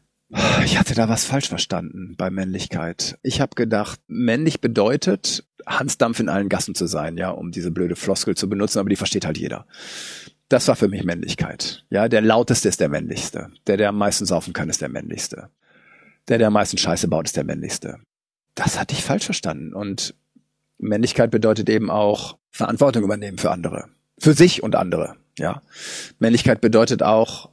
Ich 0.64 0.78
hatte 0.78 0.94
da 0.94 1.08
was 1.08 1.24
falsch 1.24 1.48
verstanden 1.48 2.14
bei 2.16 2.30
Männlichkeit. 2.30 3.18
Ich 3.22 3.40
habe 3.40 3.56
gedacht, 3.56 4.00
männlich 4.06 4.60
bedeutet, 4.60 5.44
Hansdampf 5.66 6.20
in 6.20 6.28
allen 6.28 6.48
Gassen 6.48 6.74
zu 6.74 6.86
sein, 6.86 7.16
ja, 7.16 7.30
um 7.30 7.50
diese 7.50 7.70
blöde 7.70 7.96
Floskel 7.96 8.36
zu 8.36 8.48
benutzen, 8.48 8.78
aber 8.78 8.88
die 8.88 8.96
versteht 8.96 9.26
halt 9.26 9.38
jeder. 9.38 9.66
Das 10.48 10.68
war 10.68 10.76
für 10.76 10.88
mich 10.88 11.04
Männlichkeit. 11.04 11.84
Ja, 11.90 12.08
der 12.08 12.20
lauteste 12.20 12.68
ist 12.68 12.80
der 12.80 12.88
männlichste. 12.88 13.50
Der, 13.66 13.76
der 13.76 13.88
am 13.88 13.98
meisten 13.98 14.26
saufen 14.26 14.52
kann, 14.52 14.68
ist 14.68 14.80
der 14.80 14.88
männlichste. 14.88 15.50
Der, 16.28 16.38
der 16.38 16.48
am 16.48 16.52
meisten 16.52 16.78
Scheiße 16.78 17.08
baut, 17.08 17.26
ist 17.26 17.36
der 17.36 17.44
männlichste. 17.44 17.98
Das 18.54 18.78
hatte 18.78 18.94
ich 18.94 19.04
falsch 19.04 19.24
verstanden. 19.24 19.74
Und 19.74 20.14
Männlichkeit 20.78 21.30
bedeutet 21.30 21.68
eben 21.68 21.90
auch 21.90 22.38
Verantwortung 22.50 23.04
übernehmen 23.04 23.38
für 23.38 23.50
andere. 23.50 23.88
Für 24.18 24.34
sich 24.34 24.62
und 24.62 24.76
andere, 24.76 25.16
ja. 25.38 25.62
Männlichkeit 26.18 26.60
bedeutet 26.60 27.02
auch 27.02 27.49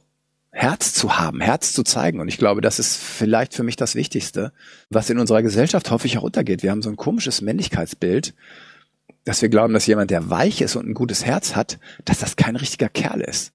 Herz 0.50 0.94
zu 0.94 1.18
haben, 1.18 1.40
Herz 1.40 1.72
zu 1.72 1.82
zeigen. 1.82 2.20
Und 2.20 2.28
ich 2.28 2.38
glaube, 2.38 2.60
das 2.60 2.78
ist 2.78 2.96
vielleicht 2.96 3.54
für 3.54 3.62
mich 3.62 3.76
das 3.76 3.94
Wichtigste, 3.94 4.52
was 4.90 5.10
in 5.10 5.18
unserer 5.18 5.42
Gesellschaft 5.42 5.90
häufig 5.90 6.18
auch 6.18 6.22
untergeht. 6.22 6.62
Wir 6.62 6.70
haben 6.70 6.82
so 6.82 6.88
ein 6.88 6.96
komisches 6.96 7.40
Männlichkeitsbild, 7.40 8.34
dass 9.24 9.42
wir 9.42 9.50
glauben, 9.50 9.74
dass 9.74 9.86
jemand, 9.86 10.10
der 10.10 10.30
weich 10.30 10.60
ist 10.60 10.76
und 10.76 10.88
ein 10.88 10.94
gutes 10.94 11.24
Herz 11.24 11.54
hat, 11.54 11.78
dass 12.04 12.18
das 12.18 12.36
kein 12.36 12.56
richtiger 12.56 12.88
Kerl 12.88 13.20
ist. 13.20 13.52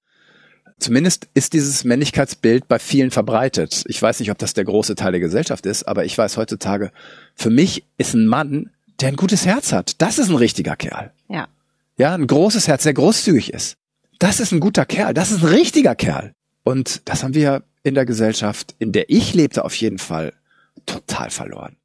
Zumindest 0.78 1.28
ist 1.34 1.52
dieses 1.52 1.84
Männlichkeitsbild 1.84 2.68
bei 2.68 2.78
vielen 2.78 3.10
verbreitet. 3.10 3.84
Ich 3.86 4.00
weiß 4.00 4.20
nicht, 4.20 4.30
ob 4.30 4.38
das 4.38 4.54
der 4.54 4.64
große 4.64 4.96
Teil 4.96 5.12
der 5.12 5.20
Gesellschaft 5.20 5.66
ist, 5.66 5.84
aber 5.84 6.04
ich 6.04 6.16
weiß 6.16 6.36
heutzutage, 6.36 6.90
für 7.34 7.50
mich 7.50 7.84
ist 7.96 8.14
ein 8.14 8.26
Mann, 8.26 8.70
der 9.00 9.08
ein 9.08 9.16
gutes 9.16 9.46
Herz 9.46 9.72
hat. 9.72 10.00
Das 10.00 10.18
ist 10.18 10.30
ein 10.30 10.36
richtiger 10.36 10.76
Kerl. 10.76 11.12
Ja. 11.28 11.48
Ja, 11.96 12.14
ein 12.14 12.26
großes 12.26 12.66
Herz, 12.66 12.82
der 12.82 12.94
großzügig 12.94 13.52
ist. 13.52 13.76
Das 14.18 14.40
ist 14.40 14.52
ein 14.52 14.60
guter 14.60 14.84
Kerl. 14.84 15.14
Das 15.14 15.30
ist 15.30 15.42
ein 15.42 15.48
richtiger 15.48 15.94
Kerl. 15.94 16.34
Und 16.64 17.02
das 17.04 17.22
haben 17.22 17.34
wir 17.34 17.62
in 17.82 17.94
der 17.94 18.06
Gesellschaft, 18.06 18.74
in 18.78 18.92
der 18.92 19.10
ich 19.10 19.34
lebte, 19.34 19.64
auf 19.64 19.74
jeden 19.74 19.98
Fall 19.98 20.32
total 20.86 21.30
verloren. 21.30 21.76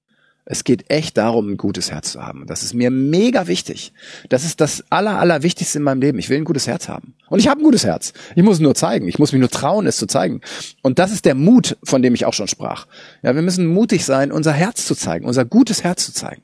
Es 0.51 0.63
geht 0.63 0.89
echt 0.89 1.15
darum, 1.15 1.51
ein 1.51 1.57
gutes 1.57 1.91
Herz 1.91 2.13
zu 2.13 2.25
haben. 2.25 2.47
Das 2.47 2.63
ist 2.63 2.73
mir 2.73 2.89
mega 2.89 3.45
wichtig. 3.45 3.93
Das 4.29 4.43
ist 4.43 4.59
das 4.59 4.83
aller, 4.89 5.19
aller 5.19 5.43
Wichtigste 5.43 5.77
in 5.77 5.83
meinem 5.83 6.01
Leben. 6.01 6.17
Ich 6.17 6.29
will 6.29 6.37
ein 6.37 6.43
gutes 6.43 6.65
Herz 6.65 6.89
haben. 6.89 7.13
Und 7.27 7.37
ich 7.37 7.47
habe 7.47 7.61
ein 7.61 7.63
gutes 7.63 7.83
Herz. 7.83 8.13
Ich 8.35 8.41
muss 8.41 8.55
es 8.55 8.59
nur 8.59 8.73
zeigen. 8.73 9.07
Ich 9.07 9.19
muss 9.19 9.31
mich 9.31 9.39
nur 9.39 9.51
trauen, 9.51 9.85
es 9.85 9.97
zu 9.97 10.07
zeigen. 10.07 10.41
Und 10.81 10.97
das 10.97 11.11
ist 11.11 11.25
der 11.25 11.35
Mut, 11.35 11.77
von 11.83 12.01
dem 12.01 12.15
ich 12.15 12.25
auch 12.25 12.33
schon 12.33 12.47
sprach. 12.47 12.87
Ja, 13.21 13.35
wir 13.35 13.43
müssen 13.43 13.67
mutig 13.67 14.05
sein, 14.05 14.31
unser 14.31 14.53
Herz 14.53 14.87
zu 14.87 14.95
zeigen, 14.95 15.25
unser 15.25 15.45
gutes 15.45 15.83
Herz 15.83 16.05
zu 16.05 16.13
zeigen. 16.13 16.41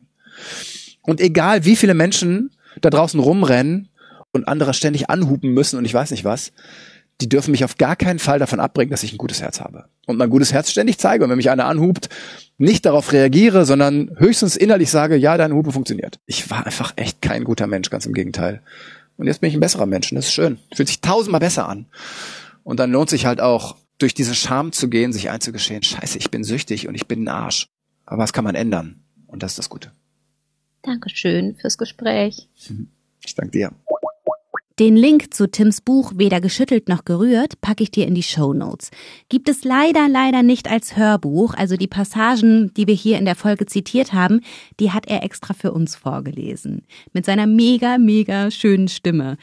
Und 1.02 1.20
egal, 1.20 1.66
wie 1.66 1.76
viele 1.76 1.96
Menschen 1.96 2.52
da 2.82 2.92
draußen 2.92 3.20
rumrennen 3.20 3.90
und 4.32 4.48
andere 4.48 4.76
ständig 4.76 5.10
anhupen 5.10 5.52
müssen 5.52 5.80
und 5.80 5.86
ich 5.86 5.94
weiß 5.96 6.12
nicht 6.12 6.26
was, 6.26 6.52
die 7.22 7.30
dürfen 7.30 7.52
mich 7.52 7.64
auf 7.64 7.78
gar 7.78 7.96
keinen 7.96 8.20
Fall 8.20 8.40
davon 8.40 8.60
abbringen, 8.60 8.92
dass 8.92 9.04
ich 9.04 9.14
ein 9.14 9.18
gutes 9.18 9.42
Herz 9.42 9.62
habe. 9.62 9.86
Und 10.06 10.18
mein 10.18 10.30
gutes 10.30 10.54
Herz 10.54 10.70
ständig 10.70 10.98
zeige. 10.98 11.24
Und 11.24 11.30
wenn 11.30 11.38
mich 11.38 11.50
einer 11.50 11.66
anhupt, 11.66 12.10
nicht 12.58 12.86
darauf 12.86 13.12
reagiere, 13.14 13.66
sondern 13.66 14.12
höchstens 14.18 14.56
innerlich 14.56 14.92
sage, 14.92 15.16
ja, 15.16 15.38
deine 15.38 15.56
Hupe 15.56 15.72
funktioniert. 15.72 16.20
Ich 16.26 16.50
war 16.50 16.66
einfach 16.66 16.94
echt 16.98 17.22
kein 17.22 17.44
guter 17.44 17.68
Mensch, 17.68 17.90
ganz 17.90 18.06
im 18.06 18.14
Gegenteil. 18.14 18.62
Und 19.18 19.28
jetzt 19.28 19.42
bin 19.42 19.50
ich 19.50 19.56
ein 19.56 19.62
besserer 19.62 19.86
Mensch 19.86 20.12
und 20.12 20.18
das 20.18 20.26
ist 20.26 20.34
schön. 20.34 20.60
Fühlt 20.74 20.90
sich 20.90 21.02
tausendmal 21.02 21.40
besser 21.40 21.70
an. 21.70 21.86
Und 22.64 22.80
dann 22.80 22.92
lohnt 22.92 23.10
sich 23.10 23.26
halt 23.26 23.40
auch, 23.40 23.78
durch 23.98 24.14
diese 24.14 24.36
Scham 24.36 24.72
zu 24.72 24.90
gehen, 24.90 25.14
sich 25.14 25.30
einzugestehen, 25.30 25.84
scheiße, 25.84 26.18
ich 26.18 26.32
bin 26.32 26.44
süchtig 26.44 26.88
und 26.88 26.96
ich 26.96 27.08
bin 27.08 27.24
ein 27.24 27.28
Arsch. 27.30 27.70
Aber 28.06 28.24
das 28.24 28.34
kann 28.34 28.44
man 28.44 28.56
ändern. 28.56 29.04
Und 29.28 29.42
das 29.42 29.54
ist 29.54 29.60
das 29.60 29.70
Gute. 29.70 29.92
Dankeschön 30.82 31.56
fürs 31.56 31.78
Gespräch. 31.78 32.48
Ich 33.26 33.36
danke 33.36 33.52
dir. 33.52 33.72
Den 34.78 34.98
Link 34.98 35.34
zu 35.34 35.50
Tims 35.50 35.80
Buch 35.80 36.12
Weder 36.18 36.42
geschüttelt 36.42 36.90
noch 36.90 37.06
gerührt 37.06 37.62
packe 37.62 37.82
ich 37.82 37.92
dir 37.92 38.06
in 38.08 38.14
die 38.14 38.24
Show 38.24 38.52
Notes. 38.52 38.92
Gibt 39.30 39.48
es 39.48 39.64
leider, 39.64 40.10
leider 40.10 40.44
nicht 40.44 40.70
als 40.70 40.98
Hörbuch. 40.98 41.54
Also 41.54 41.78
die 41.78 41.88
Passagen, 41.88 42.74
die 42.74 42.86
wir 42.86 42.94
hier 42.94 43.18
in 43.18 43.24
der 43.24 43.38
Folge 43.38 43.68
zitiert 43.68 44.12
haben, 44.12 44.42
die 44.82 44.92
hat 44.92 45.08
er 45.08 45.24
extra 45.24 45.54
für 45.54 45.72
uns 45.72 45.96
vorgelesen. 45.96 46.86
Mit 47.14 47.26
seiner 47.26 47.48
mega, 47.48 47.98
mega 47.98 48.52
schönen 48.52 48.90
Stimme. 48.90 49.38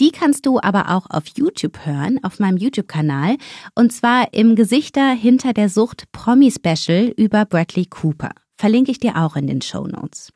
Die 0.00 0.10
kannst 0.10 0.46
du 0.46 0.58
aber 0.58 0.88
auch 0.96 1.10
auf 1.10 1.24
YouTube 1.36 1.84
hören, 1.84 2.18
auf 2.24 2.38
meinem 2.38 2.56
YouTube-Kanal. 2.56 3.36
Und 3.74 3.92
zwar 3.92 4.32
im 4.32 4.56
Gesichter 4.56 5.10
hinter 5.10 5.52
der 5.52 5.68
Sucht 5.68 6.10
Promi 6.12 6.50
Special 6.50 7.12
über 7.14 7.44
Bradley 7.44 7.84
Cooper. 7.84 8.30
Verlinke 8.56 8.90
ich 8.90 8.98
dir 8.98 9.16
auch 9.16 9.36
in 9.36 9.48
den 9.48 9.60
Show 9.60 9.86
Notes. 9.86 10.30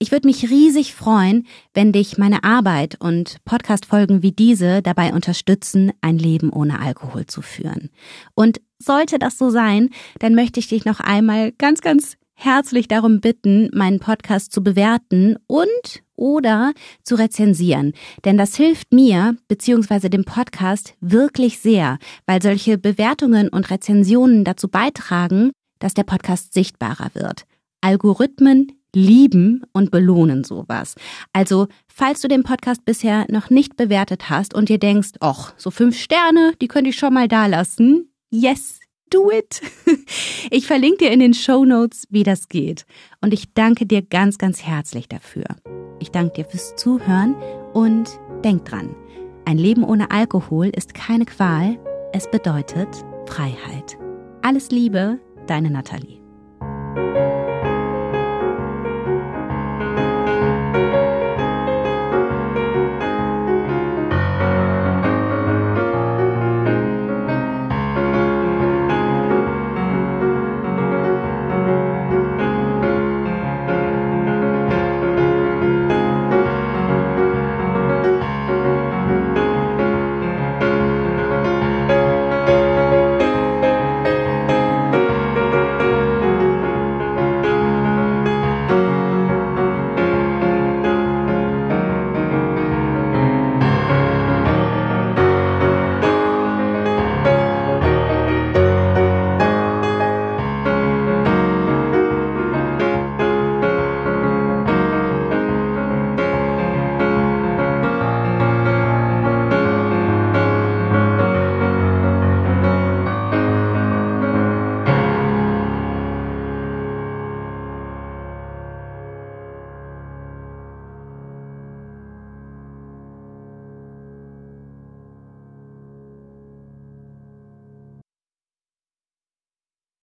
Ich 0.00 0.12
würde 0.12 0.28
mich 0.28 0.48
riesig 0.48 0.94
freuen, 0.94 1.44
wenn 1.74 1.90
dich 1.90 2.18
meine 2.18 2.44
Arbeit 2.44 2.96
und 3.00 3.38
Podcast-Folgen 3.44 4.22
wie 4.22 4.30
diese 4.30 4.80
dabei 4.80 5.12
unterstützen, 5.12 5.90
ein 6.00 6.18
Leben 6.18 6.50
ohne 6.50 6.78
Alkohol 6.80 7.26
zu 7.26 7.42
führen. 7.42 7.90
Und 8.36 8.60
sollte 8.78 9.18
das 9.18 9.38
so 9.38 9.50
sein, 9.50 9.90
dann 10.20 10.36
möchte 10.36 10.60
ich 10.60 10.68
dich 10.68 10.84
noch 10.84 11.00
einmal 11.00 11.50
ganz, 11.50 11.80
ganz 11.80 12.16
herzlich 12.34 12.86
darum 12.86 13.20
bitten, 13.20 13.70
meinen 13.74 13.98
Podcast 13.98 14.52
zu 14.52 14.62
bewerten 14.62 15.36
und 15.48 16.04
oder 16.14 16.74
zu 17.02 17.16
rezensieren. 17.16 17.92
Denn 18.24 18.38
das 18.38 18.54
hilft 18.54 18.92
mir 18.92 19.36
bzw. 19.48 20.08
dem 20.08 20.24
Podcast 20.24 20.94
wirklich 21.00 21.58
sehr, 21.58 21.98
weil 22.24 22.40
solche 22.40 22.78
Bewertungen 22.78 23.48
und 23.48 23.68
Rezensionen 23.68 24.44
dazu 24.44 24.68
beitragen, 24.68 25.50
dass 25.80 25.94
der 25.94 26.04
Podcast 26.04 26.54
sichtbarer 26.54 27.10
wird. 27.14 27.46
Algorithmen 27.80 28.77
lieben 28.94 29.62
und 29.72 29.90
belohnen 29.90 30.44
sowas. 30.44 30.94
Also, 31.32 31.68
falls 31.88 32.20
du 32.20 32.28
den 32.28 32.42
Podcast 32.42 32.84
bisher 32.84 33.26
noch 33.30 33.50
nicht 33.50 33.76
bewertet 33.76 34.30
hast 34.30 34.54
und 34.54 34.68
dir 34.68 34.78
denkst, 34.78 35.10
ach, 35.20 35.54
so 35.56 35.70
fünf 35.70 35.98
Sterne, 35.98 36.52
die 36.60 36.68
könnte 36.68 36.90
ich 36.90 36.96
schon 36.96 37.14
mal 37.14 37.28
da 37.28 37.46
lassen. 37.46 38.12
Yes, 38.30 38.80
do 39.10 39.30
it. 39.30 39.60
Ich 40.50 40.66
verlinke 40.66 41.04
dir 41.04 41.10
in 41.10 41.20
den 41.20 41.34
Show 41.34 41.66
Notes, 41.66 42.06
wie 42.08 42.22
das 42.22 42.48
geht. 42.48 42.86
Und 43.20 43.34
ich 43.34 43.52
danke 43.52 43.84
dir 43.84 44.00
ganz, 44.00 44.38
ganz 44.38 44.62
herzlich 44.62 45.06
dafür. 45.06 45.44
Ich 46.00 46.10
danke 46.10 46.42
dir 46.42 46.44
fürs 46.46 46.74
Zuhören 46.76 47.36
und 47.74 48.08
denk 48.44 48.64
dran. 48.64 48.94
Ein 49.44 49.58
Leben 49.58 49.84
ohne 49.84 50.10
Alkohol 50.10 50.68
ist 50.68 50.94
keine 50.94 51.26
Qual. 51.26 51.78
Es 52.12 52.30
bedeutet 52.30 52.88
Freiheit. 53.26 53.98
Alles 54.42 54.70
Liebe, 54.70 55.18
deine 55.46 55.70
Nathalie. 55.70 56.20